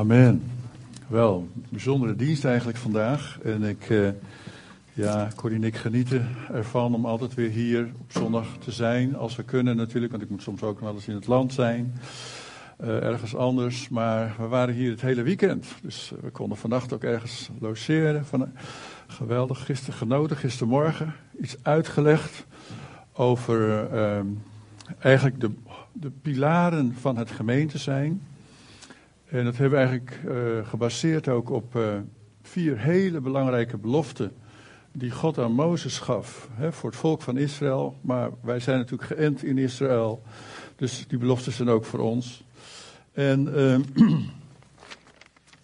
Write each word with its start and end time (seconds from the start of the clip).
Amen. 0.00 0.42
Wel, 1.08 1.48
bijzondere 1.68 2.16
dienst 2.16 2.44
eigenlijk 2.44 2.78
vandaag. 2.78 3.38
En 3.42 3.62
ik, 3.62 3.88
uh, 3.88 4.08
ja, 4.92 5.28
Corrie 5.36 5.60
ik 5.60 5.76
genieten 5.76 6.28
ervan 6.52 6.94
om 6.94 7.06
altijd 7.06 7.34
weer 7.34 7.50
hier 7.50 7.90
op 8.00 8.12
zondag 8.12 8.46
te 8.58 8.70
zijn. 8.70 9.16
Als 9.16 9.36
we 9.36 9.42
kunnen 9.42 9.76
natuurlijk, 9.76 10.10
want 10.10 10.24
ik 10.24 10.30
moet 10.30 10.42
soms 10.42 10.62
ook 10.62 10.80
wel 10.80 10.94
eens 10.94 11.08
in 11.08 11.14
het 11.14 11.26
land 11.26 11.52
zijn. 11.52 11.94
Uh, 12.80 13.02
ergens 13.02 13.36
anders. 13.36 13.88
Maar 13.88 14.34
we 14.38 14.46
waren 14.46 14.74
hier 14.74 14.90
het 14.90 15.00
hele 15.00 15.22
weekend. 15.22 15.66
Dus 15.82 16.12
we 16.20 16.30
konden 16.30 16.58
vannacht 16.58 16.92
ook 16.92 17.04
ergens 17.04 17.50
logeren. 17.58 18.26
Van, 18.26 18.52
geweldig, 19.06 19.64
gisteren 19.64 19.94
genoten, 19.94 20.36
gistermorgen. 20.36 21.14
Iets 21.40 21.56
uitgelegd 21.62 22.46
over 23.12 23.88
uh, 23.94 24.20
eigenlijk 24.98 25.40
de, 25.40 25.50
de 25.92 26.10
pilaren 26.10 26.94
van 27.00 27.16
het 27.16 27.30
gemeente 27.30 27.78
zijn. 27.78 28.20
En 29.30 29.44
dat 29.44 29.56
hebben 29.56 29.78
we 29.78 29.86
eigenlijk 29.86 30.20
uh, 30.26 30.68
gebaseerd 30.68 31.28
ook 31.28 31.50
op 31.50 31.74
uh, 31.76 31.94
vier 32.42 32.78
hele 32.78 33.20
belangrijke 33.20 33.76
beloften 33.76 34.32
die 34.92 35.10
God 35.10 35.38
aan 35.38 35.52
Mozes 35.52 35.98
gaf 35.98 36.48
hè, 36.52 36.72
voor 36.72 36.90
het 36.90 36.98
volk 36.98 37.22
van 37.22 37.36
Israël. 37.36 37.96
Maar 38.00 38.30
wij 38.42 38.60
zijn 38.60 38.78
natuurlijk 38.78 39.12
geënt 39.12 39.42
in 39.42 39.58
Israël, 39.58 40.22
dus 40.76 41.06
die 41.08 41.18
beloften 41.18 41.52
zijn 41.52 41.68
ook 41.68 41.84
voor 41.84 42.00
ons. 42.00 42.44
En 43.12 43.48
uh, 43.48 43.78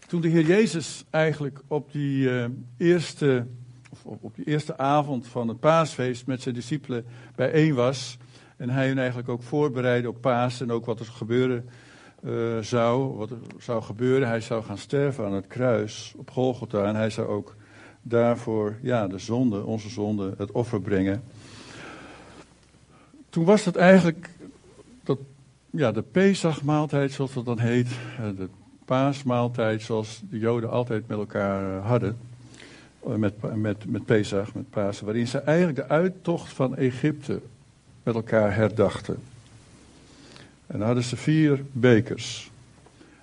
toen 0.09 0.20
de 0.20 0.28
Heer 0.28 0.46
Jezus 0.46 1.04
eigenlijk 1.10 1.60
op 1.66 1.92
die 1.92 2.30
eerste, 2.76 3.46
of 3.90 4.04
op, 4.04 4.24
op 4.24 4.34
die 4.34 4.45
eerste 4.45 4.78
avond 4.78 5.26
van 5.26 5.48
het 5.48 5.60
paasfeest 5.60 6.26
met 6.26 6.42
zijn 6.42 6.54
discipelen 6.54 7.04
bijeen 7.34 7.74
was, 7.74 8.18
en 8.56 8.70
hij 8.70 8.87
hen 8.87 8.98
eigenlijk 8.98 9.28
ook 9.28 9.42
voorbereidde 9.42 10.09
op 10.09 10.20
paas 10.20 10.60
en 10.60 10.73
ook 10.73 10.84
wat 10.84 11.01
er 11.01 11.06
gebeuren 11.06 11.68
uh, 12.24 12.58
zou, 12.58 13.16
wat 13.16 13.30
zou 13.58 13.82
gebeuren. 13.82 14.28
Hij 14.28 14.40
zou 14.40 14.62
gaan 14.62 14.78
sterven 14.78 15.24
aan 15.24 15.32
het 15.32 15.46
kruis 15.46 16.14
op 16.16 16.30
Golgotha. 16.30 16.84
En 16.84 16.96
hij 16.96 17.10
zou 17.10 17.28
ook 17.28 17.54
daarvoor 18.02 18.76
ja, 18.82 19.06
de 19.06 19.18
zonde, 19.18 19.64
onze 19.64 19.88
zonde, 19.88 20.34
het 20.38 20.52
offer 20.52 20.80
brengen. 20.80 21.23
Toen 23.30 23.45
was 23.45 23.64
het 23.64 23.76
eigenlijk 23.76 24.30
dat, 25.02 25.18
ja, 25.70 25.92
de 25.92 26.02
Pesachmaaltijd, 26.02 27.12
zoals 27.12 27.32
dat 27.32 27.45
dan 27.45 27.58
heet. 27.58 27.88
De 28.36 28.48
paasmaaltijd, 28.84 29.82
zoals 29.82 30.23
de 30.30 30.38
Joden 30.38 30.70
altijd 30.70 31.08
met 31.08 31.18
elkaar 31.18 31.80
hadden. 31.80 32.16
Met, 33.16 33.54
met, 33.54 33.90
met 33.90 34.04
Pesach, 34.04 34.54
met 34.54 34.70
Pasen. 34.70 35.04
Waarin 35.04 35.26
ze 35.26 35.38
eigenlijk 35.38 35.76
de 35.76 35.88
uittocht 35.88 36.52
van 36.52 36.76
Egypte 36.76 37.40
met 38.02 38.14
elkaar 38.14 38.54
herdachten. 38.54 39.18
En 40.66 40.78
dan 40.78 40.86
hadden 40.86 41.04
ze 41.04 41.16
vier 41.16 41.64
bekers. 41.72 42.50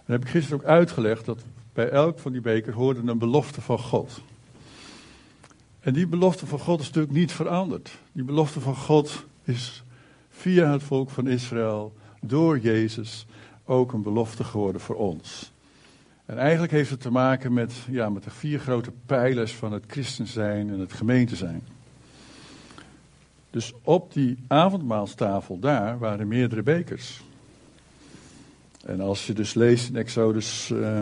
En 0.06 0.14
heb 0.14 0.22
ik 0.22 0.30
gisteren 0.30 0.60
ook 0.60 0.66
uitgelegd 0.66 1.26
dat 1.26 1.40
bij 1.74 1.90
elk 1.90 2.20
van 2.20 2.32
die 2.32 2.42
bekers 2.42 2.76
hoorde 2.76 3.12
een 3.12 3.18
belofte 3.18 3.62
van 3.62 3.80
God. 3.80 4.22
En 5.80 5.94
die 5.94 6.08
belofte 6.08 6.46
van 6.46 6.60
God 6.60 6.80
is 6.80 6.86
natuurlijk 6.86 7.14
niet 7.14 7.32
veranderd. 7.32 7.98
Die 8.12 8.24
belofte 8.24 8.60
van 8.60 8.76
God 8.76 9.26
is 9.44 9.84
via 10.30 10.72
het 10.72 10.84
volk 10.84 11.10
van 11.10 11.28
Israël, 11.28 11.94
door 12.22 12.60
Jezus, 12.60 13.26
ook 13.66 13.94
een 13.94 14.02
belofte 14.02 14.44
geworden 14.44 14.82
voor 14.82 14.96
ons. 14.96 15.52
En 16.26 16.38
eigenlijk 16.38 16.72
heeft 16.72 16.90
het 16.90 17.02
te 17.02 17.12
maken 17.12 17.54
met, 17.54 17.74
ja, 17.90 18.10
met 18.10 18.24
de 18.24 18.30
vier 18.30 18.60
grote 18.60 18.92
pijlers 19.06 19.54
van 19.54 19.72
het 19.72 19.84
christen 19.88 20.28
zijn 20.28 20.70
en 20.70 20.80
het 20.80 20.94
gemeente 20.94 21.36
zijn. 21.36 21.64
Dus 23.50 23.74
op 23.82 24.14
die 24.14 24.38
avondmaalstafel 24.48 25.60
daar 25.60 26.00
waren 26.00 26.28
meerdere 26.28 26.64
bekers. 26.64 27.24
En 28.86 29.00
als 29.00 29.28
je 29.28 29.34
dus 29.34 29.54
leest 29.54 29.90
in 29.90 29.96
Exodus, 29.96 30.70
uh, 30.70 31.00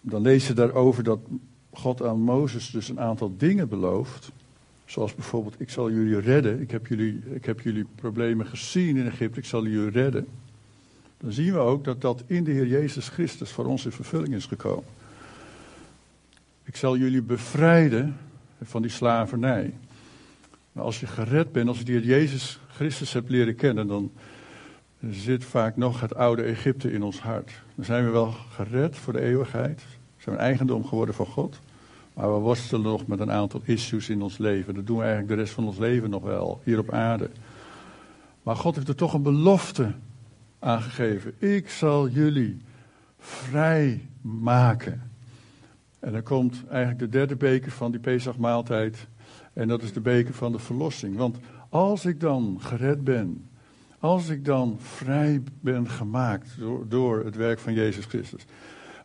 dan 0.00 0.22
lees 0.22 0.46
je 0.46 0.52
daarover 0.52 1.04
dat 1.04 1.18
God 1.72 2.02
aan 2.02 2.20
Mozes 2.20 2.70
dus 2.70 2.88
een 2.88 3.00
aantal 3.00 3.34
dingen 3.36 3.68
belooft. 3.68 4.30
Zoals 4.84 5.14
bijvoorbeeld, 5.14 5.54
ik 5.58 5.70
zal 5.70 5.90
jullie 5.90 6.20
redden. 6.20 6.60
Ik 6.60 6.70
heb 6.70 6.86
jullie, 6.86 7.22
ik 7.32 7.44
heb 7.44 7.60
jullie 7.60 7.86
problemen 7.94 8.46
gezien 8.46 8.96
in 8.96 9.06
Egypte, 9.06 9.38
ik 9.38 9.44
zal 9.44 9.66
jullie 9.66 9.90
redden. 9.90 10.26
Dan 11.18 11.32
zien 11.32 11.52
we 11.52 11.58
ook 11.58 11.84
dat 11.84 12.00
dat 12.00 12.22
in 12.26 12.44
de 12.44 12.50
Heer 12.50 12.66
Jezus 12.66 13.08
Christus 13.08 13.50
voor 13.50 13.66
ons 13.66 13.84
in 13.84 13.92
vervulling 13.92 14.34
is 14.34 14.46
gekomen. 14.46 14.84
Ik 16.64 16.76
zal 16.76 16.96
jullie 16.96 17.22
bevrijden 17.22 18.16
van 18.62 18.82
die 18.82 18.90
slavernij. 18.90 19.74
Maar 20.72 20.84
als 20.84 21.00
je 21.00 21.06
gered 21.06 21.52
bent, 21.52 21.68
als 21.68 21.78
je 21.78 21.84
de 21.84 21.92
Heer 21.92 22.04
Jezus 22.04 22.60
Christus 22.68 23.12
hebt 23.12 23.30
leren 23.30 23.54
kennen, 23.54 23.86
dan 23.86 24.12
zit 25.10 25.44
vaak 25.44 25.76
nog 25.76 26.00
het 26.00 26.14
oude 26.14 26.42
Egypte 26.42 26.92
in 26.92 27.02
ons 27.02 27.20
hart. 27.20 27.62
Dan 27.74 27.84
zijn 27.84 28.04
we 28.04 28.10
wel 28.10 28.30
gered 28.30 28.96
voor 28.96 29.12
de 29.12 29.20
eeuwigheid. 29.20 29.82
We 30.16 30.22
zijn 30.22 30.36
eigendom 30.36 30.84
geworden 30.84 31.14
van 31.14 31.26
God. 31.26 31.60
Maar 32.14 32.32
we 32.34 32.38
worstelen 32.38 32.82
nog 32.82 33.06
met 33.06 33.20
een 33.20 33.30
aantal 33.30 33.60
issues 33.64 34.08
in 34.08 34.22
ons 34.22 34.38
leven. 34.38 34.74
Dat 34.74 34.86
doen 34.86 34.96
we 34.96 35.02
eigenlijk 35.02 35.32
de 35.32 35.40
rest 35.40 35.54
van 35.54 35.66
ons 35.66 35.78
leven 35.78 36.10
nog 36.10 36.22
wel, 36.22 36.60
hier 36.64 36.78
op 36.78 36.90
aarde. 36.90 37.30
Maar 38.42 38.56
God 38.56 38.74
heeft 38.74 38.88
er 38.88 38.94
toch 38.94 39.14
een 39.14 39.22
belofte 39.22 39.92
aangegeven. 40.58 41.34
Ik 41.38 41.68
zal 41.68 42.08
jullie 42.08 42.58
vrij 43.18 44.08
maken. 44.20 45.10
En 46.00 46.12
dan 46.12 46.22
komt 46.22 46.64
eigenlijk 46.68 46.98
de 46.98 47.08
derde 47.08 47.36
beker 47.36 47.72
van 47.72 47.90
die 47.90 48.00
Pesachmaaltijd. 48.00 49.06
En 49.52 49.68
dat 49.68 49.82
is 49.82 49.92
de 49.92 50.00
beker 50.00 50.34
van 50.34 50.52
de 50.52 50.58
verlossing. 50.58 51.16
Want 51.16 51.36
als 51.68 52.04
ik 52.04 52.20
dan 52.20 52.58
gered 52.60 53.04
ben, 53.04 53.48
als 54.04 54.28
ik 54.28 54.44
dan 54.44 54.76
vrij 54.80 55.42
ben 55.60 55.88
gemaakt 55.88 56.56
door, 56.88 57.24
het 57.24 57.36
werk 57.36 57.58
van 57.58 57.72
Jezus 57.72 58.04
Christus, 58.04 58.44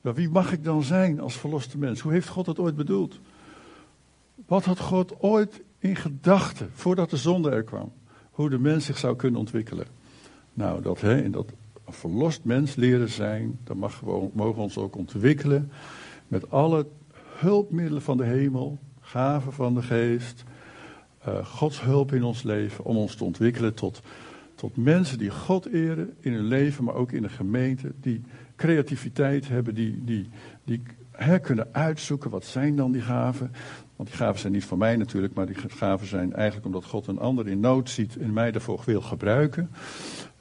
wel, 0.02 0.14
wie 0.14 0.30
mag 0.30 0.52
ik 0.52 0.64
dan 0.64 0.84
zijn 0.84 1.20
als 1.20 1.38
verloste 1.38 1.78
mens? 1.78 2.00
Hoe 2.00 2.12
heeft 2.12 2.28
God 2.28 2.46
het 2.46 2.60
ooit 2.60 2.76
bedoeld? 2.76 3.20
Wat 4.48 4.66
had 4.66 4.80
God 4.80 5.20
ooit 5.20 5.62
in 5.78 5.96
gedachten 5.96 6.70
voordat 6.74 7.10
de 7.10 7.18
zonde 7.18 7.50
er 7.50 7.64
kwam? 7.64 7.92
Hoe 8.32 8.50
de 8.50 8.60
mens 8.60 8.86
zich 8.86 8.98
zou 8.98 9.16
kunnen 9.16 9.40
ontwikkelen? 9.40 9.86
Nou, 10.54 10.82
dat, 10.82 11.02
hè, 11.02 11.22
in 11.22 11.32
dat 11.32 11.52
verlost 11.88 12.44
mens 12.44 12.76
leren 12.76 13.10
zijn, 13.10 13.60
dan 13.64 13.78
mag 13.78 14.02
mogen 14.04 14.56
we 14.56 14.62
ons 14.62 14.78
ook 14.78 14.96
ontwikkelen 14.96 15.72
met 16.28 16.52
alle 16.52 16.88
hulpmiddelen 17.38 18.02
van 18.02 18.18
de 18.18 18.26
hemel, 18.26 18.78
gaven 19.00 19.54
van 19.54 19.74
de 19.74 19.82
geest, 19.82 20.44
uh, 21.28 21.46
Gods 21.46 21.82
hulp 21.82 22.14
in 22.14 22.24
ons 22.24 22.44
leven 22.44 22.86
om 22.86 22.98
ons 22.98 23.16
te 23.16 23.24
ontwikkelen 23.24 23.74
tot 23.74 24.02
tot 24.60 24.78
mensen 24.78 25.18
die 25.18 25.30
God 25.30 25.66
eren 25.66 26.14
in 26.20 26.34
hun 26.34 26.46
leven, 26.46 26.84
maar 26.84 26.94
ook 26.94 27.12
in 27.12 27.22
de 27.22 27.30
gemeente. 27.30 27.92
Die 28.02 28.22
creativiteit 28.56 29.48
hebben, 29.48 29.74
die, 29.74 30.04
die, 30.04 30.30
die 30.64 30.82
kunnen 31.42 31.68
uitzoeken 31.72 32.30
wat 32.30 32.46
zijn 32.46 32.76
dan 32.76 32.92
die 32.92 33.02
gaven. 33.02 33.52
Want 33.96 34.10
die 34.10 34.18
gaven 34.18 34.40
zijn 34.40 34.54
niet 34.54 34.66
van 34.66 34.78
mij 34.78 34.96
natuurlijk, 34.96 35.34
maar 35.34 35.46
die 35.46 35.56
gaven 35.56 36.08
zijn 36.08 36.34
eigenlijk 36.34 36.66
omdat 36.66 36.86
God 36.86 37.08
een 37.08 37.20
ander 37.20 37.48
in 37.48 37.60
nood 37.60 37.90
ziet 37.90 38.18
en 38.18 38.34
mij 38.34 38.52
daarvoor 38.52 38.82
wil 38.86 39.02
gebruiken. 39.02 39.70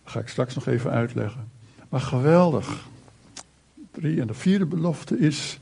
Dat 0.02 0.12
ga 0.12 0.20
ik 0.20 0.28
straks 0.28 0.54
nog 0.54 0.66
even 0.66 0.90
uitleggen. 0.90 1.50
Maar 1.88 2.00
geweldig. 2.00 2.88
Drie. 3.90 4.20
En 4.20 4.26
de 4.26 4.34
vierde 4.34 4.66
belofte 4.66 5.18
is, 5.18 5.60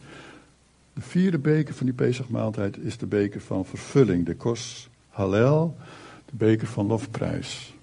de 0.92 1.00
vierde 1.00 1.38
beker 1.38 1.74
van 1.74 1.86
die 1.86 1.94
Pesachmaaltijd 1.94 2.78
is 2.78 2.98
de 2.98 3.06
beker 3.06 3.40
van 3.40 3.64
vervulling. 3.64 4.26
De 4.26 4.34
kos 4.34 4.88
Hallel, 5.08 5.76
de 6.24 6.36
beker 6.36 6.66
van 6.66 6.86
lofprijs 6.86 7.75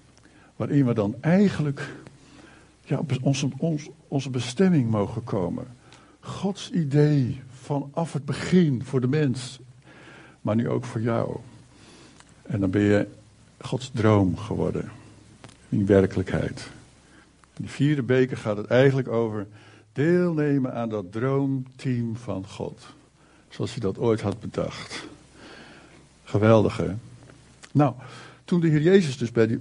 waarin 0.56 0.86
we 0.86 0.94
dan 0.94 1.14
eigenlijk 1.20 1.88
ja, 2.84 2.98
op 2.98 3.12
onze, 3.22 3.48
onze, 3.56 3.90
onze 4.08 4.30
bestemming 4.30 4.90
mogen 4.90 5.24
komen. 5.24 5.66
Gods 6.20 6.70
idee 6.70 7.40
vanaf 7.62 8.12
het 8.12 8.24
begin 8.24 8.84
voor 8.84 9.00
de 9.00 9.06
mens, 9.06 9.58
maar 10.40 10.56
nu 10.56 10.68
ook 10.68 10.84
voor 10.84 11.00
jou. 11.00 11.36
En 12.42 12.60
dan 12.60 12.70
ben 12.70 12.82
je 12.82 13.08
Gods 13.60 13.90
droom 13.94 14.36
geworden, 14.36 14.90
in 15.68 15.86
werkelijkheid. 15.86 16.70
In 17.56 17.62
die 17.62 17.70
vierde 17.70 18.02
beker 18.02 18.36
gaat 18.36 18.56
het 18.56 18.66
eigenlijk 18.66 19.08
over 19.08 19.46
deelnemen 19.92 20.74
aan 20.74 20.88
dat 20.88 21.12
droomteam 21.12 22.16
van 22.16 22.46
God. 22.46 22.86
Zoals 23.48 23.70
hij 23.70 23.80
dat 23.80 23.98
ooit 23.98 24.20
had 24.20 24.40
bedacht. 24.40 25.06
Geweldig 26.24 26.76
hè? 26.76 26.94
Nou, 27.72 27.94
toen 28.44 28.60
de 28.60 28.68
Heer 28.68 28.80
Jezus 28.80 29.18
dus 29.18 29.32
bij 29.32 29.46
die 29.46 29.60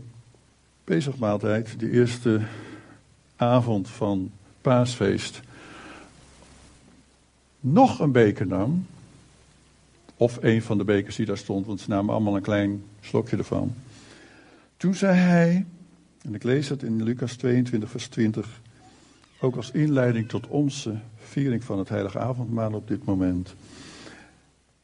Pesachmaaltijd, 0.83 1.79
de 1.79 1.89
eerste 1.89 2.41
avond 3.35 3.89
van 3.89 4.31
paasfeest, 4.61 5.41
nog 7.59 7.99
een 7.99 8.11
beker 8.11 8.47
nam. 8.47 8.85
Of 10.17 10.37
een 10.41 10.61
van 10.61 10.77
de 10.77 10.83
bekers 10.83 11.15
die 11.15 11.25
daar 11.25 11.37
stond, 11.37 11.65
want 11.65 11.79
ze 11.79 11.89
namen 11.89 12.13
allemaal 12.13 12.35
een 12.35 12.41
klein 12.41 12.83
slokje 13.01 13.37
ervan. 13.37 13.75
Toen 14.77 14.95
zei 14.95 15.17
hij, 15.17 15.65
en 16.21 16.35
ik 16.35 16.43
lees 16.43 16.69
het 16.69 16.83
in 16.83 17.03
Lucas 17.03 17.35
22, 17.35 17.89
vers 17.89 18.07
20, 18.07 18.61
ook 19.39 19.55
als 19.55 19.71
inleiding 19.71 20.29
tot 20.29 20.47
onze 20.47 20.99
viering 21.17 21.63
van 21.63 21.79
het 21.79 21.89
heilige 21.89 22.19
avondmaal 22.19 22.73
op 22.73 22.87
dit 22.87 23.05
moment. 23.05 23.55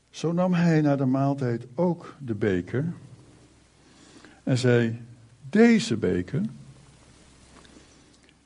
Zo 0.10 0.32
nam 0.32 0.54
hij 0.54 0.82
na 0.82 0.96
de 0.96 1.06
maaltijd 1.06 1.66
ook 1.76 2.16
de 2.20 2.36
beker 2.36 2.94
en 4.44 4.58
zei: 4.58 5.00
deze 5.50 5.98
beker, 5.98 6.42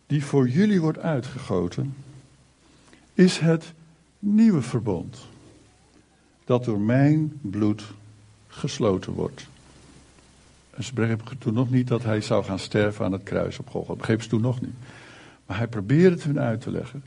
die 0.07 0.25
voor 0.25 0.50
jullie 0.50 0.81
wordt 0.81 1.00
uitgegoten, 1.00 1.95
is 3.13 3.38
het 3.38 3.73
nieuwe 4.19 4.61
verbond. 4.61 5.17
Dat 6.45 6.65
door 6.65 6.79
mijn 6.79 7.39
bloed 7.41 7.83
gesloten 8.47 9.13
wordt. 9.13 9.47
En 10.69 10.83
ze 10.83 10.94
begrepen 10.94 11.38
toen 11.38 11.53
nog 11.53 11.69
niet 11.69 11.88
dat 11.88 12.03
hij 12.03 12.21
zou 12.21 12.44
gaan 12.44 12.59
sterven 12.59 13.05
aan 13.05 13.11
het 13.11 13.23
kruis 13.23 13.59
op 13.59 13.69
Golgotha. 13.69 14.00
Begreep 14.00 14.21
ze 14.21 14.29
toen 14.29 14.41
nog 14.41 14.61
niet. 14.61 14.75
Maar 15.45 15.57
hij 15.57 15.67
probeerde 15.67 16.15
het 16.15 16.23
hun 16.23 16.39
uit 16.39 16.61
te 16.61 16.71
leggen. 16.71 17.03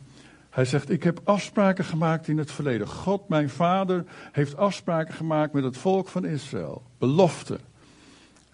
Hij 0.50 0.64
zegt, 0.64 0.90
ik 0.90 1.02
heb 1.02 1.20
afspraken 1.24 1.84
gemaakt 1.84 2.28
in 2.28 2.38
het 2.38 2.50
verleden. 2.50 2.88
God, 2.88 3.28
mijn 3.28 3.50
vader, 3.50 4.04
heeft 4.32 4.56
afspraken 4.56 5.14
gemaakt 5.14 5.52
met 5.52 5.64
het 5.64 5.76
volk 5.76 6.08
van 6.08 6.24
Israël. 6.24 6.82
Belofte. 6.98 7.58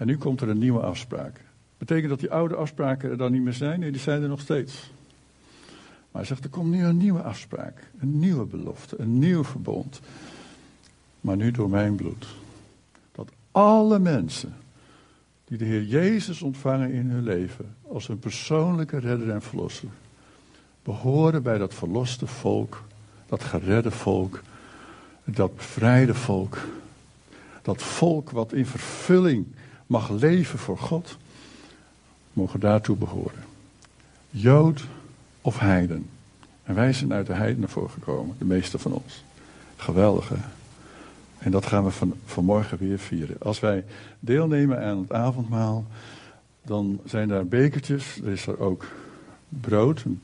En 0.02 0.08
nu 0.08 0.16
komt 0.16 0.40
er 0.40 0.48
een 0.48 0.58
nieuwe 0.58 0.80
afspraak. 0.80 1.40
Betekent 1.78 2.08
dat 2.08 2.20
die 2.20 2.30
oude 2.30 2.54
afspraken 2.54 3.10
er 3.10 3.16
dan 3.16 3.32
niet 3.32 3.42
meer 3.42 3.52
zijn? 3.52 3.80
Nee, 3.80 3.90
die 3.90 4.00
zijn 4.00 4.22
er 4.22 4.28
nog 4.28 4.40
steeds. 4.40 4.90
Maar 6.10 6.22
hij 6.22 6.24
zegt, 6.24 6.44
er 6.44 6.50
komt 6.50 6.70
nu 6.70 6.84
een 6.84 6.96
nieuwe 6.96 7.22
afspraak. 7.22 7.90
Een 7.98 8.18
nieuwe 8.18 8.44
belofte, 8.44 8.96
een 8.98 9.18
nieuw 9.18 9.44
verbond. 9.44 10.00
Maar 11.20 11.36
nu 11.36 11.50
door 11.50 11.70
mijn 11.70 11.94
bloed. 11.94 12.26
Dat 13.12 13.30
alle 13.50 13.98
mensen 13.98 14.54
die 15.44 15.58
de 15.58 15.64
Heer 15.64 15.84
Jezus 15.84 16.42
ontvangen 16.42 16.92
in 16.92 17.10
hun 17.10 17.22
leven 17.22 17.74
als 17.88 18.06
hun 18.06 18.18
persoonlijke 18.18 18.98
redder 18.98 19.30
en 19.30 19.42
verlosser, 19.42 19.88
behoren 20.82 21.42
bij 21.42 21.58
dat 21.58 21.74
verloste 21.74 22.26
volk, 22.26 22.82
dat 23.26 23.44
geredde 23.44 23.90
volk, 23.90 24.42
dat 25.24 25.56
bevrijde 25.56 26.14
volk, 26.14 26.58
dat 27.62 27.82
volk 27.82 28.30
wat 28.30 28.52
in 28.52 28.66
vervulling 28.66 29.46
mag 29.92 30.10
leven 30.10 30.58
voor 30.58 30.78
God, 30.78 31.16
mogen 32.32 32.60
daartoe 32.60 32.96
behoren. 32.96 33.44
Jood 34.30 34.84
of 35.40 35.58
heiden. 35.58 36.08
En 36.62 36.74
wij 36.74 36.92
zijn 36.92 37.12
uit 37.12 37.26
de 37.26 37.32
heidenen 37.32 37.68
voorgekomen, 37.68 38.36
de 38.38 38.44
meeste 38.44 38.78
van 38.78 38.92
ons. 38.92 39.24
Geweldige. 39.76 40.34
En 41.38 41.50
dat 41.50 41.66
gaan 41.66 41.84
we 41.84 41.90
van, 41.90 42.14
vanmorgen 42.24 42.78
weer 42.78 42.98
vieren. 42.98 43.36
Als 43.40 43.60
wij 43.60 43.84
deelnemen 44.20 44.84
aan 44.84 44.98
het 44.98 45.12
avondmaal, 45.12 45.84
dan 46.62 47.00
zijn 47.04 47.28
daar 47.28 47.46
bekertjes. 47.46 48.20
Er 48.24 48.32
is 48.32 48.46
er 48.46 48.60
ook 48.60 48.86
brood. 49.48 50.02
Een 50.04 50.20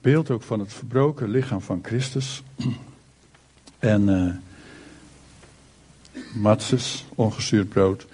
beeld 0.00 0.30
ook 0.30 0.42
van 0.42 0.60
het 0.60 0.72
verbroken 0.72 1.28
lichaam 1.28 1.60
van 1.60 1.80
Christus. 1.82 2.42
En 3.78 4.08
uh, 4.08 4.32
matzes, 6.34 7.06
ongezuurd 7.14 7.68
brood. 7.68 8.06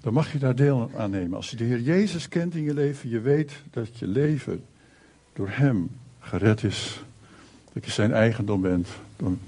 Dan 0.00 0.12
mag 0.12 0.32
je 0.32 0.38
daar 0.38 0.54
deel 0.54 0.90
aan 0.96 1.10
nemen. 1.10 1.36
Als 1.36 1.50
je 1.50 1.56
de 1.56 1.64
Heer 1.64 1.80
Jezus 1.80 2.28
kent 2.28 2.54
in 2.54 2.62
je 2.62 2.74
leven, 2.74 3.08
je 3.08 3.20
weet 3.20 3.52
dat 3.70 3.98
je 3.98 4.06
leven 4.06 4.64
door 5.32 5.48
Hem 5.50 5.90
gered 6.20 6.64
is. 6.64 7.02
Dat 7.72 7.84
je 7.84 7.90
zijn 7.90 8.12
eigendom 8.12 8.60
bent. 8.60 8.88
Dan 9.16 9.38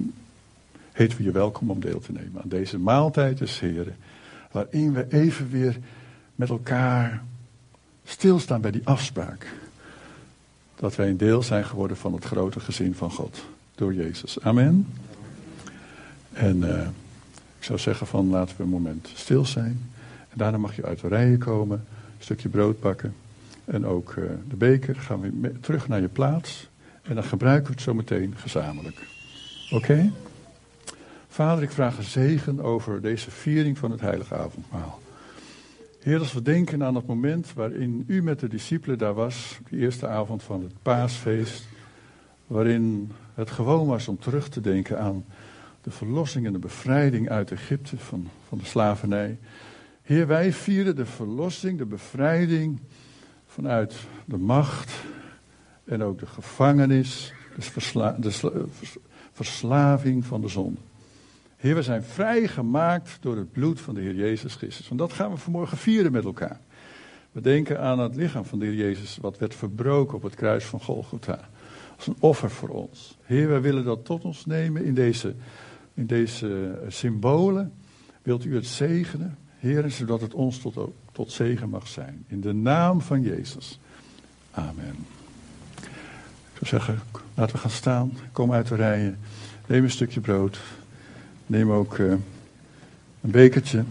heten 0.92 1.18
we 1.18 1.24
je 1.24 1.30
welkom 1.30 1.70
om 1.70 1.80
deel 1.80 2.00
te 2.00 2.12
nemen 2.12 2.42
aan 2.42 2.48
deze 2.48 2.78
maaltijd 2.78 3.38
des 3.38 3.60
Heren. 3.60 3.96
Waarin 4.50 4.92
we 4.92 5.06
even 5.08 5.50
weer 5.50 5.78
met 6.34 6.48
elkaar 6.48 7.22
stilstaan 8.04 8.60
bij 8.60 8.70
die 8.70 8.86
afspraak. 8.86 9.46
Dat 10.74 10.96
wij 10.96 11.08
een 11.08 11.16
deel 11.16 11.42
zijn 11.42 11.64
geworden 11.64 11.96
van 11.96 12.12
het 12.12 12.24
grote 12.24 12.60
gezin 12.60 12.94
van 12.94 13.10
God. 13.10 13.44
Door 13.74 13.94
Jezus. 13.94 14.40
Amen. 14.40 14.86
En 16.32 16.56
uh, 16.56 16.80
ik 17.58 17.64
zou 17.64 17.78
zeggen 17.78 18.06
van 18.06 18.28
laten 18.28 18.56
we 18.56 18.62
een 18.62 18.68
moment 18.68 19.10
stil 19.14 19.44
zijn. 19.44 19.91
En 20.32 20.38
daarna 20.38 20.58
mag 20.58 20.76
je 20.76 20.84
uit 20.84 21.00
de 21.00 21.08
rijen 21.08 21.38
komen. 21.38 21.84
Een 22.18 22.24
stukje 22.24 22.48
brood 22.48 22.80
pakken. 22.80 23.14
En 23.64 23.86
ook 23.86 24.14
uh, 24.18 24.24
de 24.48 24.56
beker. 24.56 24.96
Gaan 24.96 25.20
we 25.20 25.60
terug 25.60 25.88
naar 25.88 26.00
je 26.00 26.08
plaats. 26.08 26.68
En 27.02 27.14
dan 27.14 27.24
gebruiken 27.24 27.66
we 27.66 27.72
het 27.72 27.82
zo 27.82 27.94
meteen 27.94 28.34
gezamenlijk. 28.36 29.06
Oké? 29.70 30.12
Vader, 31.28 31.62
ik 31.62 31.70
vraag 31.70 31.96
een 31.96 32.02
zegen 32.02 32.60
over 32.60 33.00
deze 33.00 33.30
viering 33.30 33.78
van 33.78 33.90
het 33.90 34.00
heilige 34.00 34.34
avondmaal. 34.34 35.00
Heer, 36.02 36.18
als 36.18 36.32
we 36.32 36.42
denken 36.42 36.84
aan 36.84 36.94
het 36.94 37.06
moment 37.06 37.52
waarin 37.52 38.04
u 38.06 38.22
met 38.22 38.40
de 38.40 38.48
discipelen 38.48 38.98
daar 38.98 39.14
was, 39.14 39.58
de 39.68 39.76
eerste 39.76 40.06
avond 40.06 40.42
van 40.42 40.62
het 40.62 40.72
paasfeest, 40.82 41.66
waarin 42.46 43.12
het 43.34 43.50
gewoon 43.50 43.86
was 43.86 44.08
om 44.08 44.18
terug 44.18 44.48
te 44.48 44.60
denken 44.60 45.00
aan 45.00 45.24
de 45.82 45.90
verlossing 45.90 46.46
en 46.46 46.52
de 46.52 46.58
bevrijding 46.58 47.28
uit 47.28 47.52
Egypte 47.52 47.98
van, 47.98 48.28
van 48.48 48.58
de 48.58 48.64
slavernij. 48.64 49.38
Heer, 50.12 50.26
wij 50.26 50.52
vieren 50.52 50.96
de 50.96 51.06
verlossing, 51.06 51.78
de 51.78 51.86
bevrijding 51.86 52.80
vanuit 53.46 53.94
de 54.24 54.36
macht 54.36 54.92
en 55.84 56.02
ook 56.02 56.18
de 56.18 56.26
gevangenis, 56.26 57.32
de, 57.56 57.62
versla, 57.62 58.16
de 58.20 58.66
verslaving 59.32 60.24
van 60.24 60.40
de 60.40 60.48
zonde. 60.48 60.78
Heer, 61.56 61.74
we 61.74 61.82
zijn 61.82 62.02
vrijgemaakt 62.02 63.18
door 63.20 63.36
het 63.36 63.52
bloed 63.52 63.80
van 63.80 63.94
de 63.94 64.00
Heer 64.00 64.14
Jezus 64.14 64.54
Christus. 64.54 64.90
En 64.90 64.96
dat 64.96 65.12
gaan 65.12 65.30
we 65.30 65.36
vanmorgen 65.36 65.76
vieren 65.76 66.12
met 66.12 66.24
elkaar. 66.24 66.60
We 67.32 67.40
denken 67.40 67.80
aan 67.80 67.98
het 67.98 68.16
lichaam 68.16 68.44
van 68.44 68.58
de 68.58 68.64
Heer 68.64 68.74
Jezus, 68.74 69.18
wat 69.20 69.38
werd 69.38 69.54
verbroken 69.54 70.16
op 70.16 70.22
het 70.22 70.34
kruis 70.34 70.64
van 70.64 70.80
Golgotha. 70.80 71.48
Als 71.96 72.06
een 72.06 72.16
offer 72.18 72.50
voor 72.50 72.68
ons. 72.68 73.18
Heer, 73.22 73.48
wij 73.48 73.60
willen 73.60 73.84
dat 73.84 74.04
tot 74.04 74.24
ons 74.24 74.46
nemen 74.46 74.84
in 74.84 74.94
deze, 74.94 75.34
in 75.94 76.06
deze 76.06 76.78
symbolen. 76.88 77.72
Wilt 78.22 78.44
u 78.44 78.54
het 78.54 78.66
zegenen, 78.66 79.38
Heer, 79.62 79.90
zodat 79.90 80.20
het 80.20 80.34
ons 80.34 80.58
tot, 80.58 80.90
tot 81.12 81.32
zegen 81.32 81.68
mag 81.68 81.88
zijn. 81.88 82.24
In 82.26 82.40
de 82.40 82.52
naam 82.52 83.00
van 83.00 83.22
Jezus. 83.22 83.78
Amen. 84.50 84.96
Ik 86.60 86.66
zou 86.66 86.82
zeggen, 86.82 87.00
laten 87.34 87.54
we 87.54 87.60
gaan 87.60 87.70
staan. 87.70 88.12
Kom 88.32 88.52
uit 88.52 88.68
de 88.68 88.74
rijen. 88.74 89.18
Neem 89.66 89.84
een 89.84 89.90
stukje 89.90 90.20
brood. 90.20 90.60
Neem 91.46 91.70
ook 91.72 91.98
uh, 91.98 92.10
een 92.10 93.30
bekertje. 93.30 93.84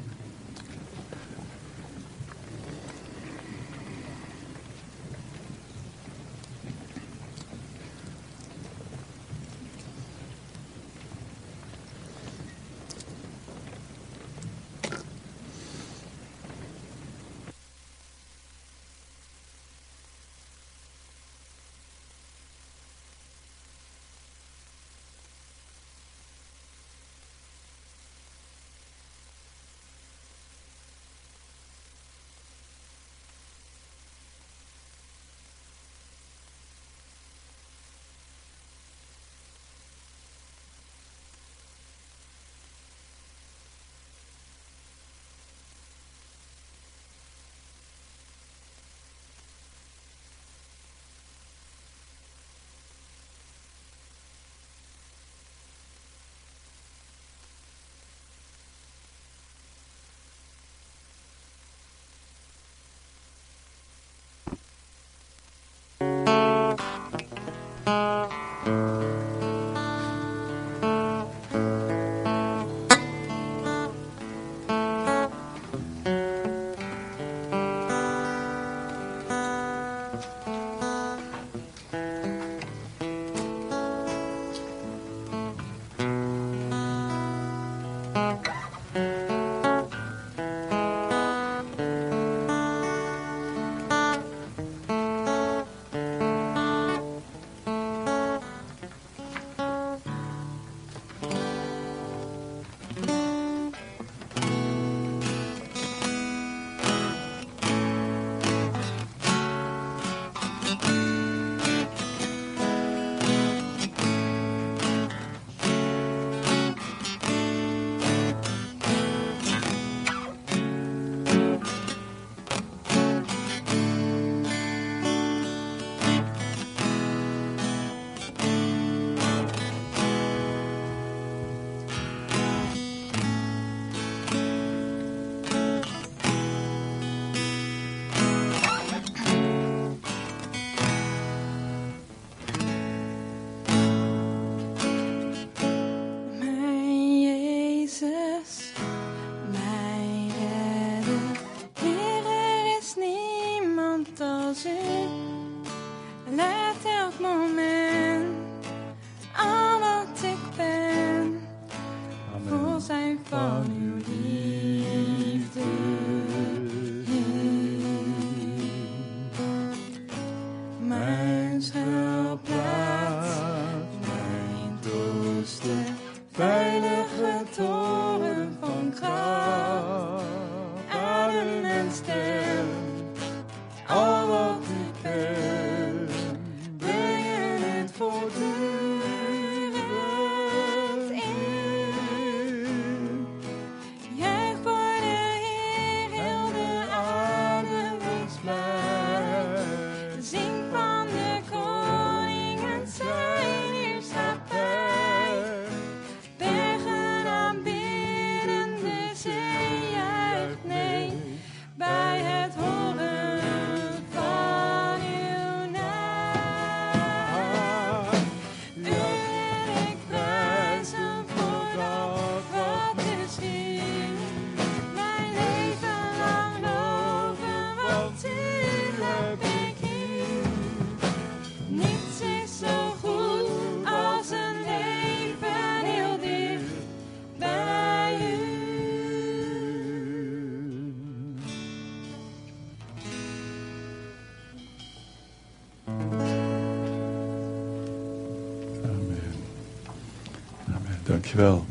Dankjewel. 251.31 251.65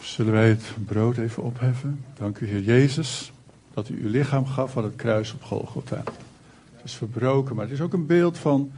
Zullen 0.00 0.32
wij 0.32 0.48
het 0.48 0.64
brood 0.86 1.16
even 1.16 1.42
opheffen? 1.42 2.04
Dank 2.14 2.38
u, 2.38 2.46
Heer 2.46 2.62
Jezus, 2.62 3.32
dat 3.74 3.88
u 3.88 4.02
uw 4.02 4.10
lichaam 4.10 4.46
gaf 4.46 4.76
aan 4.76 4.84
het 4.84 4.96
kruis 4.96 5.32
op 5.32 5.42
Golgotha. 5.42 6.02
Het 6.74 6.84
is 6.84 6.94
verbroken, 6.94 7.54
maar 7.56 7.64
het 7.64 7.74
is 7.74 7.80
ook 7.80 7.92
een 7.92 8.06
beeld 8.06 8.38
van, 8.38 8.70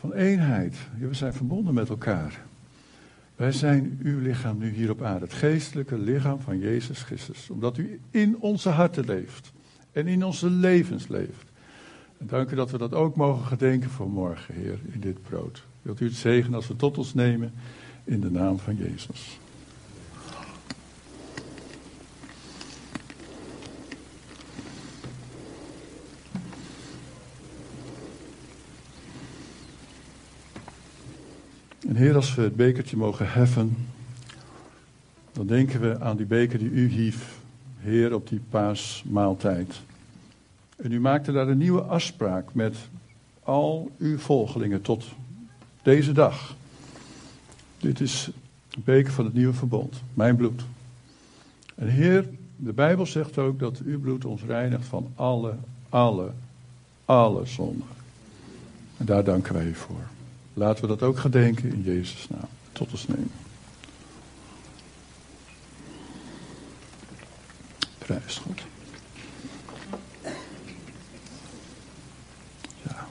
van 0.00 0.12
eenheid. 0.12 0.76
We 0.98 1.14
zijn 1.14 1.32
verbonden 1.32 1.74
met 1.74 1.88
elkaar. 1.88 2.40
Wij 3.36 3.52
zijn 3.52 3.98
uw 4.02 4.20
lichaam 4.20 4.58
nu 4.58 4.70
hier 4.70 4.90
op 4.90 5.02
aarde, 5.02 5.24
het 5.24 5.34
geestelijke 5.34 5.98
lichaam 5.98 6.40
van 6.40 6.58
Jezus 6.58 7.02
Christus, 7.02 7.50
omdat 7.50 7.78
u 7.78 8.00
in 8.10 8.36
onze 8.40 8.68
harten 8.68 9.04
leeft 9.04 9.52
en 9.92 10.06
in 10.06 10.24
onze 10.24 10.50
levens 10.50 11.08
leeft. 11.08 11.46
En 12.18 12.26
dank 12.26 12.50
u 12.50 12.56
dat 12.56 12.70
we 12.70 12.78
dat 12.78 12.94
ook 12.94 13.16
mogen 13.16 13.46
gedenken 13.46 13.90
voor 13.90 14.10
morgen, 14.10 14.54
Heer, 14.54 14.78
in 14.92 15.00
dit 15.00 15.22
brood. 15.22 15.64
Wilt 15.82 16.00
u 16.00 16.04
het 16.04 16.14
zegen 16.14 16.54
als 16.54 16.68
we 16.68 16.76
tot 16.76 16.98
ons 16.98 17.14
nemen 17.14 17.52
in 18.08 18.20
de 18.20 18.30
naam 18.30 18.58
van 18.58 18.76
Jezus. 18.76 19.38
En 31.88 31.96
Heer, 31.96 32.14
als 32.14 32.34
we 32.34 32.42
het 32.42 32.56
bekertje 32.56 32.96
mogen 32.96 33.32
heffen, 33.32 33.76
dan 35.32 35.46
denken 35.46 35.80
we 35.80 36.00
aan 36.00 36.16
die 36.16 36.26
beker 36.26 36.58
die 36.58 36.70
u 36.70 36.88
hief, 36.88 37.38
Heer, 37.78 38.14
op 38.14 38.28
die 38.28 38.40
paasmaaltijd. 38.50 39.80
En 40.76 40.92
u 40.92 41.00
maakte 41.00 41.32
daar 41.32 41.48
een 41.48 41.58
nieuwe 41.58 41.82
afspraak 41.82 42.54
met 42.54 42.76
al 43.42 43.90
uw 43.98 44.18
volgelingen 44.18 44.82
tot 44.82 45.04
deze 45.82 46.12
dag. 46.12 46.56
Dit 47.78 48.00
is 48.00 48.30
een 48.70 48.82
beker 48.84 49.12
van 49.12 49.24
het 49.24 49.34
nieuwe 49.34 49.52
verbond, 49.54 50.02
mijn 50.14 50.36
bloed. 50.36 50.62
En 51.74 51.88
Heer, 51.88 52.28
de 52.56 52.72
Bijbel 52.72 53.06
zegt 53.06 53.38
ook 53.38 53.58
dat 53.58 53.80
uw 53.84 54.00
bloed 54.00 54.24
ons 54.24 54.42
reinigt 54.42 54.86
van 54.86 55.12
alle, 55.14 55.54
alle, 55.88 56.30
alle 57.04 57.46
zonden. 57.46 57.86
En 58.96 59.06
daar 59.06 59.24
danken 59.24 59.54
wij 59.54 59.64
u 59.64 59.74
voor. 59.74 60.06
Laten 60.54 60.82
we 60.82 60.88
dat 60.88 61.02
ook 61.02 61.18
gedenken 61.18 61.72
in 61.72 61.82
Jezus' 61.82 62.28
naam. 62.28 62.48
Tot 62.72 62.90
ons 62.90 63.06
nemen. 63.06 63.30
Prijs 67.98 68.38
God. 68.38 68.60
Ja. 72.82 73.06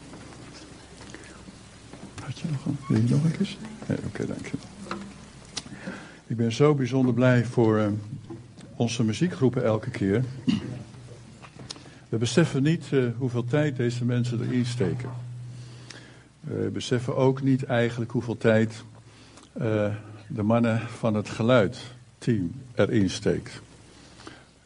Had 2.24 2.40
je 2.40 2.48
nog 2.52 2.66
een? 2.66 2.78
Wil 2.88 2.98
je 2.98 3.10
nog 3.10 3.24
een 3.24 3.32
keer? 3.32 3.58
Oké, 3.90 4.26
dank 4.26 4.46
je. 4.46 4.58
Ik 6.28 6.38
ben 6.38 6.52
zo 6.52 6.76
bijzonder 6.76 7.14
blij 7.14 7.46
voor 7.46 7.78
uh, 7.78 7.88
onze 8.76 9.04
muziekgroepen 9.04 9.64
elke 9.64 9.90
keer. 9.90 10.24
We 12.10 12.18
beseffen 12.18 12.64
niet 12.64 12.86
uh, 12.92 13.10
hoeveel 13.18 13.46
tijd 13.46 13.76
deze 13.76 14.06
mensen 14.06 14.42
erin 14.42 14.66
steken. 14.66 15.10
We 16.40 16.70
beseffen 16.74 17.16
ook 17.16 17.42
niet 17.42 17.64
eigenlijk 17.64 18.12
hoeveel 18.12 18.38
tijd 18.38 18.84
de 20.28 20.44
mannen 20.44 20.82
van 20.82 21.14
het 21.14 21.30
geluidteam 21.30 22.52
erin 22.76 23.10
steekt. 23.10 23.62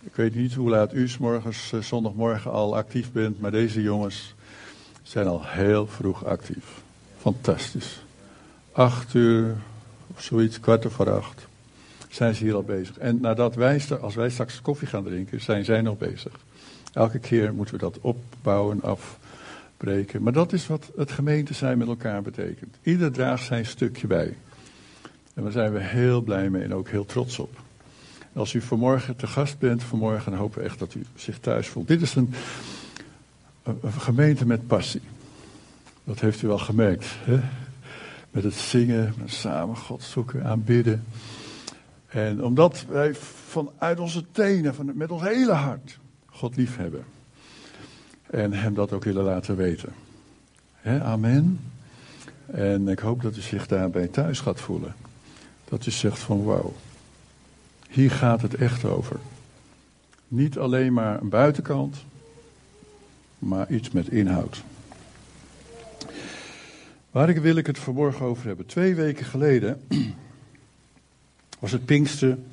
Ik 0.04 0.16
weet 0.16 0.36
niet 0.36 0.54
hoe 0.54 0.70
laat 0.70 0.94
u 0.94 1.08
s 1.08 1.18
morgens, 1.18 1.74
zondagmorgen 1.80 2.52
al 2.52 2.76
actief 2.76 3.12
bent, 3.12 3.40
maar 3.40 3.52
deze 3.52 3.82
jongens 3.82 4.34
zijn 5.04 5.28
al 5.28 5.46
heel 5.46 5.88
vroeg 5.88 6.26
actief. 6.26 6.82
Fantastisch. 7.18 8.02
Acht 8.72 9.14
uur 9.14 9.56
of 10.16 10.22
zoiets, 10.22 10.60
kwart 10.60 10.86
over 10.86 11.12
acht, 11.12 11.48
zijn 12.10 12.36
ze 12.36 12.44
hier 12.44 12.56
al 12.56 12.64
bezig. 12.64 12.98
En 12.98 13.22
nadat 13.22 13.56
wij, 13.56 13.82
als 14.02 14.16
wij 14.16 14.30
straks 14.30 14.62
koffie 14.62 14.88
gaan 14.88 15.04
drinken, 15.04 15.42
zijn 15.42 15.66
zij 15.66 15.82
nog 15.82 15.98
bezig. 15.98 16.34
Elke 16.94 17.20
keer 17.20 17.54
moeten 17.54 17.74
we 17.76 17.80
dat 17.80 18.00
opbouwen, 18.02 18.82
afbreken. 18.82 20.24
Maar 20.24 20.34
dat 20.34 20.54
is 20.54 20.68
wat 20.68 20.92
het 20.98 21.12
gemeente 21.12 21.54
zijn 21.54 21.78
met 21.78 21.88
elkaar 21.88 22.22
betekent. 22.22 22.76
Ieder 22.84 23.12
draagt 23.12 23.46
zijn 23.46 23.66
stukje 23.66 24.08
bij. 24.08 24.36
En 25.34 25.44
daar 25.44 25.52
zijn 25.52 25.74
we 25.74 25.80
heel 25.80 26.22
blij 26.22 26.50
mee 26.50 26.64
en 26.64 26.74
ook 26.74 26.90
heel 26.90 27.06
trots 27.06 27.40
op. 27.40 27.60
Als 28.34 28.54
u 28.54 28.62
vanmorgen 28.62 29.16
te 29.16 29.28
gast 29.28 29.60
bent, 29.60 29.84
vanmorgen 29.84 30.34
hopen 30.34 30.60
we 30.60 30.66
echt 30.66 30.80
dat 30.80 30.94
u 30.94 31.06
zich 31.16 31.40
thuis 31.40 31.68
voelt. 31.68 31.88
Dit 31.88 32.02
is 32.02 32.16
een, 32.16 32.34
een, 33.64 33.78
een 33.82 33.92
gemeente 33.92 34.46
met 34.46 34.68
passie. 34.68 35.02
Dat 36.04 36.20
heeft 36.20 36.42
u 36.42 36.48
wel 36.48 36.60
gemerkt. 36.60 37.06
Hè? 37.24 37.40
Met 38.32 38.44
het 38.44 38.54
zingen, 38.54 39.14
met 39.18 39.32
samen 39.32 39.78
God 39.78 40.04
zoeken, 40.04 40.44
aanbidden. 40.46 41.04
En 42.08 42.44
omdat 42.44 42.86
wij 42.90 43.16
vanuit 43.48 44.00
onze 44.00 44.24
tenen, 44.32 44.76
van, 44.76 44.92
met 44.94 45.12
ons 45.12 45.22
hele 45.22 45.52
hart, 45.52 45.98
God 46.26 46.56
lief 46.56 46.78
hebben. 46.78 47.04
En 48.30 48.54
hem 48.54 48.74
dat 48.74 48.92
ook 48.92 49.04
willen 49.04 49.24
laten 49.24 49.56
weten. 49.56 49.94
Amen. 50.84 51.60
En 52.46 52.88
ik 52.88 53.00
hoop 53.00 53.22
dat 53.22 53.38
u 53.38 53.42
zich 53.42 53.68
daarbij 53.68 54.08
thuis 54.08 54.40
gaat 54.40 54.60
voelen. 54.60 54.96
Dat 55.64 55.86
u 55.86 55.92
zegt 55.92 56.20
van 56.20 56.44
wauw. 56.44 56.74
Hier 57.90 58.12
gaat 58.12 58.42
het 58.42 58.56
echt 58.56 58.86
over. 58.86 59.20
Niet 60.28 60.58
alleen 60.58 60.94
maar 60.94 61.22
een 61.22 61.30
buitenkant, 61.30 61.98
maar 63.40 63.72
iets 63.72 63.92
met 63.92 64.10
inhoud. 64.10 64.64
Waar 67.12 67.42
wil 67.42 67.56
ik 67.56 67.68
het 67.68 67.80
vanmorgen 67.80 68.26
over 68.26 68.48
hebben? 68.48 68.66
Twee 68.66 68.96
weken 68.96 69.26
geleden 69.26 69.82
was 71.60 71.72
het 71.72 71.86
Pinksteren 71.86 72.46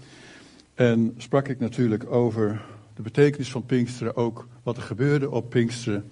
en 0.74 1.14
sprak 1.16 1.48
ik 1.48 1.60
natuurlijk 1.60 2.10
over 2.10 2.60
de 2.94 3.02
betekenis 3.02 3.50
van 3.50 3.66
Pinksteren, 3.66 4.16
ook 4.16 4.48
wat 4.62 4.76
er 4.76 4.82
gebeurde 4.82 5.30
op 5.30 5.50
Pinksteren 5.50 6.10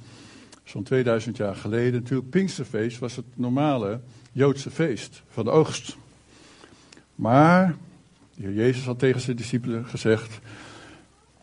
zo'n 0.64 0.82
2000 0.82 1.36
jaar 1.36 1.56
geleden. 1.56 2.00
Natuurlijk, 2.00 2.30
Pinksterfeest 2.30 2.98
was 2.98 3.16
het 3.16 3.24
normale 3.34 4.00
Joodse 4.32 4.70
feest 4.70 5.22
van 5.28 5.44
de 5.44 5.50
oogst. 5.50 5.96
Maar 7.14 7.76
de 8.34 8.42
heer 8.42 8.54
Jezus 8.54 8.84
had 8.84 8.98
tegen 8.98 9.20
zijn 9.20 9.36
discipelen 9.36 9.84
gezegd: 9.84 10.38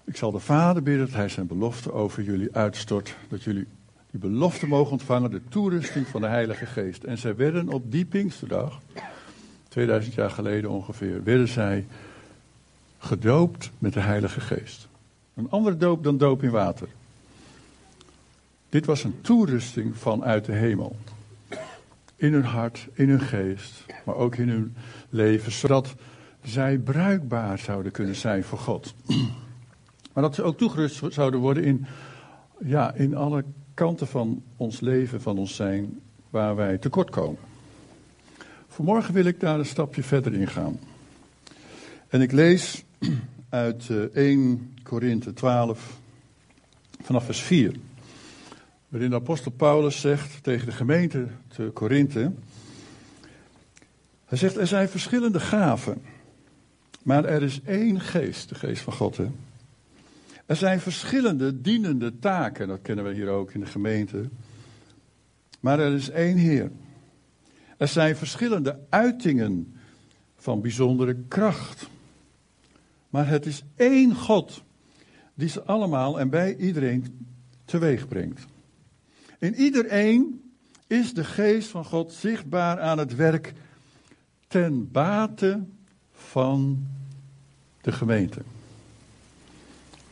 Ik 0.03 0.15
zal 0.15 0.31
de 0.31 0.39
Vader 0.39 0.83
bidden 0.83 1.05
dat 1.05 1.15
hij 1.15 1.29
zijn 1.29 1.47
belofte 1.47 1.91
over 1.91 2.23
jullie 2.23 2.55
uitstort, 2.55 3.15
dat 3.29 3.43
jullie 3.43 3.67
die 4.13 4.21
belofte 4.21 4.67
mogen 4.67 4.91
ontvangen, 4.91 5.31
de 5.31 5.41
toerusting 5.49 6.07
van 6.07 6.21
de 6.21 6.27
Heilige 6.27 6.65
Geest. 6.65 7.03
En 7.03 7.17
zij 7.17 7.35
werden 7.35 7.69
op 7.69 7.91
die 7.91 8.05
Pinksterdag, 8.05 8.79
2000 9.67 10.15
jaar 10.15 10.29
geleden 10.29 10.69
ongeveer, 10.69 11.23
werden 11.23 11.47
zij 11.47 11.85
gedoopt 12.97 13.71
met 13.79 13.93
de 13.93 13.99
Heilige 13.99 14.41
Geest. 14.41 14.87
Een 15.33 15.49
andere 15.49 15.77
doop 15.77 16.03
dan 16.03 16.17
doop 16.17 16.43
in 16.43 16.49
water. 16.49 16.87
Dit 18.69 18.85
was 18.85 19.03
een 19.03 19.21
toerusting 19.21 19.97
vanuit 19.97 20.45
de 20.45 20.53
hemel. 20.53 20.95
In 22.15 22.33
hun 22.33 22.45
hart, 22.45 22.87
in 22.93 23.09
hun 23.09 23.21
geest, 23.21 23.85
maar 24.05 24.15
ook 24.15 24.35
in 24.35 24.49
hun 24.49 24.75
leven, 25.09 25.51
zodat 25.51 25.95
zij 26.43 26.77
bruikbaar 26.77 27.59
zouden 27.59 27.91
kunnen 27.91 28.15
zijn 28.15 28.43
voor 28.43 28.59
God. 28.59 28.93
Maar 30.13 30.23
dat 30.23 30.35
ze 30.35 30.43
ook 30.43 30.57
toegerust 30.57 31.01
zouden 31.13 31.39
worden 31.39 31.63
in, 31.63 31.85
ja, 32.63 32.93
in 32.93 33.15
alle 33.15 33.43
kanten 33.73 34.07
van 34.07 34.43
ons 34.57 34.79
leven, 34.79 35.21
van 35.21 35.37
ons 35.37 35.55
zijn, 35.55 35.99
waar 36.29 36.55
wij 36.55 36.77
tekort 36.77 37.09
komen. 37.09 37.39
Vanmorgen 38.67 39.13
wil 39.13 39.25
ik 39.25 39.39
daar 39.39 39.59
een 39.59 39.65
stapje 39.65 40.03
verder 40.03 40.33
in 40.33 40.47
gaan. 40.47 40.79
En 42.07 42.21
ik 42.21 42.31
lees 42.31 42.83
uit 43.49 43.89
1 44.13 44.73
Korinthe 44.83 45.33
12 45.33 45.99
vanaf 47.01 47.25
vers 47.25 47.39
4. 47.39 47.75
Waarin 48.87 49.09
de 49.09 49.15
apostel 49.15 49.51
Paulus 49.51 50.01
zegt 50.01 50.43
tegen 50.43 50.65
de 50.65 50.71
gemeente 50.71 51.27
te 51.47 51.71
Korinthe. 51.73 52.31
Hij 54.25 54.37
zegt, 54.37 54.57
er 54.57 54.67
zijn 54.67 54.89
verschillende 54.89 55.39
gaven. 55.39 56.01
Maar 57.03 57.25
er 57.25 57.43
is 57.43 57.61
één 57.65 57.99
geest, 57.99 58.49
de 58.49 58.55
geest 58.55 58.81
van 58.81 58.93
God. 58.93 59.17
Hè? 59.17 59.25
Er 60.45 60.55
zijn 60.55 60.79
verschillende 60.79 61.61
dienende 61.61 62.19
taken, 62.19 62.67
dat 62.67 62.81
kennen 62.81 63.05
we 63.05 63.13
hier 63.13 63.29
ook 63.29 63.53
in 63.53 63.59
de 63.59 63.65
gemeente. 63.65 64.29
Maar 65.59 65.79
er 65.79 65.93
is 65.93 66.09
één 66.09 66.37
Heer. 66.37 66.71
Er 67.77 67.87
zijn 67.87 68.15
verschillende 68.15 68.79
uitingen 68.89 69.73
van 70.35 70.61
bijzondere 70.61 71.15
kracht. 71.27 71.89
Maar 73.09 73.27
het 73.27 73.45
is 73.45 73.63
één 73.75 74.15
God 74.15 74.63
die 75.33 75.49
ze 75.49 75.63
allemaal 75.63 76.19
en 76.19 76.29
bij 76.29 76.55
iedereen 76.55 77.27
teweeg 77.65 78.07
brengt. 78.07 78.45
In 79.39 79.55
iedereen 79.55 80.41
is 80.87 81.13
de 81.13 81.23
geest 81.23 81.69
van 81.69 81.85
God 81.85 82.13
zichtbaar 82.13 82.79
aan 82.79 82.97
het 82.97 83.15
werk 83.15 83.53
ten 84.47 84.91
bate 84.91 85.63
van 86.11 86.87
de 87.81 87.91
gemeente. 87.91 88.41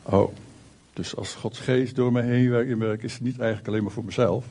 Oh, 0.02 0.34
dus 0.92 1.16
als 1.16 1.34
Gods 1.34 1.58
geest 1.58 1.94
door 1.94 2.12
mij 2.12 2.24
heen 2.24 2.78
werkt, 2.78 3.04
is 3.04 3.12
het 3.12 3.22
niet 3.22 3.38
eigenlijk 3.38 3.68
alleen 3.68 3.82
maar 3.82 3.92
voor 3.92 4.04
mezelf. 4.04 4.46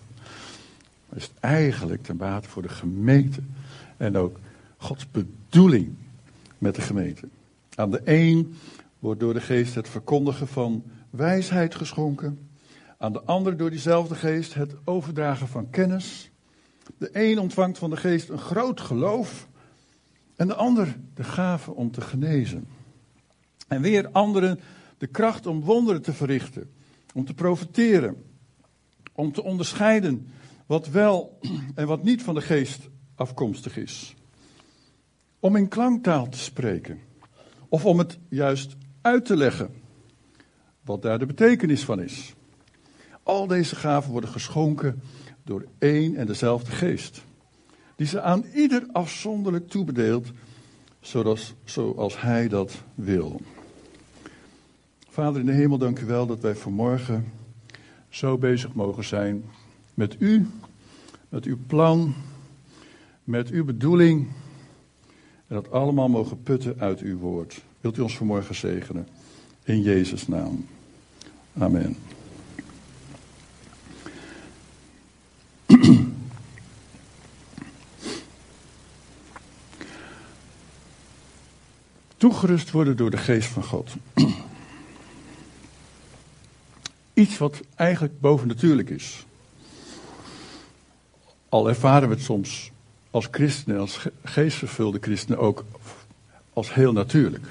Maar 1.09 1.17
is 1.19 1.23
het 1.23 1.39
eigenlijk 1.39 2.03
ten 2.03 2.17
bate 2.17 2.49
voor 2.49 2.61
de 2.61 2.69
gemeente. 2.69 3.41
En 3.97 4.17
ook 4.17 4.39
Gods 4.77 5.11
bedoeling 5.11 5.95
met 6.57 6.75
de 6.75 6.81
gemeente. 6.81 7.27
Aan 7.75 7.91
de 7.91 8.01
een 8.03 8.55
wordt 8.99 9.19
door 9.19 9.33
de 9.33 9.41
geest 9.41 9.75
het 9.75 9.89
verkondigen 9.89 10.47
van 10.47 10.83
wijsheid 11.09 11.75
geschonken. 11.75 12.49
Aan 12.97 13.13
de 13.13 13.21
ander 13.21 13.57
door 13.57 13.69
diezelfde 13.69 14.15
geest 14.15 14.53
het 14.53 14.75
overdragen 14.83 15.47
van 15.47 15.69
kennis. 15.69 16.31
De 16.97 17.09
een 17.13 17.39
ontvangt 17.39 17.77
van 17.77 17.89
de 17.89 17.97
geest 17.97 18.29
een 18.29 18.39
groot 18.39 18.81
geloof. 18.81 19.47
En 20.35 20.47
de 20.47 20.55
ander 20.55 20.97
de 21.13 21.23
gave 21.23 21.71
om 21.73 21.91
te 21.91 22.01
genezen. 22.01 22.67
En 23.67 23.81
weer 23.81 24.09
anderen 24.11 24.59
de 25.01 25.07
kracht 25.07 25.45
om 25.45 25.61
wonderen 25.61 26.01
te 26.01 26.13
verrichten. 26.13 26.71
Om 27.13 27.25
te 27.25 27.33
profiteren. 27.33 28.23
Om 29.13 29.31
te 29.31 29.43
onderscheiden 29.43 30.27
wat 30.65 30.89
wel 30.89 31.39
en 31.75 31.87
wat 31.87 32.03
niet 32.03 32.23
van 32.23 32.35
de 32.35 32.41
geest 32.41 32.89
afkomstig 33.15 33.77
is. 33.77 34.15
Om 35.39 35.55
in 35.55 35.67
klanktaal 35.67 36.29
te 36.29 36.37
spreken. 36.37 36.99
Of 37.69 37.85
om 37.85 37.97
het 37.97 38.17
juist 38.29 38.75
uit 39.01 39.25
te 39.25 39.37
leggen. 39.37 39.73
Wat 40.83 41.01
daar 41.01 41.19
de 41.19 41.25
betekenis 41.25 41.83
van 41.83 42.01
is. 42.01 42.33
Al 43.23 43.47
deze 43.47 43.75
gaven 43.75 44.11
worden 44.11 44.29
geschonken 44.29 45.01
door 45.43 45.65
één 45.79 46.15
en 46.15 46.25
dezelfde 46.27 46.71
geest. 46.71 47.21
Die 47.95 48.07
ze 48.07 48.21
aan 48.21 48.45
ieder 48.53 48.87
afzonderlijk 48.91 49.69
toebedeelt, 49.69 50.31
zoals, 50.99 51.53
zoals 51.63 52.21
hij 52.21 52.47
dat 52.47 52.83
wil. 52.95 53.41
Vader 55.11 55.39
in 55.39 55.45
de 55.45 55.51
hemel, 55.51 55.77
dank 55.77 55.99
u 55.99 56.05
wel 56.05 56.25
dat 56.25 56.39
wij 56.39 56.55
vanmorgen 56.55 57.31
zo 58.09 58.37
bezig 58.37 58.73
mogen 58.73 59.03
zijn 59.03 59.43
met 59.93 60.15
u, 60.19 60.47
met 61.29 61.45
uw 61.45 61.57
plan, 61.67 62.13
met 63.23 63.49
uw 63.49 63.65
bedoeling. 63.65 64.27
En 65.47 65.55
dat 65.55 65.71
allemaal 65.71 66.07
mogen 66.09 66.43
putten 66.43 66.79
uit 66.79 66.99
uw 66.99 67.17
woord. 67.17 67.61
Wilt 67.81 67.97
u 67.97 68.01
ons 68.01 68.17
vanmorgen 68.17 68.55
zegenen? 68.55 69.07
In 69.63 69.81
Jezus' 69.81 70.27
naam. 70.27 70.65
Amen. 71.57 71.95
Toegerust 82.17 82.71
worden 82.71 82.97
door 82.97 83.11
de 83.11 83.17
geest 83.17 83.47
van 83.47 83.63
God. 83.63 83.95
Iets 87.21 87.37
wat 87.37 87.61
eigenlijk 87.75 88.19
bovennatuurlijk 88.19 88.89
is. 88.89 89.25
Al 91.49 91.67
ervaren 91.67 92.07
we 92.09 92.13
het 92.13 92.23
soms 92.23 92.71
als 93.11 93.27
christenen, 93.31 93.79
als 93.79 94.07
geestvervulde 94.23 94.97
christenen 95.01 95.39
ook 95.39 95.65
als 96.53 96.73
heel 96.73 96.91
natuurlijk. 96.91 97.45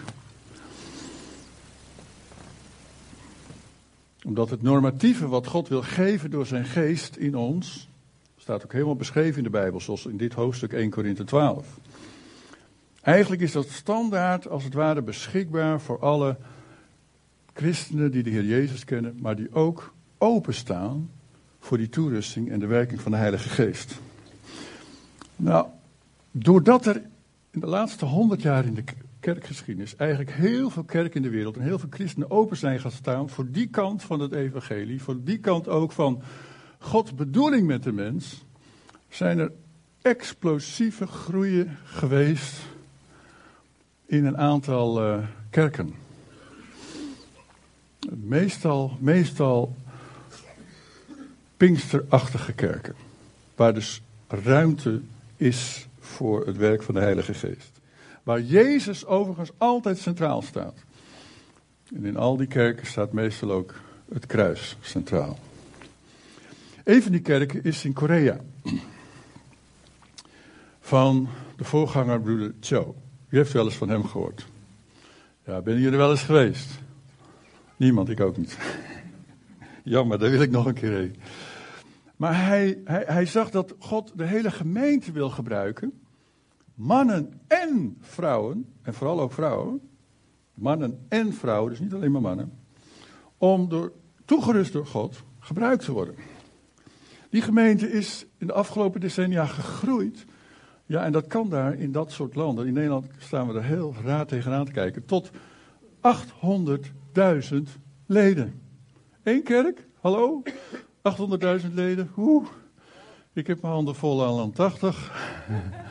Omdat 4.25 4.51
het 4.51 4.63
normatieve 4.63 5.29
wat 5.29 5.47
God 5.47 5.69
wil 5.69 5.83
geven 5.83 6.31
door 6.31 6.47
zijn 6.47 6.65
geest 6.65 7.17
in 7.17 7.37
ons, 7.37 7.89
staat 8.37 8.65
ook 8.65 8.73
helemaal 8.73 8.97
beschreven 8.97 9.37
in 9.37 9.45
de 9.45 9.51
Bijbel, 9.51 9.81
zoals 9.81 10.07
in 10.07 10.17
dit 10.17 10.33
hoofdstuk 10.33 10.73
1 10.73 10.91
Korinthe 10.91 11.25
12. 11.25 11.67
Eigenlijk 13.01 13.43
is 13.43 13.53
dat 13.53 13.69
standaard 13.69 14.49
als 14.49 14.65
het 14.65 14.75
ware 14.75 15.03
beschikbaar 15.03 15.81
voor 15.81 15.99
alle 15.99 16.37
christenen 17.61 18.11
die 18.11 18.23
de 18.23 18.31
Heer 18.31 18.44
Jezus 18.44 18.85
kennen, 18.85 19.16
maar 19.20 19.37
die 19.37 19.55
ook 19.55 19.94
openstaan 20.18 21.11
voor 21.59 21.79
die 21.79 21.88
toerusting 21.88 22.51
en 22.51 22.59
de 22.59 22.66
werking 22.66 23.01
van 23.01 23.12
de 23.12 23.18
Heilige 23.18 23.49
Geest. 23.49 24.01
Nou, 25.37 25.66
doordat 26.31 26.87
er 26.87 26.96
in 27.51 27.61
de 27.61 27.66
laatste 27.66 28.05
honderd 28.05 28.42
jaar 28.42 28.64
in 28.64 28.75
de 28.75 28.85
kerkgeschiedenis 29.20 29.96
eigenlijk 29.96 30.31
heel 30.31 30.70
veel 30.70 30.85
kerken 30.85 31.16
in 31.16 31.23
de 31.23 31.29
wereld 31.37 31.57
en 31.57 31.62
heel 31.62 31.79
veel 31.79 31.88
christenen 31.90 32.31
open 32.31 32.57
zijn 32.57 32.81
gaan 32.81 32.90
staan 32.90 33.29
voor 33.29 33.51
die 33.51 33.66
kant 33.66 34.03
van 34.03 34.20
het 34.20 34.33
evangelie, 34.33 35.03
voor 35.03 35.16
die 35.25 35.38
kant 35.38 35.68
ook 35.68 35.92
van 35.92 36.23
Gods 36.79 37.14
bedoeling 37.14 37.66
met 37.66 37.83
de 37.83 37.92
mens, 37.92 38.44
zijn 39.09 39.38
er 39.38 39.53
explosieve 40.03 41.07
groeien 41.07 41.79
geweest 41.85 42.55
in 44.07 44.25
een 44.25 44.38
aantal 44.38 45.05
uh, 45.05 45.18
kerken. 45.51 45.94
Meestal, 48.14 48.96
meestal 49.01 49.77
pinksterachtige 51.57 52.53
kerken, 52.53 52.94
waar 53.55 53.75
dus 53.75 54.03
ruimte 54.29 55.01
is 55.37 55.87
voor 55.99 56.46
het 56.46 56.57
werk 56.57 56.83
van 56.83 56.94
de 56.94 57.01
Heilige 57.01 57.35
Geest. 57.35 57.81
Waar 58.23 58.40
Jezus 58.40 59.07
overigens 59.07 59.51
altijd 59.59 59.99
centraal 59.99 60.42
staat. 60.42 60.75
En 61.94 62.05
in 62.05 62.16
al 62.16 62.37
die 62.37 62.46
kerken 62.46 62.87
staat 62.87 63.12
meestal 63.12 63.51
ook 63.51 63.75
het 64.12 64.27
kruis 64.27 64.77
centraal. 64.81 65.38
Een 66.85 67.03
van 67.03 67.12
die 67.12 67.20
kerken 67.20 67.64
is 67.64 67.85
in 67.85 67.92
Korea. 67.92 68.40
Van 70.81 71.29
de 71.57 71.64
voorganger 71.64 72.20
broeder 72.20 72.55
Cho. 72.61 72.94
U 73.29 73.37
heeft 73.37 73.53
wel 73.53 73.64
eens 73.64 73.77
van 73.77 73.88
hem 73.88 74.05
gehoord. 74.05 74.46
Ja, 75.46 75.61
ben 75.61 75.81
je 75.81 75.90
er 75.90 75.96
wel 75.96 76.11
eens 76.11 76.23
geweest? 76.23 76.68
Niemand, 77.81 78.09
ik 78.09 78.21
ook 78.21 78.37
niet. 78.37 78.59
Jammer, 79.85 80.19
daar 80.19 80.31
wil 80.31 80.40
ik 80.40 80.51
nog 80.51 80.66
een 80.66 80.75
keer 80.75 80.93
heen. 80.93 81.16
Maar 82.16 82.47
hij, 82.47 82.81
hij, 82.85 83.05
hij 83.07 83.27
zag 83.27 83.51
dat 83.51 83.75
God 83.79 84.12
de 84.16 84.25
hele 84.25 84.51
gemeente 84.51 85.12
wil 85.12 85.31
gebruiken 85.31 85.93
mannen 86.75 87.40
en 87.47 87.97
vrouwen, 88.01 88.66
en 88.83 88.95
vooral 88.95 89.21
ook 89.21 89.33
vrouwen, 89.33 89.81
mannen 90.55 91.07
en 91.09 91.33
vrouwen, 91.33 91.71
dus 91.71 91.81
niet 91.81 91.95
alleen 91.95 92.12
maar 92.12 92.21
mannen, 92.21 92.53
om 93.38 93.69
door, 93.69 93.93
toegerust 94.25 94.73
door 94.73 94.87
God 94.87 95.23
gebruikt 95.38 95.85
te 95.85 95.93
worden. 95.93 96.14
Die 97.31 97.43
gemeente 97.43 97.93
is 97.93 98.27
in 98.38 98.47
de 98.47 98.53
afgelopen 98.53 99.01
decennia 99.01 99.47
gegroeid. 99.47 100.25
Ja, 100.87 101.05
en 101.05 101.12
dat 101.12 101.27
kan 101.27 101.49
daar 101.49 101.75
in 101.75 101.93
dat 101.93 102.12
soort 102.12 102.35
landen. 102.35 102.66
In 102.66 102.73
Nederland 102.73 103.07
staan 103.19 103.49
we 103.49 103.55
er 103.55 103.64
heel 103.64 103.95
raar 104.05 104.27
tegenaan 104.27 104.64
te 104.64 104.73
kijken. 104.73 105.05
Tot 105.05 105.31
800.000 107.12 107.57
leden. 108.07 108.61
Eén 109.23 109.42
kerk, 109.42 109.87
hallo? 110.01 110.42
800.000 111.62 111.75
leden. 111.75 112.11
Oeh, 112.16 112.46
ik 113.33 113.46
heb 113.46 113.62
mijn 113.62 113.75
handen 113.75 113.94
vol 113.94 114.25
aan 114.25 114.40
aan 114.40 114.53
80. 114.53 115.12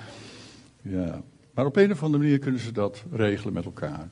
ja, 0.82 1.22
maar 1.54 1.66
op 1.66 1.76
een 1.76 1.92
of 1.92 2.04
andere 2.04 2.24
manier 2.24 2.40
kunnen 2.40 2.62
ze 2.62 2.72
dat 2.72 3.04
regelen 3.12 3.54
met 3.54 3.66
elkaar. 3.66 4.10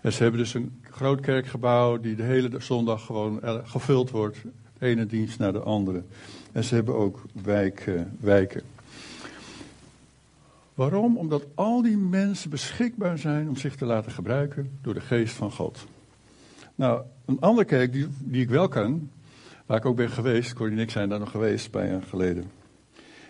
En 0.00 0.12
ze 0.12 0.22
hebben 0.22 0.40
dus 0.40 0.54
een 0.54 0.82
groot 0.90 1.20
kerkgebouw 1.20 2.00
die 2.00 2.16
de 2.16 2.22
hele 2.22 2.50
zondag 2.58 3.04
gewoon 3.04 3.42
eh, 3.42 3.58
gevuld 3.64 4.10
wordt. 4.10 4.38
De 4.78 4.86
ene 4.86 5.06
dienst 5.06 5.38
naar 5.38 5.52
de 5.52 5.60
andere. 5.60 6.02
En 6.52 6.64
ze 6.64 6.74
hebben 6.74 6.94
ook 6.94 7.22
wijken. 7.42 8.16
wijken. 8.20 8.62
Waarom? 10.74 11.16
Omdat 11.16 11.46
al 11.54 11.82
die 11.82 11.96
mensen 11.96 12.50
beschikbaar 12.50 13.18
zijn 13.18 13.48
om 13.48 13.56
zich 13.56 13.76
te 13.76 13.84
laten 13.84 14.12
gebruiken 14.12 14.78
door 14.82 14.94
de 14.94 15.00
geest 15.00 15.34
van 15.34 15.52
God. 15.52 15.86
Nou, 16.78 17.02
een 17.24 17.40
andere 17.40 17.66
kerk 17.66 17.92
die, 17.92 18.06
die 18.18 18.42
ik 18.42 18.48
wel 18.48 18.68
kan, 18.68 19.10
waar 19.66 19.76
ik 19.76 19.84
ook 19.84 19.96
ben 19.96 20.10
geweest, 20.10 20.52
Corrie 20.52 20.76
en 20.76 20.82
ik 20.82 20.90
zijn 20.90 21.08
daar 21.08 21.18
nog 21.18 21.30
geweest 21.30 21.64
een 21.64 21.70
paar 21.70 21.88
jaar 21.88 22.02
geleden, 22.02 22.50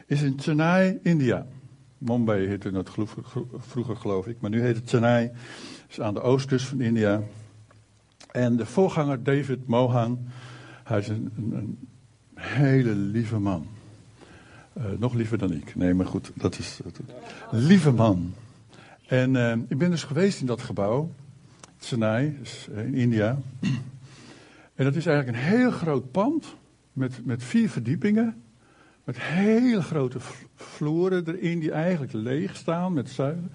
is 0.07 0.23
in 0.23 0.41
Chennai, 0.41 0.99
India. 1.03 1.47
Mumbai 1.99 2.47
heette 2.47 2.71
het 2.71 2.91
vroeger 3.57 3.97
geloof 3.97 4.27
ik, 4.27 4.41
maar 4.41 4.51
nu 4.51 4.61
heet 4.61 4.77
het 4.77 4.89
Chennai. 4.89 5.31
is 5.89 6.01
aan 6.01 6.15
de 6.15 6.21
oostkust 6.21 6.67
van 6.67 6.81
India. 6.81 7.23
En 8.31 8.57
de 8.57 8.67
voorganger 8.67 9.23
David 9.23 9.67
Mohan, 9.67 10.29
hij 10.85 10.99
is 10.99 11.09
een, 11.09 11.79
hele 12.35 12.95
lieve 12.95 13.39
man. 13.39 13.67
Uh, 14.79 14.85
nog 14.99 15.15
liever 15.15 15.39
dan 15.39 15.53
ik. 15.53 15.75
Nee, 15.77 15.95
maar 15.95 16.07
goed, 16.07 16.31
dat 16.35 16.59
is. 16.59 16.81
Dat, 16.85 17.01
lieve 17.51 17.91
man. 17.91 18.35
En 19.07 19.35
uh, 19.35 19.53
ik 19.69 19.79
ben 19.79 19.91
dus 19.91 20.05
geweest 20.05 20.41
in 20.41 20.47
dat 20.47 20.61
gebouw, 20.61 21.11
Chennai, 21.81 22.37
dus 22.39 22.69
in 22.69 22.95
India. 22.95 23.39
En 24.75 24.85
dat 24.85 24.95
is 24.95 25.07
eigenlijk 25.07 25.39
een 25.39 25.45
heel 25.45 25.71
groot 25.71 26.11
pand 26.11 26.55
met, 26.93 27.25
met 27.25 27.43
vier 27.43 27.71
verdiepingen. 27.71 28.43
Met 29.05 29.21
hele 29.21 29.83
grote 29.83 30.19
vloeren 30.55 31.27
erin 31.27 31.59
die 31.59 31.73
eigenlijk 31.73 32.13
leeg 32.13 32.57
staan 32.57 32.93
met 32.93 33.11
zuilen. 33.11 33.51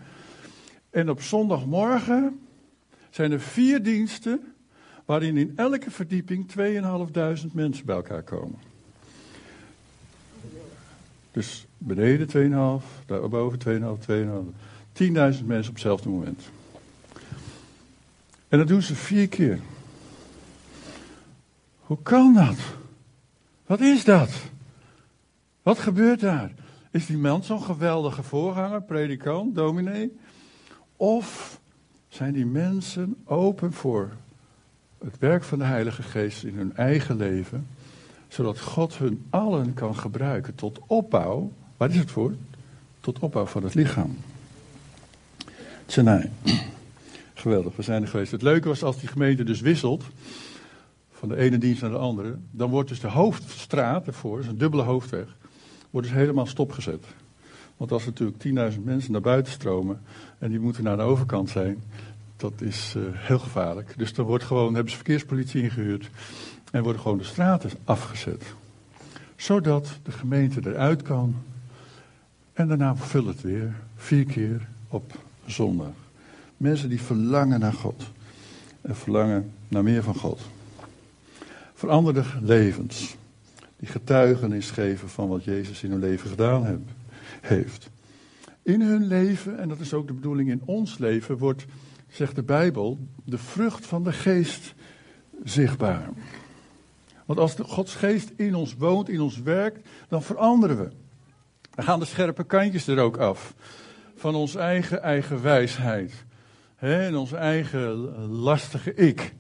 En 0.90 1.10
op 1.10 1.22
zondagmorgen 1.22 2.40
zijn 3.10 3.32
er 3.32 3.40
vier 3.40 3.84
diensten 3.84 4.54
waarin 5.06 5.38
in 5.38 5.54
elke 5.56 5.92
verdieping 5.92 6.48
2.500 6.58 7.52
mensen 7.52 7.86
bij 7.86 7.96
elkaar 7.96 8.24
komen. 8.24 8.60
Dus 11.32 11.66
beneden 11.78 12.82
2,5, 12.82 13.06
daarboven 13.06 13.60
2,5, 13.60 14.06
2,5. 14.10 15.02
10.000 15.04 15.46
mensen 15.46 15.70
op 15.70 15.74
hetzelfde 15.74 16.10
moment. 16.10 16.42
En 18.54 18.60
dat 18.60 18.68
doen 18.68 18.82
ze 18.82 18.96
vier 18.96 19.28
keer. 19.28 19.60
Hoe 21.80 21.98
kan 22.04 22.34
dat? 22.34 22.58
Wat 23.66 23.82
is 23.82 24.04
dat? 24.04 24.30
Wat 25.62 25.80
gebeurt 25.80 26.20
daar? 26.20 26.52
Is 26.92 27.06
die 27.06 27.18
man 27.18 27.44
zo'n 27.44 27.64
geweldige 27.64 28.24
voorganger, 28.24 28.82
predikant, 28.82 29.56
dominee? 29.56 30.18
Of 30.96 31.60
zijn 32.08 32.34
die 32.34 32.46
mensen 32.46 33.16
open 33.26 33.74
voor 33.74 34.10
het 35.04 35.18
werk 35.20 35.44
van 35.44 35.60
de 35.60 35.66
Heilige 35.66 36.04
Geest 36.04 36.44
in 36.44 36.56
hun 36.56 36.76
eigen 36.76 37.16
leven, 37.16 37.68
zodat 38.28 38.60
God 38.60 38.98
hun 38.98 39.26
allen 39.30 39.74
kan 39.74 39.96
gebruiken 39.96 40.56
tot 40.56 40.80
opbouw? 40.88 41.52
Waar 41.78 41.90
is 41.90 41.98
het 41.98 42.12
voor? 42.12 42.36
Tot 43.00 43.20
opbouw 43.20 43.46
van 43.46 43.64
het 43.64 43.74
lichaam. 43.74 44.18
Tjenai. 45.86 46.32
Geweldig, 47.44 47.76
we 47.76 47.82
zijn 47.82 48.02
er 48.02 48.08
geweest. 48.08 48.32
Het 48.32 48.42
leuke 48.42 48.68
was 48.68 48.84
als 48.84 49.00
die 49.00 49.10
gemeente 49.10 49.44
dus 49.44 49.62
wisselt 49.62 50.04
van 51.12 51.30
de 51.30 51.36
ene 51.36 51.58
dienst 51.58 51.82
naar 51.82 51.92
de 51.92 51.98
andere, 51.98 52.38
dan 52.52 52.70
wordt 52.70 52.90
dus 52.90 53.00
de 53.00 53.08
hoofdstraat 53.08 54.08
ervoor, 54.08 54.40
is 54.40 54.48
een 54.48 54.58
dubbele 54.58 54.84
hoofdweg, 54.84 55.26
wordt 55.90 56.08
dus 56.08 56.16
helemaal 56.16 56.46
stopgezet. 56.46 57.06
Want 57.78 57.92
als 57.92 58.06
er 58.06 58.08
natuurlijk 58.08 58.74
10.000 58.74 58.84
mensen 58.84 59.12
naar 59.12 59.22
buiten 59.22 59.54
stromen 59.54 60.02
en 60.40 60.50
die 60.50 60.60
moeten 60.60 60.84
naar 60.84 60.98
de 60.98 61.04
overkant 61.04 61.50
zijn, 61.50 61.84
dat 62.36 62.62
is 62.62 62.94
uh, 62.98 63.04
heel 63.14 63.40
gevaarlijk. 63.40 63.94
Dus 63.98 64.14
dan 64.14 64.26
wordt 64.26 64.44
gewoon, 64.44 64.74
hebben 64.74 64.92
ze 64.92 64.98
verkeerspolitie 64.98 65.64
ingehuurd 65.64 66.10
en 66.72 66.84
worden 66.84 67.02
gewoon 67.02 67.18
de 67.18 67.24
straten 67.24 67.72
afgezet. 67.84 68.44
Zodat 69.36 70.00
de 70.04 70.12
gemeente 70.12 70.60
eruit 70.70 71.02
kan 71.02 71.36
en 72.54 72.68
daarna 72.68 72.96
vult 72.96 73.28
het 73.28 73.42
weer, 73.42 73.76
vier 73.96 74.26
keer 74.26 74.68
op 74.88 75.20
zondag. 75.46 76.03
Mensen 76.64 76.90
die 76.90 77.02
verlangen 77.02 77.60
naar 77.60 77.74
God 77.74 78.04
en 78.82 78.96
verlangen 78.96 79.52
naar 79.68 79.84
meer 79.84 80.04
van 80.04 80.16
God. 80.16 80.42
Veranderde 81.74 82.24
levens. 82.42 83.16
Die 83.78 83.88
getuigenis 83.88 84.72
geven 84.72 85.10
van 85.10 85.28
wat 85.28 85.44
Jezus 85.44 85.84
in 85.84 85.92
hun 85.92 86.00
leven 86.00 86.30
gedaan 86.30 86.66
heb, 86.66 86.80
heeft. 87.42 87.90
In 88.62 88.82
hun 88.82 89.08
leven, 89.08 89.60
en 89.60 89.70
dat 89.70 89.80
is 89.80 89.94
ook 89.94 90.08
de 90.08 90.14
bedoeling 90.14 90.50
in 90.50 90.62
ons 90.66 90.98
leven, 90.98 91.38
wordt, 91.38 91.66
zegt 92.10 92.36
de 92.36 92.44
Bijbel, 92.44 92.98
de 93.24 93.38
vrucht 93.38 93.86
van 93.86 94.04
de 94.04 94.14
geest 94.14 94.74
zichtbaar. 95.44 96.10
Want 97.26 97.40
als 97.40 97.56
de 97.56 97.64
Gods 97.64 97.96
geest 97.96 98.32
in 98.36 98.56
ons 98.56 98.76
woont, 98.76 99.10
in 99.10 99.22
ons 99.22 99.42
werkt, 99.42 99.88
dan 100.08 100.24
veranderen 100.24 100.78
we. 100.78 100.90
Dan 101.76 101.86
gaan 101.86 102.00
de 102.00 102.06
scherpe 102.06 102.44
kantjes 102.44 102.88
er 102.88 103.00
ook 103.00 103.18
af. 103.18 103.54
Van 104.16 104.36
ons 104.36 104.56
eigen, 104.56 105.02
eigen 105.02 105.42
wijsheid. 105.42 106.14
En 106.84 107.16
ons 107.16 107.32
eigen 107.32 107.96
lastige 108.30 108.94
ik. 108.94 109.34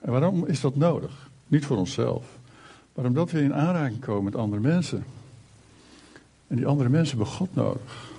En 0.00 0.10
waarom 0.10 0.46
is 0.46 0.60
dat 0.60 0.76
nodig? 0.76 1.30
Niet 1.46 1.64
voor 1.64 1.76
onszelf, 1.76 2.24
maar 2.94 3.04
omdat 3.04 3.30
we 3.30 3.40
in 3.40 3.54
aanraking 3.54 4.00
komen 4.00 4.24
met 4.24 4.36
andere 4.36 4.62
mensen. 4.62 5.04
En 6.46 6.56
die 6.56 6.66
andere 6.66 6.88
mensen 6.88 7.16
hebben 7.16 7.34
God 7.34 7.54
nodig. 7.54 8.10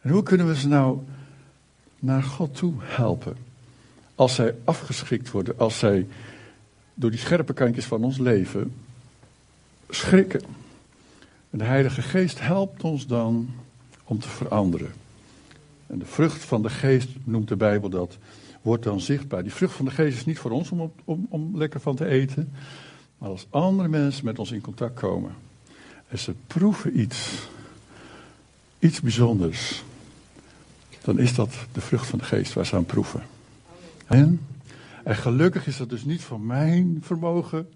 En 0.00 0.10
hoe 0.10 0.22
kunnen 0.22 0.46
we 0.46 0.56
ze 0.56 0.68
nou 0.68 0.98
naar 1.98 2.22
God 2.22 2.56
toe 2.56 2.74
helpen? 2.78 3.36
Als 4.14 4.34
zij 4.34 4.54
afgeschikt 4.64 5.30
worden, 5.30 5.58
als 5.58 5.78
zij 5.78 6.06
door 6.94 7.10
die 7.10 7.20
scherpe 7.20 7.52
kantjes 7.52 7.84
van 7.84 8.04
ons 8.04 8.18
leven 8.18 8.74
schrikken. 9.88 10.42
En 11.50 11.58
de 11.58 11.64
Heilige 11.64 12.02
Geest 12.02 12.40
helpt 12.40 12.82
ons 12.82 13.06
dan 13.06 13.50
om 14.04 14.18
te 14.18 14.28
veranderen. 14.28 15.08
En 15.90 15.98
de 15.98 16.04
vrucht 16.04 16.44
van 16.44 16.62
de 16.62 16.70
Geest 16.70 17.08
noemt 17.24 17.48
de 17.48 17.56
Bijbel 17.56 17.88
dat 17.88 18.18
wordt 18.62 18.84
dan 18.84 19.00
zichtbaar. 19.00 19.42
Die 19.42 19.52
vrucht 19.52 19.74
van 19.74 19.84
de 19.84 19.90
geest 19.90 20.16
is 20.16 20.24
niet 20.24 20.38
voor 20.38 20.50
ons 20.50 20.70
om, 20.70 20.92
om, 21.04 21.26
om 21.28 21.56
lekker 21.56 21.80
van 21.80 21.96
te 21.96 22.06
eten. 22.06 22.52
Maar 23.18 23.28
als 23.28 23.46
andere 23.50 23.88
mensen 23.88 24.24
met 24.24 24.38
ons 24.38 24.50
in 24.50 24.60
contact 24.60 24.94
komen. 24.94 25.34
En 26.08 26.18
ze 26.18 26.34
proeven 26.46 27.00
iets. 27.00 27.48
Iets 28.78 29.00
bijzonders. 29.00 29.82
Dan 31.02 31.18
is 31.18 31.34
dat 31.34 31.54
de 31.72 31.80
vrucht 31.80 32.06
van 32.06 32.18
de 32.18 32.24
geest 32.24 32.52
waar 32.52 32.66
ze 32.66 32.76
aan 32.76 32.84
proeven. 32.84 33.22
En, 34.06 34.40
en 35.04 35.16
gelukkig 35.16 35.66
is 35.66 35.76
dat 35.76 35.88
dus 35.88 36.04
niet 36.04 36.22
van 36.22 36.46
mijn 36.46 36.98
vermogen 37.00 37.68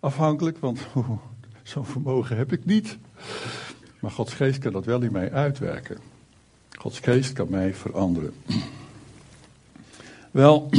afhankelijk. 0.00 0.58
Want 0.58 0.78
zo'n 1.62 1.86
vermogen 1.86 2.36
heb 2.36 2.52
ik 2.52 2.64
niet. 2.64 2.98
Maar 4.00 4.10
Gods 4.10 4.34
geest 4.34 4.58
kan 4.58 4.72
dat 4.72 4.84
wel 4.84 5.02
in 5.02 5.12
mij 5.12 5.32
uitwerken. 5.32 6.13
Gods 6.84 7.00
geest 7.00 7.32
kan 7.32 7.46
mij 7.50 7.74
veranderen. 7.74 8.32
Wel, 10.30 10.70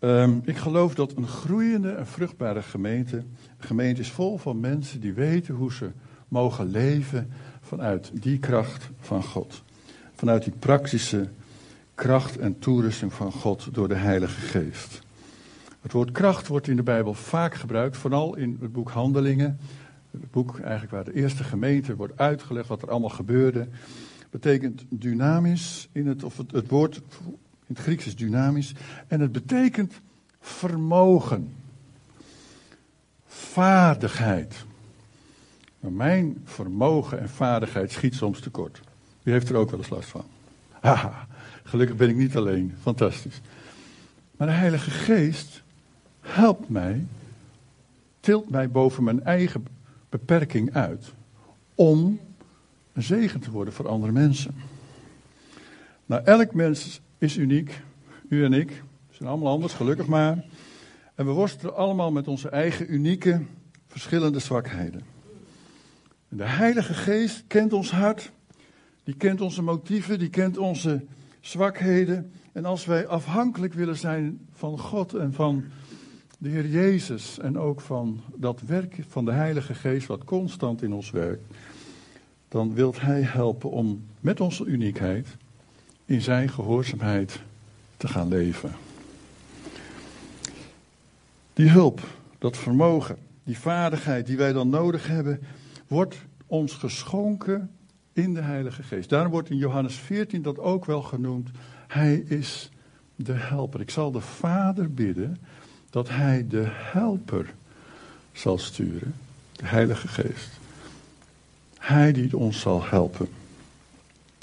um, 0.00 0.42
ik 0.52 0.56
geloof 0.56 0.94
dat 0.94 1.16
een 1.16 1.26
groeiende 1.26 1.90
en 1.90 2.06
vruchtbare 2.06 2.62
gemeente, 2.62 3.16
een 3.16 3.66
gemeente 3.66 4.00
is 4.00 4.10
vol 4.10 4.38
van 4.38 4.60
mensen 4.60 5.00
die 5.00 5.12
weten 5.12 5.54
hoe 5.54 5.72
ze 5.72 5.90
mogen 6.28 6.70
leven 6.70 7.30
vanuit 7.60 8.10
die 8.22 8.38
kracht 8.38 8.88
van 9.00 9.22
God. 9.22 9.62
Vanuit 10.14 10.44
die 10.44 10.54
praktische 10.58 11.28
kracht 11.94 12.38
en 12.38 12.58
toerusting 12.58 13.12
van 13.12 13.32
God 13.32 13.68
door 13.72 13.88
de 13.88 13.94
Heilige 13.94 14.40
Geest. 14.40 15.00
Het 15.80 15.92
woord 15.92 16.12
kracht 16.12 16.46
wordt 16.46 16.68
in 16.68 16.76
de 16.76 16.82
Bijbel 16.82 17.14
vaak 17.14 17.54
gebruikt, 17.54 17.96
vooral 17.96 18.36
in 18.36 18.58
het 18.60 18.72
boek 18.72 18.90
Handelingen. 18.90 19.58
Het 20.20 20.30
boek 20.30 20.58
eigenlijk 20.58 20.92
waar 20.92 21.04
de 21.04 21.14
eerste 21.14 21.44
gemeente 21.44 21.96
wordt 21.96 22.18
uitgelegd 22.18 22.68
wat 22.68 22.82
er 22.82 22.90
allemaal 22.90 23.08
gebeurde 23.08 23.68
betekent 24.34 24.84
dynamisch 24.88 25.88
in 25.92 26.06
het, 26.06 26.24
of 26.24 26.36
het, 26.36 26.68
woord 26.68 26.96
in 26.96 27.74
het 27.74 27.78
Grieks 27.78 28.06
is 28.06 28.16
dynamisch. 28.16 28.74
En 29.08 29.20
het 29.20 29.32
betekent 29.32 30.00
vermogen. 30.40 31.52
Vaardigheid. 33.26 34.64
Maar 35.80 35.92
mijn 35.92 36.40
vermogen 36.44 37.20
en 37.20 37.28
vaardigheid 37.28 37.92
schiet 37.92 38.14
soms 38.14 38.40
tekort. 38.40 38.80
Wie 39.22 39.32
heeft 39.32 39.48
er 39.48 39.56
ook 39.56 39.70
wel 39.70 39.78
eens 39.78 39.88
last 39.88 40.08
van? 40.08 40.24
Haha, 40.80 41.26
gelukkig 41.62 41.96
ben 41.96 42.08
ik 42.08 42.16
niet 42.16 42.36
alleen. 42.36 42.74
Fantastisch. 42.80 43.40
Maar 44.36 44.46
de 44.46 44.52
Heilige 44.52 44.90
Geest 44.90 45.62
helpt 46.20 46.68
mij, 46.68 47.06
tilt 48.20 48.50
mij 48.50 48.70
boven 48.70 49.04
mijn 49.04 49.24
eigen 49.24 49.66
beperking 50.18 50.74
uit. 50.74 51.14
Om 51.74 52.20
een 52.92 53.02
zegen 53.02 53.40
te 53.40 53.50
worden 53.50 53.74
voor 53.74 53.88
andere 53.88 54.12
mensen. 54.12 54.54
Nou, 56.06 56.24
elk 56.24 56.54
mens 56.54 57.00
is 57.18 57.36
uniek. 57.36 57.80
U 58.28 58.44
en 58.44 58.52
ik 58.52 58.82
zijn 59.10 59.28
allemaal 59.28 59.52
anders, 59.52 59.72
gelukkig 59.72 60.06
maar. 60.06 60.44
En 61.14 61.26
we 61.26 61.32
worstelen 61.32 61.76
allemaal 61.76 62.12
met 62.12 62.28
onze 62.28 62.48
eigen 62.48 62.94
unieke, 62.94 63.42
verschillende 63.86 64.38
zwakheden. 64.38 65.02
En 66.28 66.36
de 66.36 66.48
Heilige 66.48 66.94
Geest 66.94 67.44
kent 67.46 67.72
ons 67.72 67.90
hart, 67.90 68.32
die 69.04 69.16
kent 69.16 69.40
onze 69.40 69.62
motieven, 69.62 70.18
die 70.18 70.30
kent 70.30 70.58
onze 70.58 71.04
zwakheden. 71.40 72.32
En 72.52 72.64
als 72.64 72.84
wij 72.84 73.06
afhankelijk 73.06 73.74
willen 73.74 73.96
zijn 73.96 74.46
van 74.52 74.78
God 74.78 75.14
en 75.14 75.32
van 75.32 75.64
de 76.38 76.48
Heer 76.48 76.66
Jezus 76.66 77.38
en 77.38 77.58
ook 77.58 77.80
van 77.80 78.20
dat 78.34 78.60
werk 78.60 78.96
van 79.08 79.24
de 79.24 79.32
Heilige 79.32 79.74
Geest 79.74 80.06
wat 80.06 80.24
constant 80.24 80.82
in 80.82 80.92
ons 80.92 81.10
werkt, 81.10 81.44
dan 82.48 82.74
wilt 82.74 83.00
Hij 83.00 83.22
helpen 83.22 83.70
om 83.70 84.04
met 84.20 84.40
onze 84.40 84.64
uniekheid 84.64 85.36
in 86.04 86.20
Zijn 86.20 86.48
gehoorzaamheid 86.48 87.40
te 87.96 88.08
gaan 88.08 88.28
leven. 88.28 88.72
Die 91.52 91.70
hulp, 91.70 92.00
dat 92.38 92.56
vermogen, 92.56 93.16
die 93.44 93.58
vaardigheid 93.58 94.26
die 94.26 94.36
wij 94.36 94.52
dan 94.52 94.68
nodig 94.68 95.06
hebben, 95.06 95.40
wordt 95.86 96.16
ons 96.46 96.74
geschonken 96.74 97.70
in 98.12 98.34
de 98.34 98.40
Heilige 98.40 98.82
Geest. 98.82 99.08
Daarom 99.08 99.30
wordt 99.30 99.50
in 99.50 99.56
Johannes 99.56 99.94
14 99.94 100.42
dat 100.42 100.58
ook 100.58 100.84
wel 100.84 101.02
genoemd. 101.02 101.50
Hij 101.86 102.14
is 102.16 102.70
de 103.16 103.32
helper. 103.32 103.80
Ik 103.80 103.90
zal 103.90 104.10
de 104.10 104.20
Vader 104.20 104.92
bidden 104.92 105.36
dat 105.94 106.08
Hij 106.08 106.46
de 106.48 106.64
helper 106.68 107.54
zal 108.32 108.58
sturen, 108.58 109.14
de 109.52 109.66
Heilige 109.66 110.08
Geest. 110.08 110.50
Hij 111.78 112.12
die 112.12 112.36
ons 112.36 112.60
zal 112.60 112.84
helpen 112.84 113.28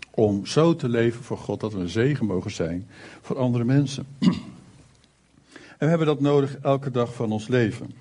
om 0.10 0.46
zo 0.46 0.76
te 0.76 0.90
leven 0.90 1.24
voor 1.24 1.38
God 1.38 1.60
dat 1.60 1.74
we 1.74 1.80
een 1.80 1.90
zegen 1.90 2.26
mogen 2.26 2.52
zijn 2.52 2.88
voor 3.22 3.38
andere 3.38 3.64
mensen. 3.64 4.06
En 5.78 5.88
we 5.88 5.88
hebben 5.88 6.08
dat 6.08 6.20
nodig 6.20 6.58
elke 6.58 6.92
dag 6.92 7.14
van 7.14 7.32
ons 7.32 7.48
leven. 7.48 7.92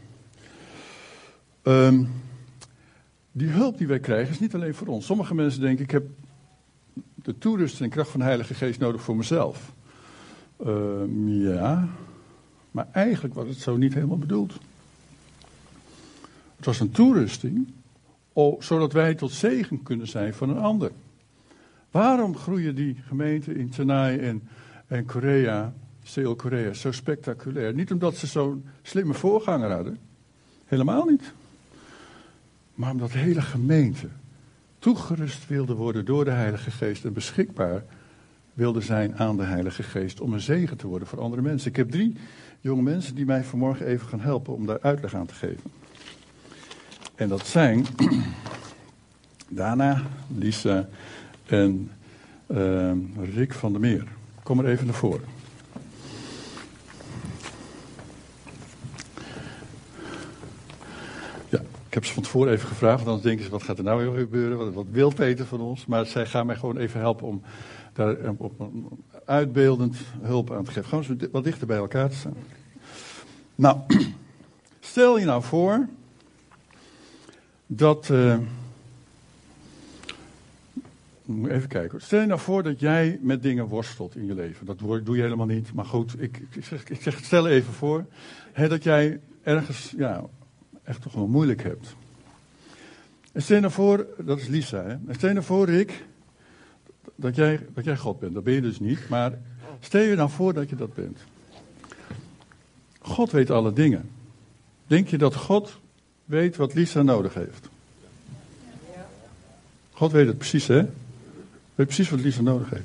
Um, 1.62 2.08
die 3.32 3.48
hulp 3.48 3.78
die 3.78 3.86
wij 3.86 4.00
krijgen 4.00 4.32
is 4.32 4.40
niet 4.40 4.54
alleen 4.54 4.74
voor 4.74 4.86
ons. 4.86 5.06
Sommige 5.06 5.34
mensen 5.34 5.60
denken, 5.60 5.84
ik 5.84 5.90
heb 5.90 6.06
de 7.14 7.38
toerust 7.38 7.80
en 7.80 7.90
kracht 7.90 8.10
van 8.10 8.20
de 8.20 8.26
Heilige 8.26 8.54
Geest 8.54 8.80
nodig 8.80 9.02
voor 9.02 9.16
mezelf. 9.16 9.72
Um, 10.66 11.28
ja, 11.28 11.88
maar 12.70 12.86
eigenlijk 12.92 13.34
was 13.34 13.48
het 13.48 13.58
zo 13.58 13.76
niet 13.76 13.94
helemaal 13.94 14.18
bedoeld. 14.18 14.58
Het 16.56 16.64
was 16.64 16.80
een 16.80 16.90
toerusting, 16.90 17.68
zodat 18.58 18.92
wij 18.92 19.14
tot 19.14 19.32
zegen 19.32 19.82
kunnen 19.82 20.06
zijn 20.06 20.34
van 20.34 20.48
een 20.50 20.58
ander. 20.58 20.90
Waarom 21.90 22.36
groeien 22.36 22.74
die 22.74 22.96
gemeenten 23.06 23.56
in 23.56 23.72
Chennai 23.72 24.18
en, 24.18 24.42
en 24.86 25.04
Korea, 25.04 25.72
Seoul-Korea, 26.02 26.72
zo 26.72 26.92
spectaculair? 26.92 27.74
Niet 27.74 27.92
omdat 27.92 28.16
ze 28.16 28.26
zo'n 28.26 28.64
slimme 28.82 29.14
voorganger 29.14 29.70
hadden. 29.70 29.98
Helemaal 30.64 31.04
niet. 31.04 31.32
Maar 32.74 32.90
omdat 32.90 33.12
de 33.12 33.18
hele 33.18 33.42
gemeente 33.42 34.08
toegerust 34.78 35.48
wilde 35.48 35.74
worden 35.74 36.04
door 36.04 36.24
de 36.24 36.30
Heilige 36.30 36.70
Geest 36.70 37.04
en 37.04 37.12
beschikbaar 37.12 37.84
wilde 38.54 38.80
zijn 38.80 39.18
aan 39.18 39.36
de 39.36 39.42
Heilige 39.42 39.82
Geest 39.82 40.20
om 40.20 40.32
een 40.32 40.40
zegen 40.40 40.76
te 40.76 40.86
worden 40.86 41.08
voor 41.08 41.20
andere 41.20 41.42
mensen. 41.42 41.70
Ik 41.70 41.76
heb 41.76 41.90
drie 41.90 42.16
jonge 42.60 42.82
mensen 42.82 43.14
die 43.14 43.24
mij 43.24 43.44
vanmorgen 43.44 43.86
even 43.86 44.08
gaan 44.08 44.20
helpen 44.20 44.54
om 44.54 44.66
daar 44.66 44.80
uitleg 44.80 45.14
aan 45.14 45.26
te 45.26 45.34
geven. 45.34 45.70
En 47.14 47.28
dat 47.28 47.46
zijn 47.46 47.86
Dana, 49.48 50.02
Lisa 50.36 50.88
en 51.46 51.90
uh, 52.46 52.92
Rick 53.34 53.54
van 53.54 53.72
der 53.72 53.80
Meer. 53.80 54.04
Kom 54.42 54.58
er 54.58 54.66
even 54.66 54.86
naar 54.86 54.94
voren. 54.94 55.24
Ja, 61.48 61.58
ik 61.86 61.94
heb 61.94 62.04
ze 62.04 62.12
van 62.12 62.22
tevoren 62.22 62.52
even 62.52 62.68
gevraagd, 62.68 62.96
want 62.96 63.08
anders 63.08 63.26
denken 63.26 63.44
ze, 63.44 63.50
wat 63.50 63.62
gaat 63.62 63.78
er 63.78 63.84
nou 63.84 64.10
weer 64.10 64.20
gebeuren? 64.20 64.58
Wat, 64.58 64.72
wat 64.72 64.86
wil 64.90 65.12
Peter 65.14 65.46
van 65.46 65.60
ons? 65.60 65.86
Maar 65.86 66.06
zij 66.06 66.26
gaan 66.26 66.46
mij 66.46 66.56
gewoon 66.56 66.76
even 66.76 67.00
helpen 67.00 67.26
om 67.26 67.42
daar 67.92 68.16
op 68.36 68.60
een 68.60 68.88
uitbeeldend 69.30 69.96
hulp 70.20 70.52
aan 70.52 70.64
te 70.64 70.70
geven. 70.70 70.88
Gewoon 70.88 71.28
wat 71.32 71.44
dichter 71.44 71.66
bij 71.66 71.76
elkaar 71.76 72.08
te 72.08 72.16
staan. 72.16 72.36
Nou, 73.54 73.78
stel 74.80 75.18
je 75.18 75.24
nou 75.24 75.42
voor 75.42 75.88
dat... 77.66 78.08
Uh, 78.08 78.38
Even 81.44 81.68
kijken. 81.68 82.00
Stel 82.00 82.20
je 82.20 82.26
nou 82.26 82.40
voor 82.40 82.62
dat 82.62 82.80
jij 82.80 83.18
met 83.22 83.42
dingen 83.42 83.66
worstelt 83.66 84.16
in 84.16 84.26
je 84.26 84.34
leven. 84.34 84.66
Dat 84.66 84.78
doe 84.78 85.16
je 85.16 85.22
helemaal 85.22 85.46
niet. 85.46 85.72
Maar 85.72 85.84
goed, 85.84 86.22
ik, 86.22 86.42
ik, 86.50 86.64
zeg, 86.64 86.84
ik 86.88 87.02
zeg, 87.02 87.24
stel 87.24 87.48
even 87.48 87.72
voor 87.72 88.04
hè, 88.52 88.68
dat 88.68 88.82
jij 88.82 89.20
ergens 89.42 89.94
ja, 89.96 90.24
echt 90.82 91.02
toch 91.02 91.12
wel 91.12 91.26
moeilijk 91.26 91.62
hebt. 91.62 91.94
En 93.32 93.42
stel 93.42 93.56
je 93.56 93.62
nou 93.62 93.72
voor, 93.72 94.06
dat 94.18 94.38
is 94.38 94.46
Lisa. 94.46 94.82
Hè? 94.82 94.90
En 94.90 95.14
stel 95.14 95.28
je 95.28 95.34
nou 95.34 95.46
voor, 95.46 95.66
Rick, 95.66 96.04
dat 97.14 97.36
jij, 97.36 97.66
dat 97.74 97.84
jij 97.84 97.96
God 97.96 98.20
bent. 98.20 98.34
Dat 98.34 98.44
ben 98.44 98.54
je 98.54 98.60
dus 98.60 98.80
niet. 98.80 99.08
Maar 99.08 99.38
stel 99.80 100.00
je 100.00 100.14
nou 100.14 100.30
voor 100.30 100.54
dat 100.54 100.68
je 100.68 100.76
dat 100.76 100.94
bent. 100.94 101.18
God 102.98 103.30
weet 103.30 103.50
alle 103.50 103.72
dingen. 103.72 104.10
Denk 104.86 105.08
je 105.08 105.18
dat 105.18 105.34
God 105.34 105.78
weet 106.24 106.56
wat 106.56 106.74
Lisa 106.74 107.02
nodig 107.02 107.34
heeft? 107.34 107.68
God 109.92 110.12
weet 110.12 110.26
het 110.26 110.38
precies, 110.38 110.66
hè? 110.66 110.82
Weet 111.74 111.86
precies 111.86 112.10
wat 112.10 112.20
Lisa 112.20 112.42
nodig 112.42 112.70
heeft. 112.70 112.84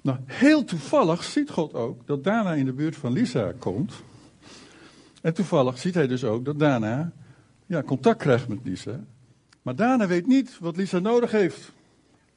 Nou, 0.00 0.18
heel 0.24 0.64
toevallig 0.64 1.24
ziet 1.24 1.50
God 1.50 1.74
ook 1.74 2.06
dat 2.06 2.24
Dana 2.24 2.54
in 2.54 2.64
de 2.64 2.72
buurt 2.72 2.96
van 2.96 3.12
Lisa 3.12 3.52
komt. 3.58 3.92
En 5.20 5.34
toevallig 5.34 5.78
ziet 5.78 5.94
hij 5.94 6.06
dus 6.06 6.24
ook 6.24 6.44
dat 6.44 6.58
Dana 6.58 7.12
ja, 7.66 7.82
contact 7.82 8.18
krijgt 8.18 8.48
met 8.48 8.58
Lisa. 8.62 9.00
Maar 9.62 9.76
Dana 9.76 10.06
weet 10.06 10.26
niet 10.26 10.58
wat 10.60 10.76
Lisa 10.76 10.98
nodig 10.98 11.30
heeft. 11.30 11.72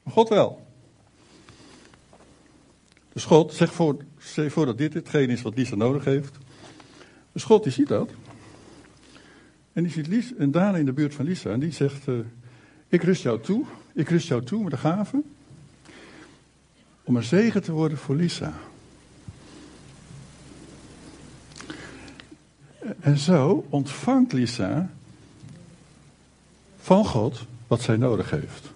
God 0.08 0.28
wel. 0.28 0.71
Dus 3.12 3.24
God 3.24 3.52
zegt 3.52 3.74
voor, 3.74 3.96
voor 4.48 4.66
dat 4.66 4.78
dit 4.78 4.94
hetgeen 4.94 5.30
is 5.30 5.42
wat 5.42 5.56
Lisa 5.56 5.74
nodig 5.76 6.04
heeft. 6.04 6.38
Dus 7.32 7.44
God 7.44 7.62
die 7.62 7.72
ziet 7.72 7.88
dat. 7.88 8.10
En 9.72 9.82
die 9.82 9.92
ziet 9.92 10.06
Lisa, 10.06 10.34
en 10.38 10.50
Dana 10.50 10.78
in 10.78 10.84
de 10.84 10.92
buurt 10.92 11.14
van 11.14 11.24
Lisa. 11.24 11.50
En 11.50 11.60
die 11.60 11.72
zegt, 11.72 12.06
uh, 12.06 12.18
ik 12.88 13.02
rust 13.02 13.22
jou 13.22 13.40
toe. 13.40 13.64
Ik 13.94 14.08
rust 14.08 14.28
jou 14.28 14.44
toe 14.44 14.62
met 14.62 14.70
de 14.70 14.78
gave 14.78 15.22
om 17.04 17.16
een 17.16 17.22
zegen 17.22 17.62
te 17.62 17.72
worden 17.72 17.98
voor 17.98 18.14
Lisa. 18.14 18.52
En 23.00 23.18
zo 23.18 23.66
ontvangt 23.68 24.32
Lisa 24.32 24.90
van 26.80 27.04
God 27.04 27.44
wat 27.66 27.82
zij 27.82 27.96
nodig 27.96 28.30
heeft. 28.30 28.72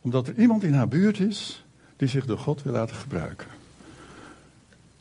Omdat 0.00 0.28
er 0.28 0.38
iemand 0.38 0.62
in 0.62 0.72
haar 0.72 0.88
buurt 0.88 1.20
is 1.20 1.64
die 2.00 2.08
zich 2.08 2.26
door 2.26 2.38
God 2.38 2.62
wil 2.62 2.72
laten 2.72 2.96
gebruiken. 2.96 3.46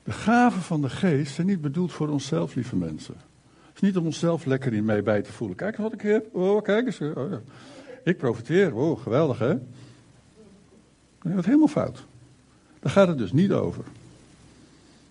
De 0.04 0.12
gaven 0.12 0.62
van 0.62 0.82
de 0.82 0.90
geest 0.90 1.34
zijn 1.34 1.48
niet 1.48 1.62
bedoeld 1.62 1.92
voor 1.92 2.08
onszelf, 2.08 2.56
lieve 2.56 2.76
mensen. 2.76 3.14
Het 3.68 3.76
is 3.76 3.82
niet 3.82 3.98
om 3.98 4.06
onszelf 4.06 4.46
lekker 4.46 4.74
in 4.74 4.86
mee 4.86 5.02
bij 5.02 5.22
te 5.22 5.32
voelen. 5.32 5.58
Kijk 5.58 5.72
eens 5.72 5.84
wat 5.84 5.94
ik 5.94 6.02
heb. 6.02 6.36
Oh, 6.36 6.64
kijk 6.64 6.86
eens. 6.86 7.02
Oh, 7.02 7.32
ja. 7.32 7.42
Ik 8.04 8.18
profiteer. 8.18 8.76
Oh, 8.76 9.02
geweldig 9.02 9.40
hè. 9.40 9.54
Dat 11.22 11.38
is 11.38 11.46
helemaal 11.46 11.68
fout. 11.68 12.04
Daar 12.80 12.92
gaat 12.92 13.08
het 13.08 13.18
dus 13.18 13.32
niet 13.32 13.52
over. 13.52 13.84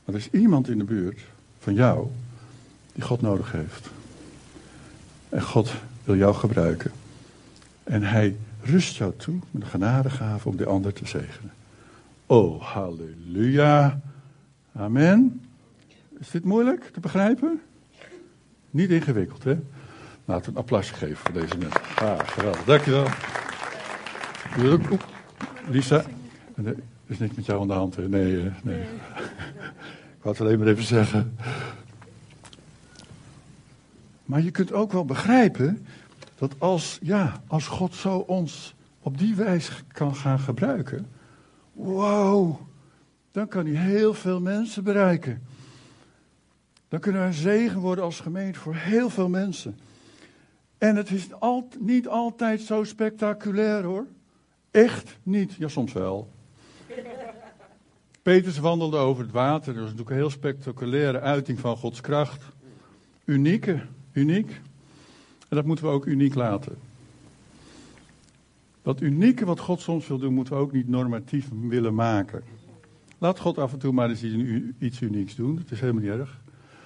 Maar 0.05 0.15
er 0.15 0.21
is 0.21 0.31
iemand 0.31 0.69
in 0.69 0.79
de 0.79 0.85
buurt 0.85 1.21
van 1.59 1.75
jou 1.75 2.07
die 2.93 3.03
God 3.03 3.21
nodig 3.21 3.53
heeft. 3.53 3.91
En 5.29 5.43
God 5.43 5.73
wil 6.05 6.17
jou 6.17 6.35
gebruiken. 6.35 6.91
En 7.85 8.03
hij 8.03 8.37
rust 8.63 8.97
jou 8.97 9.13
toe 9.17 9.39
met 9.51 9.63
een 9.63 9.69
genadegave 9.69 10.49
om 10.49 10.57
de 10.57 10.67
ander 10.67 10.93
te 10.93 11.07
zegenen. 11.07 11.57
Oh, 12.31 12.63
halleluja. 12.63 14.01
Amen. 14.73 15.41
Is 16.19 16.31
dit 16.31 16.45
moeilijk 16.45 16.91
te 16.93 17.01
begrijpen? 17.01 17.61
Niet 18.71 18.91
ingewikkeld, 18.91 19.45
hè? 19.45 19.59
Laten 20.25 20.45
we 20.45 20.51
een 20.51 20.57
applausje 20.57 20.95
geven 20.95 21.17
voor 21.17 21.33
deze 21.33 21.59
mensen. 21.59 21.81
Ah, 21.97 22.19
geweldig. 22.19 22.65
Dankjewel. 22.65 23.07
Lisa. 25.69 26.05
Er 26.65 26.77
is 27.07 27.19
niks 27.19 27.35
met 27.35 27.47
jou 27.47 27.61
aan 27.61 27.67
de 27.67 27.73
hand? 27.73 28.09
Nee, 28.09 28.41
eh, 28.41 28.53
nee. 28.63 28.81
Ik 30.17 30.23
wou 30.23 30.37
het 30.37 30.41
alleen 30.41 30.59
maar 30.59 30.69
even 30.69 30.85
zeggen. 30.85 31.37
Maar 34.25 34.43
je 34.43 34.51
kunt 34.51 34.73
ook 34.73 34.93
wel 34.93 35.05
begrijpen 35.05 35.87
dat 36.39 36.55
als, 36.59 36.99
ja, 37.03 37.43
als 37.47 37.67
God 37.67 37.95
zo 37.95 38.17
ons 38.17 38.75
op 39.01 39.19
die 39.19 39.35
wijze 39.35 39.73
kan 39.93 40.15
gaan 40.15 40.39
gebruiken. 40.39 41.07
Wow, 41.79 42.57
dan 43.31 43.49
kan 43.49 43.67
hij 43.67 43.83
heel 43.83 44.15
veel 44.15 44.41
mensen 44.41 44.85
bereiken. 44.85 45.43
Dan 46.89 47.01
kunnen 47.01 47.21
we 47.21 47.27
een 47.27 47.33
zegen 47.33 47.81
worden 47.81 48.05
als 48.05 48.21
gemeente 48.21 48.59
voor 48.59 48.75
heel 48.75 49.11
veel 49.11 49.29
mensen. 49.29 49.79
En 50.79 50.97
het 50.97 51.11
is 51.11 51.29
niet 51.79 52.09
altijd 52.09 52.61
zo 52.61 52.85
spectaculair 52.85 53.83
hoor. 53.83 54.07
Echt 54.71 55.19
niet. 55.23 55.55
Ja, 55.55 55.69
soms 55.69 55.93
wel. 55.93 56.31
Petrus 58.23 58.59
wandelde 58.59 58.97
over 58.97 59.23
het 59.23 59.33
water. 59.33 59.73
Dat 59.73 59.83
was 59.83 59.91
natuurlijk 59.91 60.11
een 60.11 60.17
heel 60.17 60.31
spectaculaire 60.31 61.21
uiting 61.21 61.59
van 61.59 61.77
Gods 61.77 62.01
kracht. 62.01 62.45
unieke, 63.25 63.83
uniek. 64.13 64.51
En 65.49 65.57
dat 65.57 65.65
moeten 65.65 65.85
we 65.85 65.91
ook 65.91 66.07
uniek 66.07 66.35
laten. 66.35 66.88
Dat 68.89 69.01
unieke 69.01 69.45
wat 69.45 69.61
God 69.61 69.81
soms 69.81 70.07
wil 70.07 70.19
doen, 70.19 70.35
moeten 70.35 70.55
we 70.55 70.61
ook 70.61 70.73
niet 70.73 70.89
normatief 70.89 71.49
willen 71.69 71.95
maken. 71.95 72.43
Laat 73.19 73.39
God 73.39 73.59
af 73.59 73.73
en 73.73 73.79
toe 73.79 73.93
maar 73.93 74.09
eens 74.09 74.23
iets 74.79 75.01
unieks 75.01 75.35
doen. 75.35 75.57
Dat 75.57 75.71
is 75.71 75.81
helemaal 75.81 76.03
niet 76.03 76.11
erg. 76.11 76.41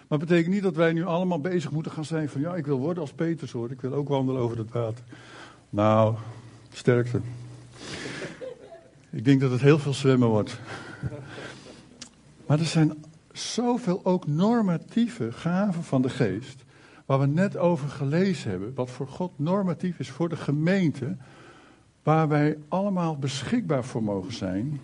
Maar 0.09 0.19
het 0.19 0.29
betekent 0.29 0.55
niet 0.55 0.62
dat 0.62 0.77
wij 0.77 0.93
nu 0.93 1.05
allemaal 1.05 1.41
bezig 1.41 1.71
moeten 1.71 1.93
gaan 1.93 2.05
zijn 2.05 2.29
van 2.29 2.41
ja, 2.41 2.55
ik 2.55 2.67
wil 2.67 2.79
worden 2.79 3.03
als 3.03 3.12
Peters 3.12 3.53
hoor. 3.53 3.71
Ik 3.71 3.81
wil 3.81 3.93
ook 3.93 4.09
wandelen 4.09 4.43
over 4.43 4.59
het 4.59 4.71
water. 4.71 5.05
Nou, 5.71 6.15
sterkte. 6.73 7.21
Ik 9.11 9.25
denk 9.25 9.41
dat 9.41 9.51
het 9.51 9.61
heel 9.61 9.79
veel 9.79 9.95
zwemmen 9.95 10.29
wordt. 10.29 10.61
Maar 12.47 12.59
er 12.59 12.65
zijn 12.65 13.05
zoveel 13.33 14.01
ook 14.05 14.27
normatieve 14.27 15.33
gaven 15.33 15.85
van 15.85 16.03
de 16.03 16.11
geest. 16.11 16.65
Waar 17.07 17.21
we 17.21 17.27
net 17.27 17.57
over 17.57 17.88
gelezen 17.88 18.51
hebben. 18.51 18.75
Wat 18.75 18.91
voor 18.91 19.09
God 19.09 19.33
normatief 19.37 19.99
is 19.99 20.11
voor 20.11 20.29
de 20.29 20.37
gemeente. 20.37 21.17
Waar 22.03 22.29
wij 22.29 22.59
allemaal 22.69 23.17
beschikbaar 23.17 23.85
voor 23.85 24.03
mogen 24.03 24.33
zijn. 24.33 24.81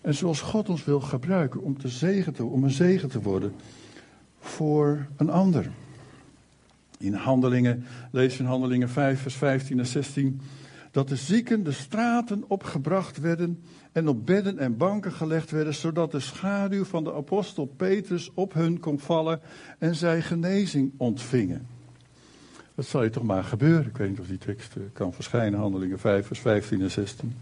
En 0.00 0.14
zoals 0.14 0.40
God 0.40 0.68
ons 0.68 0.84
wil 0.84 1.00
gebruiken 1.00 1.60
om, 1.62 1.78
te 1.78 1.88
zegen 1.88 2.32
te, 2.32 2.44
om 2.44 2.64
een 2.64 2.70
zegen 2.70 3.08
te 3.08 3.22
worden 3.22 3.54
voor 4.40 5.06
een 5.16 5.30
ander. 5.30 5.70
In 6.98 7.14
handelingen, 7.14 7.84
lees 8.10 8.38
in 8.38 8.44
handelingen 8.44 8.88
5, 8.88 9.20
vers 9.20 9.34
15 9.34 9.78
en 9.78 9.86
16, 9.86 10.40
dat 10.90 11.08
de 11.08 11.16
zieken 11.16 11.64
de 11.64 11.72
straten 11.72 12.44
opgebracht 12.48 13.20
werden 13.20 13.62
en 13.92 14.08
op 14.08 14.26
bedden 14.26 14.58
en 14.58 14.76
banken 14.76 15.12
gelegd 15.12 15.50
werden, 15.50 15.74
zodat 15.74 16.10
de 16.10 16.20
schaduw 16.20 16.84
van 16.84 17.04
de 17.04 17.14
apostel 17.14 17.66
Petrus 17.66 18.30
op 18.34 18.52
hun 18.52 18.80
kon 18.80 18.98
vallen 18.98 19.40
en 19.78 19.94
zij 19.94 20.22
genezing 20.22 20.92
ontvingen. 20.96 21.73
Dat 22.74 22.86
zal 22.86 23.02
je 23.02 23.10
toch 23.10 23.22
maar 23.22 23.44
gebeuren. 23.44 23.86
Ik 23.86 23.96
weet 23.96 24.08
niet 24.08 24.20
of 24.20 24.26
die 24.26 24.38
tekst 24.38 24.76
eh, 24.76 24.82
kan 24.92 25.12
verschijnen, 25.12 25.60
handelingen 25.60 25.98
5, 25.98 26.26
vers 26.26 26.40
15 26.40 26.80
en 26.80 26.90
16. 26.90 27.34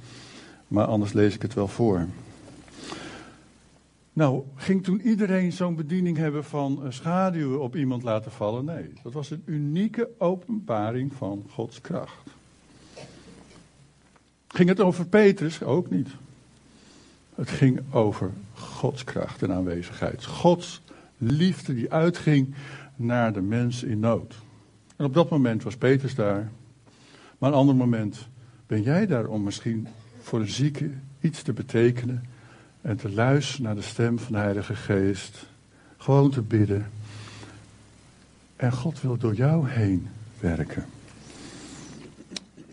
Maar 0.68 0.86
anders 0.86 1.12
lees 1.12 1.34
ik 1.34 1.42
het 1.42 1.54
wel 1.54 1.68
voor. 1.68 2.06
Nou, 4.12 4.42
ging 4.56 4.84
toen 4.84 5.00
iedereen 5.00 5.52
zo'n 5.52 5.76
bediening 5.76 6.16
hebben 6.16 6.44
van 6.44 6.82
schaduwen 6.88 7.60
op 7.60 7.76
iemand 7.76 8.02
laten 8.02 8.32
vallen? 8.32 8.64
Nee, 8.64 8.92
dat 9.02 9.12
was 9.12 9.30
een 9.30 9.42
unieke 9.44 10.08
openbaring 10.18 11.12
van 11.12 11.44
Gods 11.50 11.80
kracht. 11.80 12.30
Ging 14.48 14.68
het 14.68 14.80
over 14.80 15.06
Petrus? 15.06 15.62
Ook 15.62 15.90
niet. 15.90 16.08
Het 17.34 17.50
ging 17.50 17.80
over 17.90 18.30
Gods 18.54 19.04
kracht 19.04 19.42
en 19.42 19.52
aanwezigheid. 19.52 20.24
Gods 20.24 20.82
liefde 21.18 21.74
die 21.74 21.92
uitging 21.92 22.54
naar 22.96 23.32
de 23.32 23.40
mens 23.40 23.82
in 23.82 24.00
nood. 24.00 24.34
En 25.02 25.08
op 25.08 25.14
dat 25.14 25.30
moment 25.30 25.62
was 25.62 25.76
Petrus 25.76 26.14
daar. 26.14 26.50
Maar 27.38 27.50
een 27.50 27.56
ander 27.56 27.74
moment 27.74 28.28
ben 28.66 28.82
jij 28.82 29.06
daar 29.06 29.26
om 29.26 29.42
misschien 29.42 29.88
voor 30.20 30.40
een 30.40 30.48
zieke 30.48 30.90
iets 31.20 31.42
te 31.42 31.52
betekenen 31.52 32.24
en 32.80 32.96
te 32.96 33.10
luisteren 33.10 33.62
naar 33.62 33.74
de 33.74 33.82
stem 33.82 34.18
van 34.18 34.32
de 34.32 34.38
Heilige 34.38 34.74
Geest. 34.74 35.46
Gewoon 35.96 36.30
te 36.30 36.40
bidden. 36.40 36.86
En 38.56 38.72
God 38.72 39.00
wil 39.00 39.16
door 39.16 39.34
jou 39.34 39.68
heen 39.68 40.08
werken. 40.40 40.84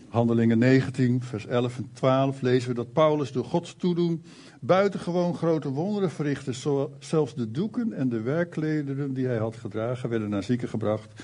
Handelingen 0.08 0.58
19, 0.58 1.22
vers 1.22 1.46
11 1.46 1.76
en 1.76 1.90
12 1.92 2.40
lezen 2.40 2.68
we 2.68 2.74
dat 2.74 2.92
Paulus 2.92 3.32
door 3.32 3.44
Gods 3.44 3.74
toedoen 3.74 4.22
buitengewoon 4.60 5.34
grote 5.34 5.68
wonderen 5.68 6.10
verrichtte. 6.10 6.52
Zelfs 6.98 7.34
de 7.34 7.50
doeken 7.50 7.92
en 7.92 8.08
de 8.08 8.20
werkklederen 8.20 9.14
die 9.14 9.26
hij 9.26 9.38
had 9.38 9.56
gedragen 9.56 10.08
werden 10.08 10.28
naar 10.28 10.42
zieken 10.42 10.68
gebracht, 10.68 11.22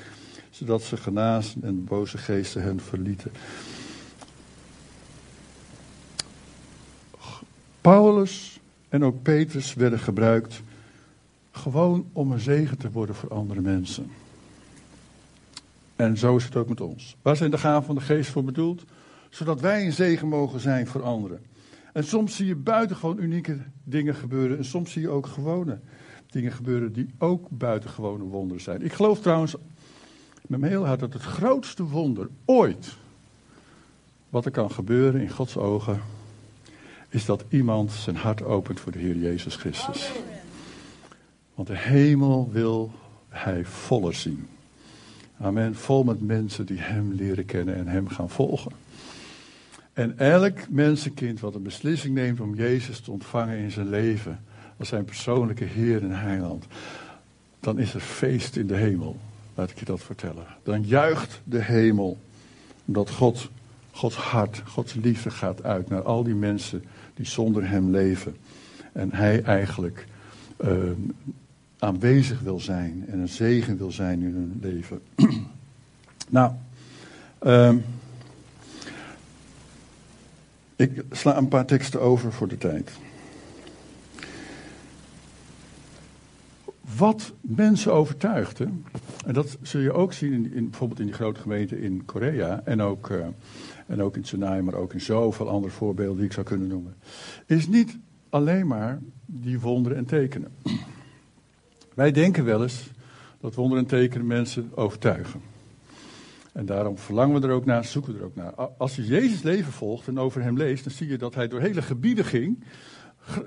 zodat 0.56 0.82
ze 0.82 0.96
genazen 0.96 1.62
en 1.62 1.84
boze 1.84 2.18
geesten 2.18 2.62
hen 2.62 2.80
verlieten. 2.80 3.30
Paulus 7.80 8.60
en 8.88 9.04
ook 9.04 9.22
Petrus 9.22 9.74
werden 9.74 9.98
gebruikt 9.98 10.62
gewoon 11.50 12.06
om 12.12 12.32
een 12.32 12.40
zegen 12.40 12.78
te 12.78 12.90
worden 12.90 13.14
voor 13.14 13.30
andere 13.30 13.60
mensen. 13.60 14.10
En 15.96 16.18
zo 16.18 16.36
is 16.36 16.44
het 16.44 16.56
ook 16.56 16.68
met 16.68 16.80
ons. 16.80 17.16
Waar 17.22 17.36
zijn 17.36 17.50
de 17.50 17.58
gaven 17.58 17.86
van 17.86 17.94
de 17.94 18.00
geest 18.00 18.30
voor 18.30 18.44
bedoeld? 18.44 18.84
Zodat 19.30 19.60
wij 19.60 19.84
een 19.84 19.92
zegen 19.92 20.28
mogen 20.28 20.60
zijn 20.60 20.86
voor 20.86 21.02
anderen. 21.02 21.40
En 21.92 22.04
soms 22.04 22.36
zie 22.36 22.46
je 22.46 22.56
buitengewoon 22.56 23.18
unieke 23.18 23.58
dingen 23.84 24.14
gebeuren. 24.14 24.58
En 24.58 24.64
soms 24.64 24.92
zie 24.92 25.02
je 25.02 25.08
ook 25.08 25.26
gewone 25.26 25.78
dingen 26.30 26.52
gebeuren 26.52 26.92
die 26.92 27.10
ook 27.18 27.48
buitengewone 27.50 28.24
wonderen 28.24 28.62
zijn. 28.62 28.82
Ik 28.82 28.92
geloof 28.92 29.20
trouwens 29.20 29.54
mijn 30.48 30.62
heel 30.62 30.86
hart 30.86 31.00
dat 31.00 31.12
het 31.12 31.22
grootste 31.22 31.82
wonder 31.82 32.28
ooit 32.44 32.96
wat 34.28 34.44
er 34.44 34.50
kan 34.50 34.70
gebeuren 34.70 35.20
in 35.20 35.30
Gods 35.30 35.56
ogen 35.56 36.00
is 37.08 37.24
dat 37.24 37.44
iemand 37.48 37.92
zijn 37.92 38.16
hart 38.16 38.42
opent 38.42 38.80
voor 38.80 38.92
de 38.92 38.98
Heer 38.98 39.16
Jezus 39.16 39.56
Christus. 39.56 40.10
Want 41.54 41.68
de 41.68 41.76
hemel 41.76 42.50
wil 42.52 42.92
hij 43.28 43.64
voller 43.64 44.14
zien. 44.14 44.48
Amen. 45.40 45.74
Vol 45.74 46.04
met 46.04 46.20
mensen 46.20 46.66
die 46.66 46.78
hem 46.78 47.12
leren 47.12 47.44
kennen 47.44 47.74
en 47.74 47.86
hem 47.86 48.08
gaan 48.08 48.30
volgen. 48.30 48.72
En 49.92 50.18
elk 50.18 50.68
mensenkind 50.68 51.40
wat 51.40 51.54
een 51.54 51.62
beslissing 51.62 52.14
neemt 52.14 52.40
om 52.40 52.54
Jezus 52.54 53.00
te 53.00 53.10
ontvangen 53.10 53.58
in 53.58 53.70
zijn 53.70 53.88
leven, 53.88 54.44
als 54.76 54.88
zijn 54.88 55.04
persoonlijke 55.04 55.64
Heer 55.64 56.02
en 56.02 56.18
Heiland, 56.18 56.66
dan 57.60 57.78
is 57.78 57.94
er 57.94 58.00
feest 58.00 58.56
in 58.56 58.66
de 58.66 58.76
hemel. 58.76 59.16
Laat 59.56 59.70
ik 59.70 59.78
je 59.78 59.84
dat 59.84 60.00
vertellen. 60.00 60.46
Dan 60.62 60.82
juicht 60.82 61.40
de 61.44 61.62
hemel, 61.62 62.18
omdat 62.84 63.10
God, 63.10 63.50
Gods 63.90 64.16
hart, 64.16 64.62
Gods 64.64 64.94
liefde 64.94 65.30
gaat 65.30 65.62
uit 65.62 65.88
naar 65.88 66.02
al 66.02 66.22
die 66.22 66.34
mensen 66.34 66.84
die 67.14 67.26
zonder 67.26 67.68
hem 67.68 67.90
leven. 67.90 68.36
En 68.92 69.12
hij 69.12 69.42
eigenlijk 69.42 70.06
uh, 70.64 70.70
aanwezig 71.78 72.40
wil 72.40 72.60
zijn 72.60 73.04
en 73.08 73.18
een 73.18 73.28
zegen 73.28 73.76
wil 73.76 73.92
zijn 73.92 74.22
in 74.22 74.32
hun 74.32 74.58
leven. 74.60 75.00
nou, 76.28 76.52
uh, 77.42 77.74
ik 80.76 81.02
sla 81.10 81.36
een 81.36 81.48
paar 81.48 81.66
teksten 81.66 82.00
over 82.00 82.32
voor 82.32 82.48
de 82.48 82.58
tijd. 82.58 82.90
Wat 86.96 87.32
mensen 87.40 87.92
overtuigde, 87.92 88.68
en 89.26 89.34
dat 89.34 89.58
zul 89.62 89.80
je 89.80 89.92
ook 89.92 90.12
zien 90.12 90.32
in, 90.32 90.52
in 90.52 90.70
bijvoorbeeld 90.70 91.00
in 91.00 91.06
die 91.06 91.14
grote 91.14 91.40
gemeente 91.40 91.80
in 91.80 92.04
Korea 92.04 92.60
en 92.64 92.80
ook 92.80 93.08
uh, 93.08 93.26
en 93.86 94.02
ook 94.02 94.16
in 94.16 94.22
Tsunami, 94.22 94.62
maar 94.62 94.74
ook 94.74 94.92
in 94.92 95.00
zoveel 95.00 95.48
andere 95.48 95.72
voorbeelden 95.72 96.16
die 96.16 96.24
ik 96.24 96.32
zou 96.32 96.46
kunnen 96.46 96.68
noemen. 96.68 96.94
Is 97.46 97.68
niet 97.68 97.98
alleen 98.28 98.66
maar 98.66 98.98
die 99.26 99.60
wonderen 99.60 99.98
en 99.98 100.04
tekenen. 100.04 100.52
Wij 101.94 102.12
denken 102.12 102.44
wel 102.44 102.62
eens 102.62 102.90
dat 103.40 103.54
wonderen 103.54 103.82
en 103.82 103.88
tekenen 103.88 104.26
mensen 104.26 104.70
overtuigen. 104.74 105.40
En 106.52 106.66
daarom 106.66 106.98
verlangen 106.98 107.40
we 107.40 107.46
er 107.46 107.54
ook 107.54 107.64
naar, 107.64 107.84
zoeken 107.84 108.12
we 108.12 108.18
er 108.18 108.24
ook 108.24 108.34
naar. 108.34 108.52
Als 108.54 108.96
je 108.96 109.04
Jezus 109.04 109.42
leven 109.42 109.72
volgt 109.72 110.08
en 110.08 110.18
over 110.18 110.42
hem 110.42 110.56
leest, 110.56 110.84
dan 110.84 110.92
zie 110.92 111.08
je 111.08 111.18
dat 111.18 111.34
hij 111.34 111.48
door 111.48 111.60
hele 111.60 111.82
gebieden 111.82 112.24
ging. 112.24 112.64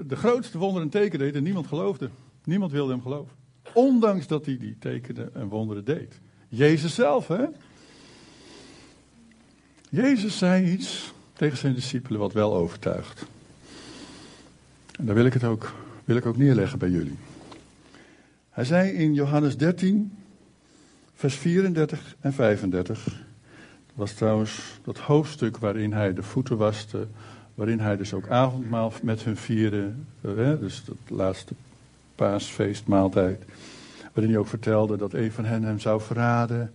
De 0.07 0.15
grootste 0.15 0.57
wonderen 0.57 0.83
en 0.83 0.89
tekenen 0.89 1.25
deed 1.25 1.35
en 1.35 1.43
niemand 1.43 1.67
geloofde. 1.67 2.09
Niemand 2.43 2.71
wilde 2.71 2.91
hem 2.91 3.01
geloven. 3.01 3.48
Ondanks 3.73 4.27
dat 4.27 4.45
hij 4.45 4.57
die 4.57 4.75
tekenen 4.79 5.35
en 5.35 5.47
wonderen 5.47 5.85
deed. 5.85 6.19
Jezus 6.49 6.95
zelf, 6.95 7.27
hè? 7.27 7.45
Jezus 9.89 10.37
zei 10.37 10.71
iets 10.71 11.13
tegen 11.33 11.57
zijn 11.57 11.73
discipelen 11.73 12.19
wat 12.19 12.33
wel 12.33 12.55
overtuigt. 12.55 13.25
En 14.99 15.05
daar 15.05 15.15
wil 15.15 15.25
ik 15.25 15.33
het 15.33 15.43
ook, 15.43 15.73
wil 16.05 16.15
ik 16.15 16.25
ook 16.25 16.37
neerleggen 16.37 16.79
bij 16.79 16.89
jullie. 16.89 17.17
Hij 18.49 18.65
zei 18.65 18.91
in 18.91 19.13
Johannes 19.13 19.57
13, 19.57 20.17
vers 21.13 21.35
34 21.35 22.15
en 22.19 22.33
35. 22.33 23.03
Dat 23.03 23.15
was 23.93 24.13
trouwens 24.13 24.79
dat 24.83 24.97
hoofdstuk 24.97 25.57
waarin 25.57 25.93
hij 25.93 26.13
de 26.13 26.23
voeten 26.23 26.57
waste. 26.57 27.07
Waarin 27.55 27.79
hij 27.79 27.97
dus 27.97 28.13
ook 28.13 28.27
avondmaal 28.27 28.93
met 29.03 29.23
hun 29.23 29.37
vierde. 29.37 29.91
Dus 30.59 30.83
dat 30.85 30.97
laatste 31.07 31.53
paasfeestmaaltijd. 32.19 33.45
Waarin 34.13 34.31
hij 34.31 34.39
ook 34.39 34.47
vertelde 34.47 34.97
dat 34.97 35.13
een 35.13 35.31
van 35.31 35.45
hen 35.45 35.63
hem 35.63 35.79
zou 35.79 36.01
verraden. 36.01 36.71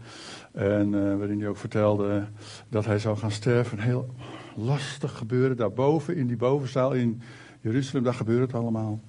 En 0.52 0.92
uh, 0.92 1.16
waarin 1.16 1.38
hij 1.38 1.48
ook 1.48 1.56
vertelde 1.56 2.24
dat 2.68 2.84
hij 2.84 2.98
zou 2.98 3.16
gaan 3.16 3.30
sterven. 3.30 3.78
Een 3.78 3.84
heel 3.84 4.14
lastig 4.56 5.16
gebeuren 5.16 5.56
daarboven 5.56 6.16
in 6.16 6.26
die 6.26 6.36
bovenzaal 6.36 6.92
in 6.92 7.22
Jeruzalem. 7.60 8.04
Daar 8.04 8.14
gebeurt 8.14 8.46
het 8.52 8.60
allemaal. 8.60 9.00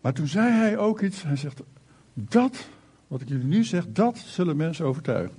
Maar 0.00 0.12
toen 0.12 0.26
zei 0.26 0.50
hij 0.50 0.78
ook 0.78 1.00
iets. 1.00 1.22
Hij 1.22 1.36
zegt: 1.36 1.60
Dat, 2.14 2.68
wat 3.06 3.20
ik 3.20 3.28
jullie 3.28 3.46
nu 3.46 3.64
zeg, 3.64 3.84
dat 3.88 4.18
zullen 4.18 4.56
mensen 4.56 4.84
overtuigen. 4.84 5.36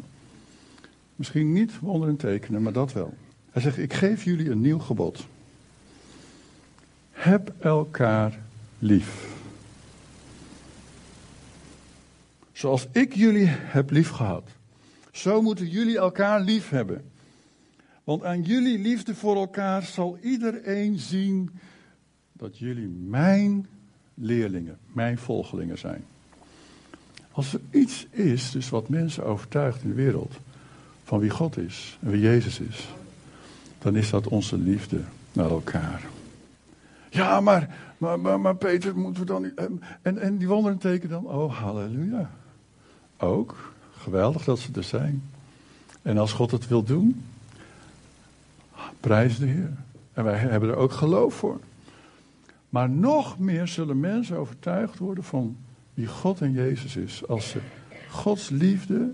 Misschien 1.16 1.54
niet 1.54 1.80
wonderen 1.80 2.16
tekenen, 2.16 2.62
maar 2.62 2.74
dat 2.74 2.94
wel. 2.94 3.14
Hij 3.52 3.62
zegt: 3.62 3.78
Ik 3.78 3.94
geef 3.94 4.24
jullie 4.24 4.50
een 4.50 4.62
nieuw 4.62 4.80
gebod. 4.80 5.26
Heb 7.12 7.54
elkaar 7.60 8.40
lief. 8.80 9.40
Zoals 12.62 12.88
ik 12.92 13.14
jullie 13.14 13.48
heb 13.48 13.90
liefgehad. 13.90 14.50
Zo 15.12 15.42
moeten 15.42 15.68
jullie 15.68 15.98
elkaar 15.98 16.42
lief 16.42 16.70
hebben. 16.70 17.12
Want 18.04 18.24
aan 18.24 18.42
jullie 18.42 18.80
liefde 18.80 19.16
voor 19.16 19.36
elkaar 19.36 19.84
zal 19.84 20.18
iedereen 20.22 21.00
zien 21.00 21.50
dat 22.34 22.58
jullie 22.58 22.88
mijn 22.88 23.68
leerlingen, 24.14 24.78
mijn 24.94 25.18
volgelingen 25.18 25.78
zijn. 25.78 26.06
Als 27.32 27.54
er 27.54 27.60
iets 27.72 28.08
is, 28.10 28.52
dus 28.52 28.70
wat 28.70 28.90
mensen 28.90 29.26
overtuigt 29.26 29.84
in 29.84 29.90
de 29.90 29.96
wereld, 29.96 30.34
van 31.04 31.20
wie 31.20 31.30
God 31.30 31.58
is 31.58 31.98
en 32.02 32.10
wie 32.10 32.22
Jezus 32.22 32.60
is, 32.60 32.90
dan 33.80 33.96
is 33.96 34.10
dat 34.10 34.28
onze 34.28 34.58
liefde 34.58 35.02
naar 35.34 35.50
elkaar. 35.50 36.02
Ja, 37.10 37.40
maar, 37.40 37.76
maar, 37.98 38.20
maar, 38.20 38.40
maar 38.40 38.56
Peter, 38.56 38.98
moeten 38.98 39.22
we 39.22 39.28
dan. 39.28 39.52
En, 40.02 40.18
en 40.18 40.38
die 40.38 40.48
wonderen 40.48 40.78
teken 40.78 41.10
dan, 41.10 41.28
oh 41.28 41.60
halleluja. 41.60 42.40
Ook, 43.22 43.74
geweldig 43.98 44.44
dat 44.44 44.60
ze 44.60 44.70
er 44.76 44.84
zijn. 44.84 45.24
En 46.02 46.18
als 46.18 46.34
God 46.34 46.52
het 46.52 46.68
wil 46.68 46.84
doen, 46.84 47.24
prijs 49.00 49.38
de 49.38 49.46
Heer. 49.46 49.74
En 50.14 50.24
wij 50.24 50.38
hebben 50.38 50.70
er 50.70 50.76
ook 50.76 50.92
geloof 50.92 51.34
voor. 51.34 51.60
Maar 52.70 52.90
nog 52.90 53.40
meer 53.40 53.68
zullen 53.68 54.00
mensen 54.00 54.38
overtuigd 54.38 54.98
worden 54.98 55.24
van 55.24 55.58
wie 55.94 56.08
God 56.08 56.42
en 56.42 56.52
Jezus 56.52 56.96
is. 56.96 57.28
Als 57.28 57.50
ze 57.50 57.60
Gods 58.10 58.50
liefde 58.50 59.12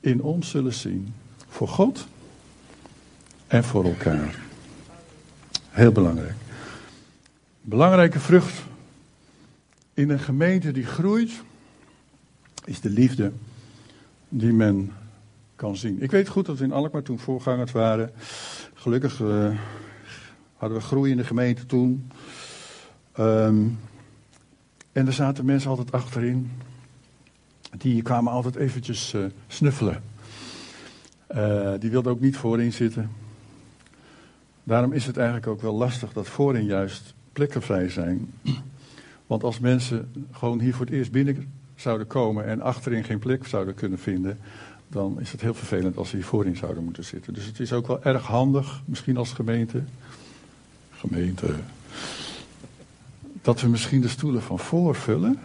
in 0.00 0.22
ons 0.22 0.50
zullen 0.50 0.72
zien. 0.72 1.14
Voor 1.48 1.68
God 1.68 2.06
en 3.46 3.64
voor 3.64 3.84
elkaar. 3.84 4.42
Heel 5.70 5.92
belangrijk. 5.92 6.34
Belangrijke 7.60 8.20
vrucht 8.20 8.62
in 9.94 10.10
een 10.10 10.20
gemeente 10.20 10.72
die 10.72 10.86
groeit, 10.86 11.32
is 12.64 12.80
de 12.80 12.90
liefde 12.90 13.32
die 14.28 14.52
men 14.52 14.92
kan 15.56 15.76
zien. 15.76 16.02
Ik 16.02 16.10
weet 16.10 16.28
goed 16.28 16.46
dat 16.46 16.58
we 16.58 16.64
in 16.64 16.72
Alkmaar 16.72 17.02
toen 17.02 17.18
voorgangers 17.18 17.72
waren. 17.72 18.10
Gelukkig 18.74 19.20
uh, 19.20 19.58
hadden 20.56 20.78
we 20.78 20.84
groei 20.84 21.10
in 21.10 21.16
de 21.16 21.24
gemeente 21.24 21.66
toen. 21.66 22.10
Um, 23.18 23.78
en 24.92 25.06
er 25.06 25.12
zaten 25.12 25.44
mensen 25.44 25.70
altijd 25.70 25.92
achterin. 25.92 26.50
Die 27.76 28.02
kwamen 28.02 28.32
altijd 28.32 28.56
eventjes 28.56 29.14
uh, 29.14 29.24
snuffelen. 29.46 30.02
Uh, 31.36 31.72
die 31.78 31.90
wilden 31.90 32.12
ook 32.12 32.20
niet 32.20 32.36
voorin 32.36 32.72
zitten. 32.72 33.10
Daarom 34.64 34.92
is 34.92 35.06
het 35.06 35.16
eigenlijk 35.16 35.46
ook 35.46 35.62
wel 35.62 35.74
lastig 35.74 36.12
dat 36.12 36.28
voorin 36.28 36.64
juist 36.64 37.14
plekken 37.32 37.62
vrij 37.62 37.88
zijn. 37.88 38.32
Want 39.26 39.44
als 39.44 39.58
mensen 39.58 40.26
gewoon 40.30 40.60
hier 40.60 40.74
voor 40.74 40.86
het 40.86 40.94
eerst 40.94 41.12
binnen 41.12 41.52
zouden 41.76 42.06
komen 42.06 42.46
en 42.46 42.60
achterin 42.60 43.04
geen 43.04 43.18
plek 43.18 43.46
zouden 43.46 43.74
kunnen 43.74 43.98
vinden, 43.98 44.38
dan 44.88 45.20
is 45.20 45.32
het 45.32 45.40
heel 45.40 45.54
vervelend 45.54 45.96
als 45.96 46.08
ze 46.08 46.16
hier 46.16 46.24
voorin 46.24 46.56
zouden 46.56 46.84
moeten 46.84 47.04
zitten. 47.04 47.34
Dus 47.34 47.46
het 47.46 47.60
is 47.60 47.72
ook 47.72 47.86
wel 47.86 48.02
erg 48.02 48.26
handig, 48.26 48.82
misschien 48.84 49.16
als 49.16 49.32
gemeente, 49.32 49.82
gemeente, 50.92 51.54
dat 53.42 53.60
we 53.60 53.68
misschien 53.68 54.00
de 54.00 54.08
stoelen 54.08 54.42
van 54.42 54.58
voor 54.58 54.94
vullen, 54.94 55.38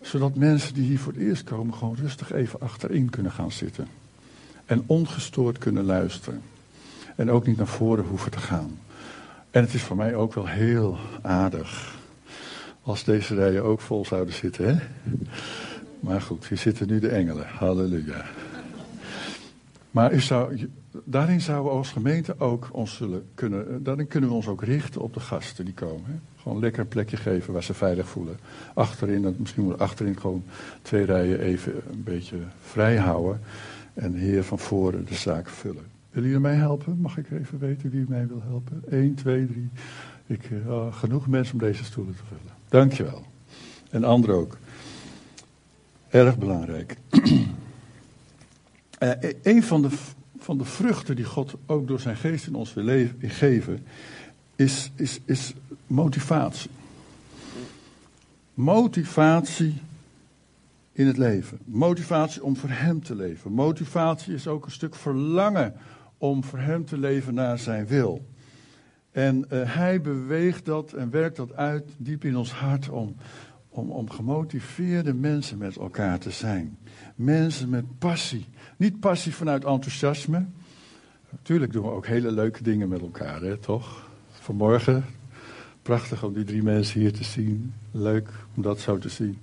zodat 0.00 0.34
mensen 0.34 0.74
die 0.74 0.84
hier 0.84 0.98
voor 0.98 1.12
het 1.12 1.22
eerst 1.22 1.44
komen 1.44 1.74
gewoon 1.74 1.96
rustig 1.96 2.32
even 2.32 2.60
achterin 2.60 3.10
kunnen 3.10 3.32
gaan 3.32 3.52
zitten. 3.52 3.88
En 4.66 4.82
ongestoord 4.86 5.58
kunnen 5.58 5.84
luisteren. 5.84 6.42
En 7.16 7.30
ook 7.30 7.46
niet 7.46 7.56
naar 7.56 7.66
voren 7.66 8.04
hoeven 8.04 8.30
te 8.30 8.38
gaan. 8.38 8.78
En 9.50 9.62
het 9.62 9.74
is 9.74 9.82
voor 9.82 9.96
mij 9.96 10.14
ook 10.14 10.34
wel 10.34 10.46
heel 10.46 10.98
aardig 11.22 11.97
als 12.88 13.04
deze 13.04 13.34
rijen 13.34 13.64
ook 13.64 13.80
vol 13.80 14.04
zouden 14.04 14.34
zitten. 14.34 14.66
Hè? 14.66 14.82
Maar 16.00 16.20
goed, 16.20 16.46
hier 16.46 16.58
zitten 16.58 16.86
nu 16.86 17.00
de 17.00 17.08
engelen. 17.08 17.46
Halleluja. 17.46 18.24
Maar 19.90 20.12
daarin 21.04 21.40
zouden 21.40 21.72
we 21.72 21.78
als 21.78 21.92
gemeente 21.92 22.34
ook 22.38 22.68
ons 22.72 22.96
zullen 22.96 23.26
kunnen, 23.34 23.82
daarin 23.82 24.06
kunnen 24.06 24.30
we 24.30 24.36
ons 24.36 24.46
ook 24.46 24.62
richten 24.62 25.00
op 25.00 25.14
de 25.14 25.20
gasten 25.20 25.64
die 25.64 25.74
komen. 25.74 26.04
Hè? 26.06 26.14
Gewoon 26.42 26.58
lekker 26.58 26.80
een 26.80 26.88
plekje 26.88 27.16
geven 27.16 27.52
waar 27.52 27.62
ze 27.62 27.74
veilig 27.74 28.08
voelen. 28.08 28.38
Achterin, 28.74 29.36
misschien 29.38 29.62
moeten 29.62 29.82
achterin 29.82 30.20
gewoon 30.20 30.44
twee 30.82 31.04
rijen 31.04 31.40
even 31.40 31.72
een 31.90 32.02
beetje 32.02 32.36
vrij 32.60 32.96
houden. 32.96 33.40
En 33.94 34.12
de 34.12 34.18
heer 34.18 34.44
van 34.44 34.58
voren 34.58 35.04
de 35.04 35.14
zaak 35.14 35.48
vullen. 35.48 35.84
Willen 36.10 36.28
jullie 36.28 36.44
mij 36.44 36.54
helpen? 36.54 37.00
Mag 37.00 37.18
ik 37.18 37.30
even 37.30 37.58
weten 37.58 37.90
wie 37.90 38.04
mij 38.08 38.26
wil 38.26 38.42
helpen? 38.42 38.82
1, 38.90 39.14
2, 39.14 39.46
3. 39.46 39.68
Ik, 40.26 40.50
uh, 40.50 40.92
genoeg 40.94 41.26
mensen 41.26 41.54
om 41.54 41.60
deze 41.60 41.84
stoelen 41.84 42.14
te 42.14 42.22
vullen. 42.28 42.57
Dankjewel. 42.68 43.22
En 43.90 44.04
anderen 44.04 44.36
ook. 44.36 44.58
Erg 46.08 46.38
belangrijk. 46.38 46.96
uh, 48.98 49.10
een 49.42 49.62
van 49.62 49.82
de, 49.82 49.90
van 50.38 50.58
de 50.58 50.64
vruchten 50.64 51.16
die 51.16 51.24
God 51.24 51.54
ook 51.66 51.88
door 51.88 52.00
zijn 52.00 52.16
geest 52.16 52.46
in 52.46 52.54
ons 52.54 52.74
wil 52.74 52.84
leven, 52.84 53.30
geven, 53.30 53.86
is, 54.56 54.90
is, 54.94 55.20
is 55.24 55.54
motivatie. 55.86 56.70
Motivatie 58.54 59.74
in 60.92 61.06
het 61.06 61.16
leven. 61.16 61.58
Motivatie 61.64 62.42
om 62.42 62.56
voor 62.56 62.70
Hem 62.70 63.02
te 63.02 63.14
leven. 63.14 63.52
Motivatie 63.52 64.34
is 64.34 64.46
ook 64.46 64.64
een 64.64 64.70
stuk 64.70 64.94
verlangen 64.94 65.74
om 66.18 66.44
voor 66.44 66.58
Hem 66.58 66.84
te 66.84 66.98
leven 66.98 67.34
naar 67.34 67.58
Zijn 67.58 67.86
wil. 67.86 68.26
En 69.18 69.44
uh, 69.52 69.74
Hij 69.74 70.00
beweegt 70.00 70.64
dat 70.64 70.92
en 70.92 71.10
werkt 71.10 71.36
dat 71.36 71.54
uit 71.54 71.84
diep 71.96 72.24
in 72.24 72.36
ons 72.36 72.52
hart 72.52 72.88
om, 72.88 73.16
om, 73.68 73.90
om 73.90 74.10
gemotiveerde 74.10 75.14
mensen 75.14 75.58
met 75.58 75.76
elkaar 75.76 76.18
te 76.18 76.30
zijn. 76.30 76.78
Mensen 77.14 77.68
met 77.68 77.98
passie. 77.98 78.46
Niet 78.76 79.00
passie 79.00 79.34
vanuit 79.34 79.64
enthousiasme. 79.64 80.44
Natuurlijk 81.30 81.72
doen 81.72 81.82
we 81.82 81.90
ook 81.90 82.06
hele 82.06 82.32
leuke 82.32 82.62
dingen 82.62 82.88
met 82.88 83.00
elkaar, 83.00 83.40
hè, 83.40 83.56
toch? 83.56 84.08
Vanmorgen, 84.30 85.04
prachtig 85.82 86.24
om 86.24 86.32
die 86.32 86.44
drie 86.44 86.62
mensen 86.62 87.00
hier 87.00 87.12
te 87.12 87.24
zien. 87.24 87.74
Leuk 87.90 88.28
om 88.54 88.62
dat 88.62 88.80
zo 88.80 88.98
te 88.98 89.08
zien. 89.08 89.38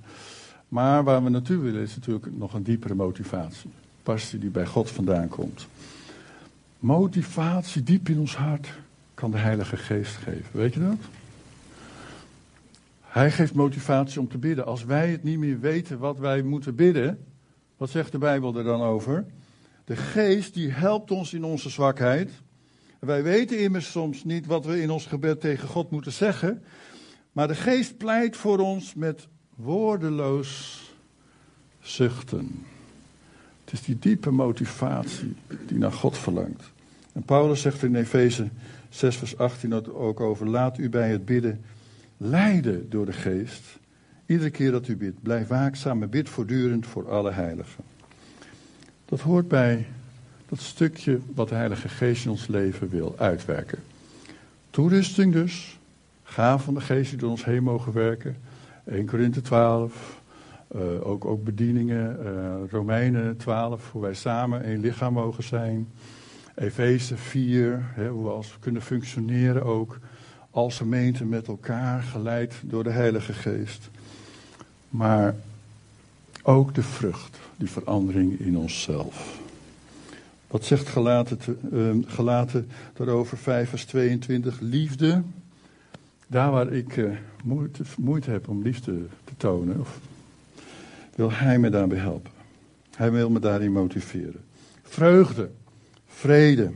Maar 0.67 1.03
waar 1.03 1.23
we 1.23 1.29
naartoe 1.29 1.57
willen 1.57 1.81
is 1.81 1.95
natuurlijk 1.95 2.37
nog 2.37 2.53
een 2.53 2.63
diepere 2.63 2.95
motivatie. 2.95 3.69
Passie 4.03 4.39
die 4.39 4.49
bij 4.49 4.65
God 4.65 4.91
vandaan 4.91 5.27
komt. 5.27 5.67
Motivatie 6.79 7.83
diep 7.83 8.09
in 8.09 8.19
ons 8.19 8.35
hart 8.35 8.83
kan 9.15 9.31
de 9.31 9.37
Heilige 9.37 9.77
Geest 9.77 10.15
geven. 10.15 10.45
Weet 10.51 10.73
je 10.73 10.79
dat? 10.79 10.97
Hij 13.01 13.31
geeft 13.31 13.53
motivatie 13.53 14.19
om 14.19 14.27
te 14.27 14.37
bidden. 14.37 14.65
Als 14.65 14.83
wij 14.83 15.09
het 15.11 15.23
niet 15.23 15.37
meer 15.37 15.59
weten 15.59 15.99
wat 15.99 16.19
wij 16.19 16.41
moeten 16.41 16.75
bidden, 16.75 17.25
wat 17.77 17.89
zegt 17.89 18.11
de 18.11 18.17
Bijbel 18.17 18.57
er 18.57 18.63
dan 18.63 18.81
over? 18.81 19.25
De 19.85 19.95
Geest 19.95 20.53
die 20.53 20.69
helpt 20.69 21.11
ons 21.11 21.33
in 21.33 21.43
onze 21.43 21.69
zwakheid. 21.69 22.31
Wij 22.99 23.23
weten 23.23 23.59
immers 23.59 23.91
soms 23.91 24.23
niet 24.23 24.45
wat 24.45 24.65
we 24.65 24.81
in 24.81 24.89
ons 24.89 25.05
gebed 25.05 25.41
tegen 25.41 25.67
God 25.67 25.91
moeten 25.91 26.11
zeggen. 26.11 26.63
Maar 27.31 27.47
de 27.47 27.55
Geest 27.55 27.97
pleit 27.97 28.37
voor 28.37 28.59
ons 28.59 28.93
met 28.93 29.27
woordeloos 29.55 30.83
zuchten. 31.81 32.65
Het 33.63 33.73
is 33.73 33.81
die 33.81 33.99
diepe 33.99 34.31
motivatie 34.31 35.35
die 35.67 35.77
naar 35.77 35.91
God 35.91 36.17
verlangt. 36.17 36.71
En 37.13 37.23
Paulus 37.23 37.61
zegt 37.61 37.83
in 37.83 37.95
Efeze 37.95 38.49
6 38.95 39.15
vers 39.15 39.37
18 39.37 39.93
ook 39.93 40.19
over, 40.19 40.47
laat 40.47 40.77
u 40.77 40.89
bij 40.89 41.09
het 41.09 41.25
bidden 41.25 41.61
leiden 42.17 42.89
door 42.89 43.05
de 43.05 43.13
geest. 43.13 43.61
Iedere 44.25 44.49
keer 44.49 44.71
dat 44.71 44.87
u 44.87 44.97
bidt, 44.97 45.21
blijf 45.21 45.47
waakzaam 45.47 46.01
en 46.01 46.09
bid 46.09 46.29
voortdurend 46.29 46.87
voor 46.87 47.09
alle 47.09 47.31
heiligen. 47.31 47.83
Dat 49.05 49.19
hoort 49.19 49.47
bij 49.47 49.85
dat 50.49 50.59
stukje 50.59 51.19
wat 51.33 51.49
de 51.49 51.55
Heilige 51.55 51.89
Geest 51.89 52.25
in 52.25 52.31
ons 52.31 52.47
leven 52.47 52.89
wil 52.89 53.15
uitwerken. 53.17 53.79
Toerusting 54.69 55.33
dus, 55.33 55.79
gaaf 56.23 56.63
van 56.63 56.73
de 56.73 56.81
Geest 56.81 57.09
die 57.09 57.19
door 57.19 57.29
ons 57.29 57.45
heen 57.45 57.63
mogen 57.63 57.93
werken. 57.93 58.37
1 58.85 59.05
Korinthe 59.05 59.41
12, 59.41 60.21
uh, 60.75 61.07
ook, 61.07 61.25
ook 61.25 61.43
bedieningen, 61.43 62.19
uh, 62.23 62.71
Romeinen 62.71 63.37
12, 63.37 63.91
hoe 63.91 64.01
wij 64.01 64.13
samen 64.13 64.63
één 64.63 64.79
lichaam 64.79 65.13
mogen 65.13 65.43
zijn. 65.43 65.87
Efeze 66.55 67.17
4, 67.17 67.83
hè, 67.93 68.09
hoe 68.09 68.23
we 68.23 68.29
als 68.29 68.57
kunnen 68.59 68.81
functioneren 68.81 69.63
ook 69.63 69.99
als 70.51 70.77
gemeente 70.77 71.25
met 71.25 71.47
elkaar, 71.47 72.01
geleid 72.01 72.53
door 72.61 72.83
de 72.83 72.89
Heilige 72.89 73.33
Geest. 73.33 73.89
Maar 74.89 75.35
ook 76.43 76.75
de 76.75 76.83
vrucht, 76.83 77.37
die 77.57 77.69
verandering 77.69 78.39
in 78.39 78.57
onszelf. 78.57 79.39
Wat 80.47 80.65
zegt 80.65 80.87
Gelaten, 80.87 81.39
uh, 81.73 81.91
Gelaten 82.05 82.69
daarover 82.93 83.37
5 83.37 83.69
vers 83.69 83.85
22? 83.85 84.59
Liefde. 84.59 85.21
Daar 86.27 86.51
waar 86.51 86.71
ik 86.71 86.97
uh, 86.97 87.11
moeite, 87.43 87.83
moeite 87.97 88.31
heb 88.31 88.47
om 88.47 88.61
liefde 88.61 89.05
te 89.23 89.33
tonen, 89.37 89.79
of, 89.79 89.99
wil 91.15 91.31
Hij 91.31 91.59
me 91.59 91.69
daarbij 91.69 91.97
helpen. 91.97 92.31
Hij 92.95 93.11
wil 93.11 93.29
me 93.29 93.39
daarin 93.39 93.71
motiveren. 93.71 94.43
Vreugde, 94.83 95.49
vrede. 96.15 96.71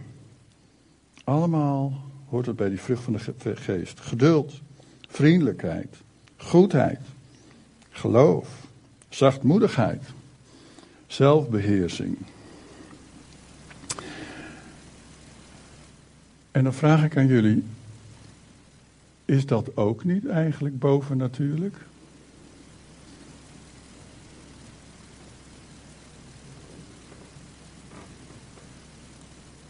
Allemaal 1.23 2.03
hoort 2.29 2.45
het 2.45 2.55
bij 2.55 2.69
die 2.69 2.79
vrucht 2.79 3.03
van 3.03 3.13
de 3.13 3.55
geest. 3.55 3.99
Geduld, 3.99 4.61
vriendelijkheid, 5.07 5.95
goedheid, 6.37 6.99
geloof, 7.89 8.67
zachtmoedigheid, 9.09 10.03
zelfbeheersing. 11.07 12.17
En 16.51 16.63
dan 16.63 16.73
vraag 16.73 17.03
ik 17.03 17.17
aan 17.17 17.27
jullie, 17.27 17.63
is 19.25 19.45
dat 19.45 19.77
ook 19.77 20.03
niet 20.03 20.27
eigenlijk 20.27 20.79
bovennatuurlijk? 20.79 21.75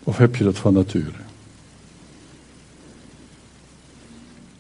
Of 0.10 0.18
heb 0.18 0.36
je 0.36 0.44
dat 0.44 0.58
van 0.58 0.74
nature? 0.74 1.20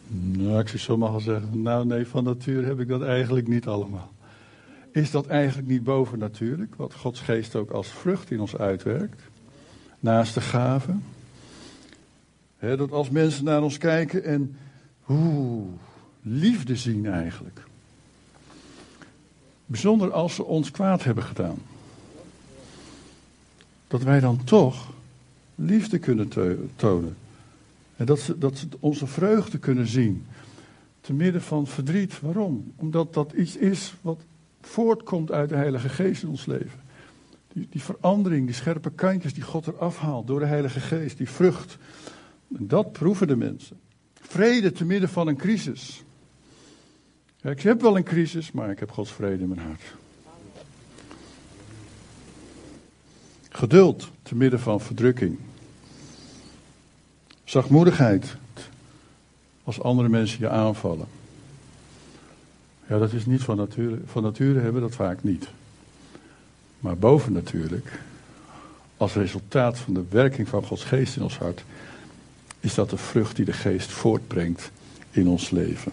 Nou, 0.08 0.60
ik 0.60 0.68
zie 0.68 0.80
sommigen 0.80 1.22
zeggen, 1.22 1.62
nou 1.62 1.86
nee, 1.86 2.08
van 2.08 2.24
nature 2.24 2.66
heb 2.66 2.80
ik 2.80 2.88
dat 2.88 3.04
eigenlijk 3.04 3.47
niet 3.47 3.68
allemaal. 3.68 4.12
Is 4.91 5.12
dat 5.12 5.28
eigenlijk 5.28 5.68
niet 5.68 5.84
bovennatuurlijk, 5.84 6.76
wat 6.76 6.93
Gods 6.93 7.20
geest 7.20 7.56
ook 7.56 7.72
als 7.72 7.88
vrucht 7.88 8.32
in 8.32 8.39
ons 8.39 8.58
uitwerkt? 8.58 9.22
Naast 10.00 10.34
de 10.34 10.41
gaven. 10.41 11.04
Dat 12.60 12.91
als 12.91 13.10
mensen 13.10 13.43
naar 13.43 13.62
ons 13.62 13.78
kijken 13.78 14.24
en 14.24 14.58
oeh, 15.08 15.68
liefde 16.22 16.76
zien 16.76 17.06
eigenlijk. 17.06 17.62
Bijzonder 19.66 20.12
als 20.12 20.36
ze 20.36 20.43
ons 20.43 20.72
kwaad 20.72 21.04
hebben 21.04 21.24
gedaan. 21.24 21.58
Dat 23.88 24.04
wij 24.04 24.20
dan 24.20 24.43
toch 24.43 24.97
liefde 25.60 25.99
kunnen 25.99 26.32
tonen. 26.76 27.16
En 27.95 28.05
dat 28.05 28.20
ze, 28.20 28.38
dat 28.38 28.57
ze 28.57 28.68
onze 28.80 29.07
vreugde 29.07 29.57
kunnen 29.57 29.88
zien. 29.88 30.26
Te 31.01 31.14
midden 31.14 31.41
van 31.41 31.68
verdriet. 31.68 32.20
Waarom? 32.20 32.74
Omdat 32.76 33.14
dat 33.14 33.32
iets 33.32 33.55
is 33.55 33.93
wat 34.01 34.22
voortkomt 34.62 35.32
uit 35.32 35.49
de 35.49 35.55
Heilige 35.55 35.89
Geest 35.89 36.24
in 36.24 36.30
ons 36.30 36.45
leven. 36.45 36.80
Die, 37.53 37.68
die 37.70 37.82
verandering, 37.82 38.45
die 38.45 38.55
scherpe 38.55 38.91
kantjes 38.91 39.34
die 39.34 39.43
God 39.43 39.68
eraf 39.68 39.97
haalt 39.97 40.28
door 40.28 40.39
de 40.39 40.45
Heilige 40.45 40.80
Geest, 40.80 41.18
die 41.18 41.30
vrucht. 41.30 41.78
Dat 42.47 42.91
proeven 42.91 43.28
de 43.28 43.36
mensen. 43.36 43.78
Vrede 44.14 44.72
te 44.72 44.86
midden 44.86 45.10
van 45.10 45.28
een 45.28 45.38
crisis. 45.38 46.03
Ja, 47.41 47.49
ik 47.49 47.62
heb 47.62 47.82
wel 47.82 47.97
een 47.97 48.03
crisis, 48.03 48.51
maar 48.51 48.72
ik 48.72 48.80
heb 48.80 48.91
Gods 48.91 49.12
vrede 49.12 49.43
in 49.43 49.49
mijn 49.49 49.62
hart. 49.62 49.82
Geduld 53.49 54.10
te 54.22 54.36
midden 54.36 54.60
van 54.60 54.82
verdrukking. 54.82 55.38
Zachtmoedigheid 57.50 58.36
als 59.64 59.82
andere 59.82 60.10
mensen 60.10 60.39
je 60.39 60.50
aanvallen. 60.50 61.08
Ja, 62.88 62.97
dat 62.97 63.14
is 63.14 63.26
niet 63.26 63.41
van 63.41 63.58
nature. 63.58 63.97
Van 64.06 64.24
nature 64.24 64.60
hebben 64.60 64.74
we 64.82 64.88
dat 64.88 64.95
vaak 64.95 65.24
niet. 65.24 65.47
Maar 66.80 66.97
bovennatuurlijk, 66.97 68.00
als 68.97 69.14
resultaat 69.14 69.78
van 69.78 69.93
de 69.93 70.04
werking 70.10 70.47
van 70.47 70.64
Gods 70.64 70.84
geest 70.84 71.16
in 71.16 71.24
ons 71.24 71.38
hart, 71.38 71.64
is 72.60 72.74
dat 72.74 72.89
de 72.89 72.97
vrucht 72.97 73.36
die 73.36 73.45
de 73.45 73.54
geest 73.54 73.91
voortbrengt 73.91 74.72
in 75.12 75.28
ons 75.28 75.50
leven. 75.50 75.91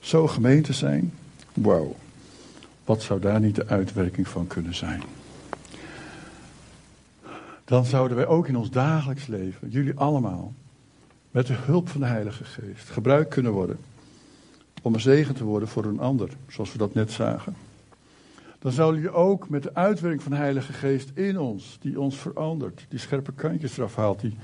Zo 0.00 0.26
gemeente 0.26 0.72
zijn, 0.72 1.12
wauw. 1.52 1.96
Wat 2.84 3.02
zou 3.02 3.20
daar 3.20 3.40
niet 3.40 3.54
de 3.54 3.66
uitwerking 3.66 4.28
van 4.28 4.46
kunnen 4.46 4.74
zijn? 4.74 5.02
Dan 7.68 7.84
zouden 7.84 8.16
wij 8.16 8.26
ook 8.26 8.48
in 8.48 8.56
ons 8.56 8.70
dagelijks 8.70 9.26
leven, 9.26 9.68
jullie 9.68 9.94
allemaal, 9.94 10.52
met 11.30 11.46
de 11.46 11.52
hulp 11.52 11.88
van 11.88 12.00
de 12.00 12.06
Heilige 12.06 12.44
Geest, 12.44 12.90
gebruikt 12.90 13.34
kunnen 13.34 13.52
worden 13.52 13.78
om 14.82 14.94
een 14.94 15.00
zegen 15.00 15.34
te 15.34 15.44
worden 15.44 15.68
voor 15.68 15.84
een 15.84 16.00
ander, 16.00 16.30
zoals 16.46 16.72
we 16.72 16.78
dat 16.78 16.94
net 16.94 17.12
zagen. 17.12 17.54
Dan 18.58 18.72
zouden 18.72 19.00
jullie 19.00 19.16
ook 19.16 19.48
met 19.48 19.62
de 19.62 19.74
uitwerking 19.74 20.22
van 20.22 20.32
de 20.32 20.38
Heilige 20.38 20.72
Geest 20.72 21.10
in 21.14 21.38
ons, 21.38 21.78
die 21.80 22.00
ons 22.00 22.16
verandert, 22.16 22.86
die 22.88 22.98
scherpe 22.98 23.32
kantjes 23.32 23.78
eraf 23.78 23.94
haalt, 23.96 24.20
die 24.20 24.36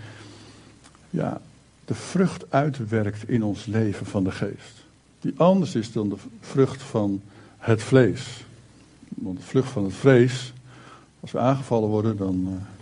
ja, 1.11 1.41
de 1.85 1.95
vrucht 1.95 2.45
uitwerkt 2.53 3.29
in 3.29 3.43
ons 3.43 3.67
leven 3.67 4.07
van 4.07 4.25
de 4.25 4.33
Geest. 4.33 4.85
Die 5.21 5.35
anders 5.37 5.75
is 5.75 5.93
dan 5.93 6.09
de 6.09 6.17
vrucht 6.41 6.83
van 6.83 7.23
het 7.59 7.83
vlees. 7.83 8.45
Want 9.09 9.37
de 9.37 9.45
vlucht 9.45 9.71
van 9.71 9.85
het 9.85 9.95
vlees, 9.95 10.53
als 11.21 11.33
we 11.33 11.39
aangevallen 11.39 11.89
worden, 11.89 12.17
dan, 12.17 12.49
uh, 12.49 12.74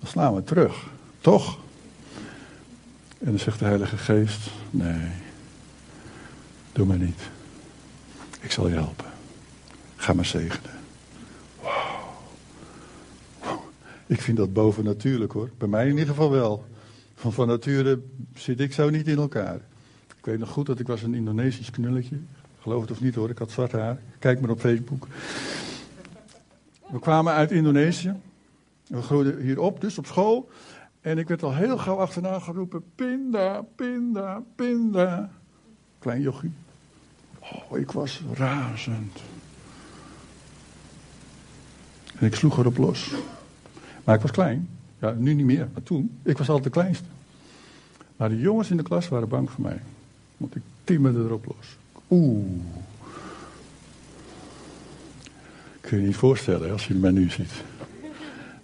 dan 0.00 0.08
slaan 0.08 0.34
we 0.34 0.44
terug. 0.44 0.86
Toch? 1.20 1.58
En 3.18 3.26
dan 3.26 3.38
zegt 3.38 3.58
de 3.58 3.64
Heilige 3.64 3.96
Geest: 3.96 4.50
Nee, 4.70 5.08
doe 6.72 6.86
maar 6.86 6.98
niet. 6.98 7.20
Ik 8.40 8.52
zal 8.52 8.68
je 8.68 8.74
helpen. 8.74 9.06
Ga 9.96 10.12
maar 10.12 10.24
zegenen. 10.24 10.70
Wow. 11.60 13.58
Ik 14.06 14.20
vind 14.20 14.36
dat 14.36 14.52
bovennatuurlijk 14.52 15.32
hoor. 15.32 15.50
Bij 15.58 15.68
mij 15.68 15.84
in 15.84 15.90
ieder 15.90 16.06
geval 16.06 16.30
wel. 16.30 16.64
Van 17.14 17.32
van 17.32 17.46
nature 17.46 18.00
zit 18.34 18.60
ik 18.60 18.72
zo 18.72 18.90
niet 18.90 19.08
in 19.08 19.18
elkaar. 19.18 19.60
Ik 20.18 20.24
weet 20.24 20.38
nog 20.38 20.48
goed 20.48 20.66
dat 20.66 20.78
ik 20.78 20.86
was 20.86 21.02
een 21.02 21.14
Indonesisch 21.14 21.70
knulletje. 21.70 22.16
Geloof 22.60 22.80
het 22.80 22.90
of 22.90 23.00
niet 23.00 23.14
hoor, 23.14 23.30
ik 23.30 23.38
had 23.38 23.50
zwart 23.50 23.72
haar. 23.72 23.98
Kijk 24.18 24.40
maar 24.40 24.50
op 24.50 24.60
Facebook. 24.60 25.06
We 26.90 26.98
kwamen 26.98 27.32
uit 27.32 27.50
Indonesië. 27.50 28.14
We 28.90 29.02
groeiden 29.02 29.40
hier 29.40 29.60
op, 29.60 29.80
dus 29.80 29.98
op 29.98 30.06
school. 30.06 30.50
En 31.00 31.18
ik 31.18 31.28
werd 31.28 31.42
al 31.42 31.54
heel 31.54 31.78
gauw 31.78 31.96
achterna 31.96 32.38
geroepen: 32.38 32.82
Pinda, 32.94 33.64
pinda, 33.76 34.42
pinda. 34.54 35.30
Klein 35.98 36.20
jochie. 36.20 36.52
Oh, 37.38 37.78
ik 37.78 37.92
was 37.92 38.22
razend. 38.32 39.18
En 42.18 42.26
ik 42.26 42.34
sloeg 42.34 42.58
erop 42.58 42.76
los. 42.76 43.14
Maar 44.04 44.14
ik 44.14 44.20
was 44.20 44.30
klein. 44.30 44.68
Ja, 44.98 45.10
nu 45.10 45.34
niet 45.34 45.46
meer, 45.46 45.68
maar 45.72 45.82
toen. 45.82 46.18
Ik 46.22 46.38
was 46.38 46.48
altijd 46.48 46.74
de 46.74 46.80
kleinste. 46.80 47.04
Maar 48.16 48.28
de 48.28 48.38
jongens 48.38 48.70
in 48.70 48.76
de 48.76 48.82
klas 48.82 49.08
waren 49.08 49.28
bang 49.28 49.50
voor 49.50 49.62
mij. 49.62 49.80
Want 50.36 50.56
ik 50.56 50.62
timmerde 50.84 51.18
erop 51.18 51.46
los. 51.46 51.76
Oeh. 52.10 52.44
Kun 55.80 55.96
je 55.96 56.02
je 56.02 56.06
niet 56.06 56.16
voorstellen 56.16 56.72
als 56.72 56.86
je 56.86 56.94
mij 56.94 57.10
nu 57.10 57.30
ziet. 57.30 57.52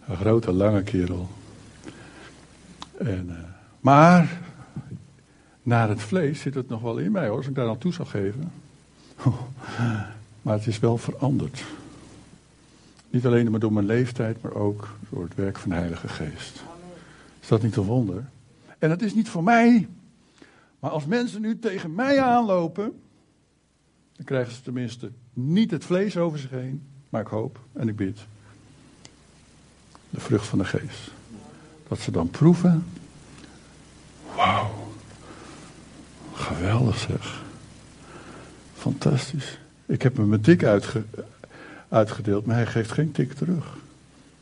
Een 0.09 0.17
grote, 0.17 0.53
lange 0.53 0.83
kerel. 0.83 1.29
En, 2.99 3.27
uh, 3.29 3.35
maar 3.81 4.41
naar 5.63 5.89
het 5.89 6.01
vlees 6.01 6.41
zit 6.41 6.55
het 6.55 6.69
nog 6.69 6.81
wel 6.81 6.99
in 6.99 7.13
mij 7.13 7.29
hoor, 7.29 7.37
als 7.37 7.47
ik 7.47 7.55
daar 7.55 7.69
aan 7.69 7.79
toe 7.79 7.93
zou 7.93 8.09
geven. 8.09 8.53
maar 10.43 10.55
het 10.55 10.67
is 10.67 10.79
wel 10.79 10.99
veranderd. 10.99 11.65
Niet 13.11 13.27
alleen 13.27 13.59
door 13.59 13.73
mijn 13.73 13.87
leeftijd, 13.87 14.43
maar 14.43 14.55
ook 14.55 14.89
door 15.11 15.23
het 15.23 15.35
werk 15.35 15.59
van 15.59 15.71
de 15.71 15.77
Heilige 15.77 16.09
Geest. 16.09 16.63
Is 17.41 17.49
dat 17.49 17.63
niet 17.63 17.77
een 17.77 17.83
wonder? 17.83 18.25
En 18.79 18.91
het 18.91 19.03
is 19.03 19.15
niet 19.15 19.29
voor 19.29 19.43
mij. 19.43 19.89
Maar 20.81 20.91
als 20.91 21.07
mensen 21.07 21.41
nu 21.41 21.59
tegen 21.59 21.95
mij 21.95 22.21
aanlopen, 22.21 23.01
dan 24.13 24.25
krijgen 24.25 24.53
ze 24.53 24.63
tenminste 24.63 25.11
niet 25.33 25.71
het 25.71 25.85
vlees 25.85 26.17
over 26.17 26.39
zich 26.39 26.51
heen. 26.51 26.83
Maar 27.09 27.21
ik 27.21 27.27
hoop 27.27 27.61
en 27.73 27.89
ik 27.89 27.97
bid. 27.97 28.27
De 30.11 30.21
vrucht 30.21 30.47
van 30.47 30.59
de 30.59 30.65
geest. 30.65 31.11
Dat 31.89 31.99
ze 31.99 32.11
dan 32.11 32.31
proeven. 32.31 32.85
Wauw. 34.37 34.89
Geweldig 36.35 36.99
zeg. 36.99 37.43
Fantastisch. 38.75 39.59
Ik 39.87 40.03
heb 40.03 40.17
hem 40.17 40.29
mijn 40.29 40.41
dik 40.41 40.65
uitge, 40.65 41.03
uitgedeeld, 41.89 42.47
maar 42.47 42.57
hij 42.57 42.67
geeft 42.67 42.93
geen 42.93 43.13
tik 43.13 43.33
terug. 43.33 43.77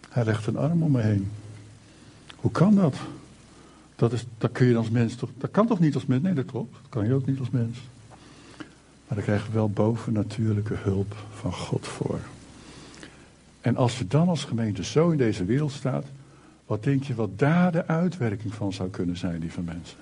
Hij 0.09 0.25
legt 0.25 0.47
een 0.47 0.57
arm 0.57 0.83
om 0.83 0.91
me 0.93 1.01
heen. 1.01 1.31
Hoe 2.37 2.51
kan 2.51 2.75
dat? 2.75 2.95
Dat, 3.97 4.13
is, 4.13 4.25
dat 4.39 4.53
kun 4.53 4.67
je 4.67 4.77
als 4.77 4.91
mens 4.91 5.15
toch. 5.15 5.31
Dat 5.39 5.51
kan 5.51 5.67
toch 5.67 5.81
niet 5.81 5.95
als 5.95 6.07
mens? 6.07 6.23
Nee, 6.23 6.35
dat 6.35 6.45
klopt. 6.45 6.73
Dat 6.73 6.89
kan 6.89 7.07
je 7.07 7.15
ook 7.15 7.27
niet 7.27 7.39
als 7.39 7.51
mens. 7.51 7.79
Maar 9.07 9.17
daar 9.17 9.23
krijgen 9.23 9.47
we 9.47 9.55
wel 9.55 9.71
bovennatuurlijke 9.71 10.75
hulp 10.75 11.17
van 11.35 11.53
God 11.53 11.87
voor. 11.87 12.19
En 13.65 13.77
als 13.77 13.99
je 13.99 14.07
dan 14.07 14.29
als 14.29 14.45
gemeente 14.45 14.85
zo 14.85 15.11
in 15.11 15.17
deze 15.17 15.45
wereld 15.45 15.73
staat, 15.73 16.05
wat 16.67 16.83
denk 16.83 17.03
je 17.05 17.15
wat 17.15 17.39
daar 17.39 17.73
de 17.73 17.87
uitwerking 17.87 18.55
van 18.55 18.73
zou 18.73 18.91
kunnen 18.91 19.17
zijn, 19.17 19.41
lieve 19.41 19.61
mensen? 19.61 19.99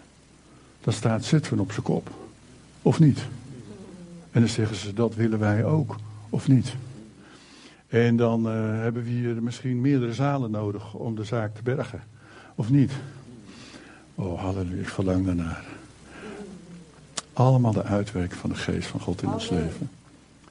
Dan 0.81 0.93
staat 0.93 1.25
Zutphen 1.25 1.61
op 1.61 1.73
zijn 1.73 1.85
kop. 1.85 2.11
Of 2.83 2.99
niet? 2.99 3.19
En 4.31 4.41
dan 4.41 4.49
zeggen 4.49 4.77
ze, 4.77 4.93
dat 4.93 5.15
willen 5.15 5.39
wij 5.39 5.65
ook. 5.65 5.97
Of 6.31 6.49
niet? 6.49 6.75
En 7.89 8.17
dan 8.17 8.47
uh, 8.47 8.53
hebben 8.81 9.03
we 9.03 9.11
hier 9.11 9.43
misschien 9.43 9.81
meerdere 9.81 10.15
zalen 10.15 10.51
nodig 10.51 10.95
om 10.95 11.15
de 11.15 11.25
zaak 11.25 11.55
te 11.55 11.63
bergen. 11.63 12.03
Of 12.55 12.71
niet? 12.71 12.93
Oh, 14.15 14.41
halleluja, 14.41 14.81
ik 14.81 14.89
verlang 14.89 15.27
daarnaar. 15.27 15.65
Allemaal 17.33 17.73
de 17.73 17.83
uitwerking 17.83 18.41
van 18.41 18.51
de 18.51 18.57
geest 18.57 18.89
van 18.89 19.01
God 19.01 19.23
in 19.23 19.33
ons 19.33 19.51
leven. 19.51 19.91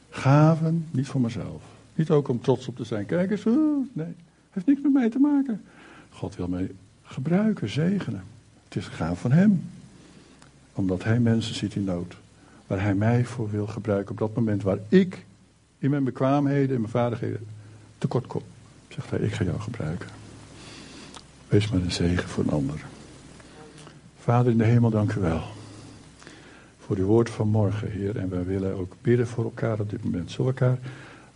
Gaven, 0.09 0.87
niet 0.91 1.07
voor 1.07 1.21
mezelf. 1.21 1.61
Niet 1.95 2.09
ook 2.09 2.27
om 2.27 2.41
trots 2.41 2.67
op 2.67 2.75
te 2.75 2.83
zijn. 2.83 3.05
Kijk 3.05 3.31
eens, 3.31 3.43
nee, 3.93 4.13
heeft 4.49 4.65
niks 4.65 4.81
met 4.81 4.93
mij 4.93 5.09
te 5.09 5.19
maken. 5.19 5.61
God 6.09 6.35
wil 6.35 6.47
mij 6.47 6.71
gebruiken, 7.03 7.69
zegenen. 7.69 8.23
Het 8.63 8.75
is 8.75 8.87
gaaf 8.87 9.19
van 9.19 9.31
Hem. 9.31 9.63
Omdat 10.73 11.03
Hij 11.03 11.19
mensen 11.19 11.55
ziet 11.55 11.75
in 11.75 11.83
nood. 11.83 12.15
Waar 12.67 12.81
Hij 12.81 12.95
mij 12.95 13.25
voor 13.25 13.51
wil 13.51 13.67
gebruiken 13.67 14.11
op 14.11 14.17
dat 14.17 14.35
moment 14.35 14.63
waar 14.63 14.79
ik 14.89 15.25
in 15.79 15.89
mijn 15.89 16.03
bekwaamheden, 16.03 16.75
in 16.75 16.81
mijn 16.81 16.91
vaardigheden 16.91 17.47
tekort 17.97 18.27
kom, 18.27 18.41
zegt 18.87 19.09
hij, 19.09 19.19
ik 19.19 19.33
ga 19.33 19.43
jou 19.43 19.59
gebruiken. 19.59 20.09
Wees 21.47 21.69
maar 21.69 21.81
een 21.81 21.91
zegen 21.91 22.29
voor 22.29 22.43
een 22.43 22.49
ander. 22.49 22.85
Vader 24.19 24.51
in 24.51 24.57
de 24.57 24.63
hemel, 24.63 24.89
dank 24.89 25.13
u 25.13 25.19
wel. 25.19 25.41
Voor 26.79 26.97
uw 26.97 27.05
woord 27.05 27.29
van 27.29 27.47
morgen, 27.47 27.91
Heer. 27.91 28.17
En 28.17 28.29
wij 28.29 28.45
willen 28.45 28.75
ook 28.75 28.95
bidden 29.01 29.27
voor 29.27 29.43
elkaar 29.43 29.79
op 29.79 29.89
dit 29.89 30.03
moment. 30.03 30.31
Zullen 30.31 30.51
elkaar, 30.51 30.77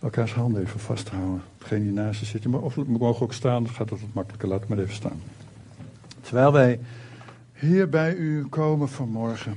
elkaars 0.06 0.34
handen 0.34 0.62
even 0.62 0.80
vasthouden? 0.80 1.42
Degene 1.58 1.84
die 1.84 1.92
naast 1.92 2.20
je 2.20 2.26
zit. 2.26 2.42
je 2.42 2.56
Of 2.56 2.74
we 2.74 2.84
mogen 2.86 3.22
ook 3.22 3.32
staan, 3.32 3.64
dan 3.64 3.72
gaat 3.72 3.88
dat 3.88 4.00
wat 4.00 4.12
makkelijker. 4.12 4.48
Laat 4.48 4.68
maar 4.68 4.78
even 4.78 4.94
staan. 4.94 5.20
Terwijl 6.20 6.52
wij 6.52 6.80
hier 7.52 7.88
bij 7.88 8.14
u 8.14 8.46
komen 8.48 8.88
vanmorgen, 8.88 9.54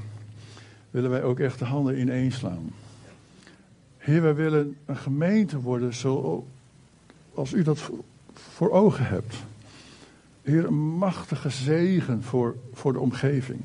willen 0.92 1.10
wij 1.10 1.24
ook 1.24 1.40
echt 1.40 1.60
de 1.60 1.66
handen 1.66 2.00
ineenslaan. 2.00 2.72
Heer, 3.98 4.22
wij 4.22 4.36
willen 4.36 4.78
een 4.86 4.98
gemeente 4.98 5.60
worden 5.60 5.94
zoals 5.94 7.54
u 7.54 7.64
dat 7.64 7.90
voor 8.34 8.72
ogen 8.72 9.06
hebt. 9.06 9.36
Heer, 10.42 10.66
een 10.66 10.98
machtige 10.98 11.50
zegen 11.50 12.24
voor, 12.24 12.56
voor 12.74 12.94
de 12.94 13.00
omgeving. 13.00 13.60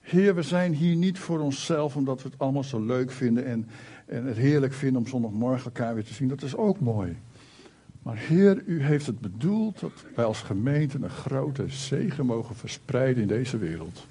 Heer, 0.00 0.34
we 0.34 0.42
zijn 0.42 0.74
hier 0.74 0.96
niet 0.96 1.18
voor 1.18 1.38
onszelf 1.38 1.96
omdat 1.96 2.22
we 2.22 2.28
het 2.28 2.38
allemaal 2.38 2.64
zo 2.64 2.84
leuk 2.84 3.10
vinden 3.10 3.46
en, 3.46 3.68
en 4.10 4.24
het 4.24 4.36
heerlijk 4.36 4.72
vinden 4.72 5.02
om 5.02 5.08
zondagmorgen 5.08 5.64
elkaar 5.64 5.94
weer 5.94 6.04
te 6.04 6.14
zien. 6.14 6.28
Dat 6.28 6.42
is 6.42 6.56
ook 6.56 6.80
mooi. 6.80 7.16
Maar 8.02 8.16
Heer, 8.16 8.62
u 8.66 8.82
heeft 8.82 9.06
het 9.06 9.20
bedoeld 9.20 9.80
dat 9.80 9.92
wij 10.14 10.24
als 10.24 10.42
gemeente 10.42 10.98
een 11.00 11.10
grote 11.10 11.68
zegen 11.68 12.26
mogen 12.26 12.54
verspreiden 12.54 13.22
in 13.22 13.28
deze 13.28 13.58
wereld. 13.58 14.06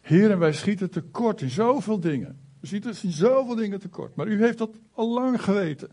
Heer, 0.00 0.30
en 0.30 0.38
wij 0.38 0.52
schieten 0.52 0.90
tekort 0.90 1.40
in 1.40 1.50
zoveel 1.50 2.00
dingen. 2.00 2.38
We 2.60 2.66
schieten 2.66 2.94
in 3.02 3.10
zoveel 3.10 3.54
dingen 3.54 3.80
tekort. 3.80 4.16
Maar 4.16 4.26
u 4.26 4.42
heeft 4.42 4.58
dat 4.58 4.70
al 4.92 5.12
lang 5.12 5.42
geweten. 5.42 5.88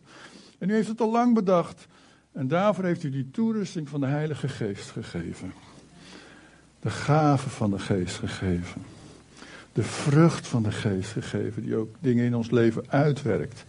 En 0.59 0.69
u 0.69 0.73
heeft 0.73 0.87
het 0.87 1.01
al 1.01 1.11
lang 1.11 1.33
bedacht. 1.33 1.87
En 2.31 2.47
daarvoor 2.47 2.83
heeft 2.83 3.03
u 3.03 3.09
die 3.09 3.29
toerusting 3.31 3.89
van 3.89 3.99
de 3.99 4.07
Heilige 4.07 4.47
Geest 4.47 4.91
gegeven. 4.91 5.53
De 6.79 6.89
gave 6.89 7.49
van 7.49 7.71
de 7.71 7.79
Geest 7.79 8.15
gegeven. 8.15 8.81
De 9.73 9.83
vrucht 9.83 10.47
van 10.47 10.63
de 10.63 10.71
Geest 10.71 11.11
gegeven, 11.11 11.63
die 11.63 11.75
ook 11.75 11.95
dingen 11.99 12.25
in 12.25 12.35
ons 12.35 12.51
leven 12.51 12.83
uitwerkt. 12.87 13.65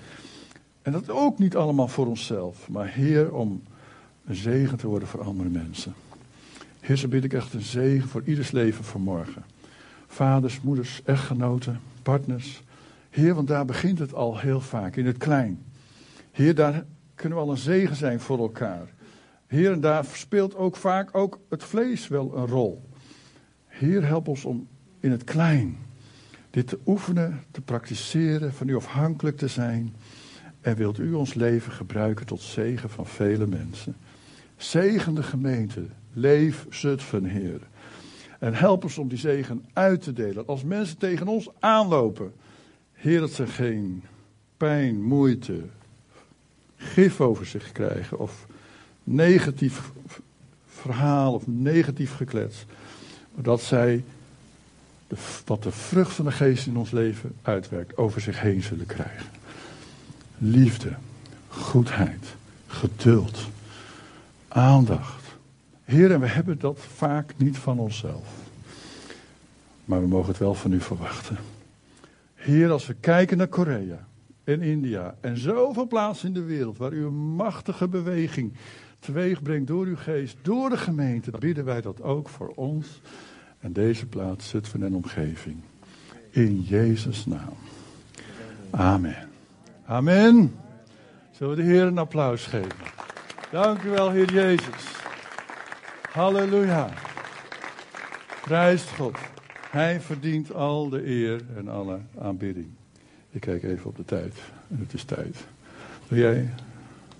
En 0.82 0.92
dat 0.92 1.10
ook 1.10 1.38
niet 1.38 1.56
allemaal 1.56 1.88
voor 1.88 2.06
onszelf, 2.06 2.68
maar 2.68 2.88
Heer, 2.88 3.34
om 3.34 3.62
een 4.24 4.34
zegen 4.34 4.78
te 4.78 4.86
worden 4.86 5.08
voor 5.08 5.22
andere 5.22 5.48
mensen. 5.48 5.94
Heer, 6.80 6.96
zo 6.96 7.08
bid 7.08 7.24
ik 7.24 7.32
echt 7.32 7.52
een 7.52 7.60
zegen 7.60 8.08
voor 8.08 8.22
ieders 8.24 8.50
leven 8.50 8.84
vanmorgen. 8.84 9.44
Vaders, 10.06 10.60
moeders, 10.60 11.00
echtgenoten, 11.04 11.80
partners. 12.02 12.62
Heer, 13.10 13.34
want 13.34 13.48
daar 13.48 13.64
begint 13.64 13.98
het 13.98 14.14
al 14.14 14.38
heel 14.38 14.60
vaak, 14.60 14.96
in 14.96 15.06
het 15.06 15.18
klein. 15.18 15.64
Heer, 16.30 16.54
daar 16.54 16.84
kunnen 17.14 17.38
we 17.38 17.44
al 17.44 17.50
een 17.50 17.56
zegen 17.56 17.96
zijn 17.96 18.20
voor 18.20 18.38
elkaar. 18.38 18.88
Heer, 19.46 19.72
en 19.72 19.80
daar 19.80 20.04
speelt 20.04 20.56
ook 20.56 20.76
vaak 20.76 21.16
ook 21.16 21.38
het 21.48 21.64
vlees 21.64 22.08
wel 22.08 22.36
een 22.36 22.46
rol. 22.46 22.88
Heer, 23.66 24.06
help 24.06 24.28
ons 24.28 24.44
om 24.44 24.68
in 25.00 25.10
het 25.10 25.24
klein 25.24 25.78
dit 26.54 26.68
te 26.68 26.78
oefenen, 26.86 27.42
te 27.50 27.60
praktiseren, 27.60 28.52
van 28.52 28.68
u 28.68 28.76
afhankelijk 28.76 29.36
te 29.36 29.48
zijn. 29.48 29.94
En 30.60 30.76
wilt 30.76 30.98
u 30.98 31.12
ons 31.12 31.34
leven 31.34 31.72
gebruiken 31.72 32.26
tot 32.26 32.40
zegen 32.40 32.90
van 32.90 33.06
vele 33.06 33.46
mensen. 33.46 33.96
Zegen 34.56 35.14
de 35.14 35.22
gemeente, 35.22 35.86
leef 36.12 36.66
Zutphen, 36.70 37.24
Heer. 37.24 37.60
En 38.38 38.54
help 38.54 38.82
ons 38.82 38.98
om 38.98 39.08
die 39.08 39.18
zegen 39.18 39.64
uit 39.72 40.02
te 40.02 40.12
delen. 40.12 40.46
Als 40.46 40.64
mensen 40.64 40.98
tegen 40.98 41.28
ons 41.28 41.48
aanlopen, 41.58 42.32
Heer, 42.92 43.20
dat 43.20 43.32
ze 43.32 43.46
geen 43.46 44.02
pijn, 44.56 45.02
moeite, 45.02 45.60
gif 46.76 47.20
over 47.20 47.46
zich 47.46 47.72
krijgen 47.72 48.18
of 48.18 48.46
negatief 49.04 49.92
verhaal 50.66 51.34
of 51.34 51.46
negatief 51.46 52.14
geklets. 52.14 52.64
Maar 53.34 53.44
dat 53.44 53.62
zij 53.62 54.04
wat 55.44 55.62
de 55.62 55.70
vrucht 55.70 56.12
van 56.12 56.24
de 56.24 56.32
geest 56.32 56.66
in 56.66 56.76
ons 56.76 56.90
leven 56.90 57.34
uitwerkt, 57.42 57.96
over 57.96 58.20
zich 58.20 58.40
heen 58.40 58.62
zullen 58.62 58.86
krijgen. 58.86 59.26
Liefde, 60.38 60.92
goedheid, 61.48 62.34
geduld, 62.66 63.46
aandacht. 64.48 65.22
Heer, 65.84 66.12
en 66.12 66.20
we 66.20 66.26
hebben 66.26 66.58
dat 66.58 66.78
vaak 66.94 67.34
niet 67.36 67.58
van 67.58 67.78
onszelf. 67.78 68.28
Maar 69.84 70.00
we 70.00 70.06
mogen 70.06 70.28
het 70.28 70.38
wel 70.38 70.54
van 70.54 70.72
u 70.72 70.80
verwachten. 70.80 71.36
Heer, 72.34 72.70
als 72.70 72.86
we 72.86 72.94
kijken 72.94 73.36
naar 73.36 73.46
Korea 73.46 74.06
en 74.44 74.62
India 74.62 75.14
en 75.20 75.38
zoveel 75.38 75.86
plaatsen 75.86 76.28
in 76.28 76.34
de 76.34 76.42
wereld 76.42 76.78
waar 76.78 76.92
u 76.92 77.04
een 77.04 77.34
machtige 77.34 77.88
beweging 77.88 78.52
teweeg 78.98 79.42
brengt 79.42 79.66
door 79.66 79.86
uw 79.86 79.96
geest, 79.96 80.36
door 80.42 80.70
de 80.70 80.76
gemeente, 80.76 81.30
dan 81.30 81.40
bidden 81.40 81.64
wij 81.64 81.80
dat 81.80 82.02
ook 82.02 82.28
voor 82.28 82.52
ons 82.54 83.00
en 83.64 83.72
deze 83.72 84.06
plaats, 84.06 84.48
Zutphen 84.48 84.82
en 84.82 84.94
omgeving. 84.94 85.56
In 86.30 86.60
Jezus' 86.60 87.26
naam. 87.26 87.56
Amen. 88.70 89.28
Amen. 89.86 90.54
Zullen 91.30 91.56
we 91.56 91.62
de 91.62 91.68
Heer 91.68 91.82
een 91.82 91.98
applaus 91.98 92.46
geven? 92.46 92.92
Dank 93.50 93.82
u 93.82 93.90
wel, 93.90 94.10
Heer 94.10 94.32
Jezus. 94.32 94.92
Halleluja. 96.12 96.88
Prijst 98.42 98.90
God. 98.90 99.18
Hij 99.70 100.00
verdient 100.00 100.54
al 100.54 100.88
de 100.88 101.06
eer 101.06 101.40
en 101.56 101.68
alle 101.68 101.98
aanbidding. 102.20 102.68
Ik 103.30 103.40
kijk 103.40 103.62
even 103.62 103.86
op 103.86 103.96
de 103.96 104.04
tijd. 104.04 104.34
En 104.68 104.78
het 104.78 104.92
is 104.92 105.04
tijd. 105.04 105.36
Wil 106.08 106.18
jij 106.18 106.48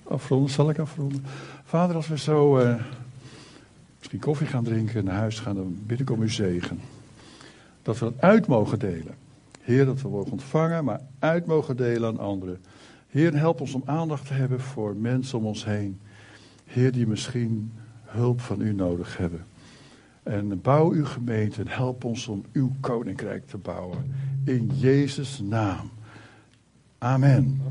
afronden? 0.03 0.51
Zal 0.51 0.71
ik 0.71 0.79
afronden? 0.79 1.25
Vader, 1.65 1.97
als 1.97 2.09
we 2.09 2.19
zo 2.19 2.59
eh, 2.59 2.75
misschien 4.05 4.31
koffie 4.31 4.47
gaan 4.47 4.65
drinken 4.65 4.95
en 4.95 5.05
naar 5.05 5.15
huis 5.15 5.39
gaan, 5.39 5.55
dan 5.55 5.79
bid 5.87 6.01
ik 6.01 6.11
om 6.11 6.21
uw 6.21 6.29
zegen. 6.29 6.81
Dat 7.83 7.99
we 7.99 8.05
dat 8.05 8.21
uit 8.21 8.47
mogen 8.47 8.79
delen. 8.79 9.15
Heer, 9.61 9.85
dat 9.85 10.03
we 10.03 10.09
worden 10.09 10.33
ontvangen, 10.33 10.85
maar 10.85 11.01
uit 11.19 11.47
mogen 11.47 11.77
delen 11.77 12.09
aan 12.09 12.19
anderen. 12.19 12.61
Heer, 13.09 13.37
help 13.37 13.61
ons 13.61 13.75
om 13.75 13.83
aandacht 13.85 14.27
te 14.27 14.33
hebben 14.33 14.61
voor 14.61 14.97
mensen 14.97 15.39
om 15.39 15.47
ons 15.47 15.65
heen. 15.65 16.01
Heer, 16.65 16.93
die 16.93 17.07
misschien 17.07 17.73
hulp 18.03 18.41
van 18.41 18.61
u 18.61 18.73
nodig 18.73 19.17
hebben. 19.17 19.45
En 20.23 20.61
bouw 20.61 20.91
uw 20.91 21.05
gemeente 21.05 21.61
en 21.61 21.69
help 21.69 22.05
ons 22.05 22.27
om 22.27 22.45
uw 22.53 22.73
koninkrijk 22.81 23.47
te 23.47 23.57
bouwen. 23.57 24.15
In 24.45 24.71
Jezus' 24.75 25.41
naam. 25.41 25.91
Amen. 26.99 27.63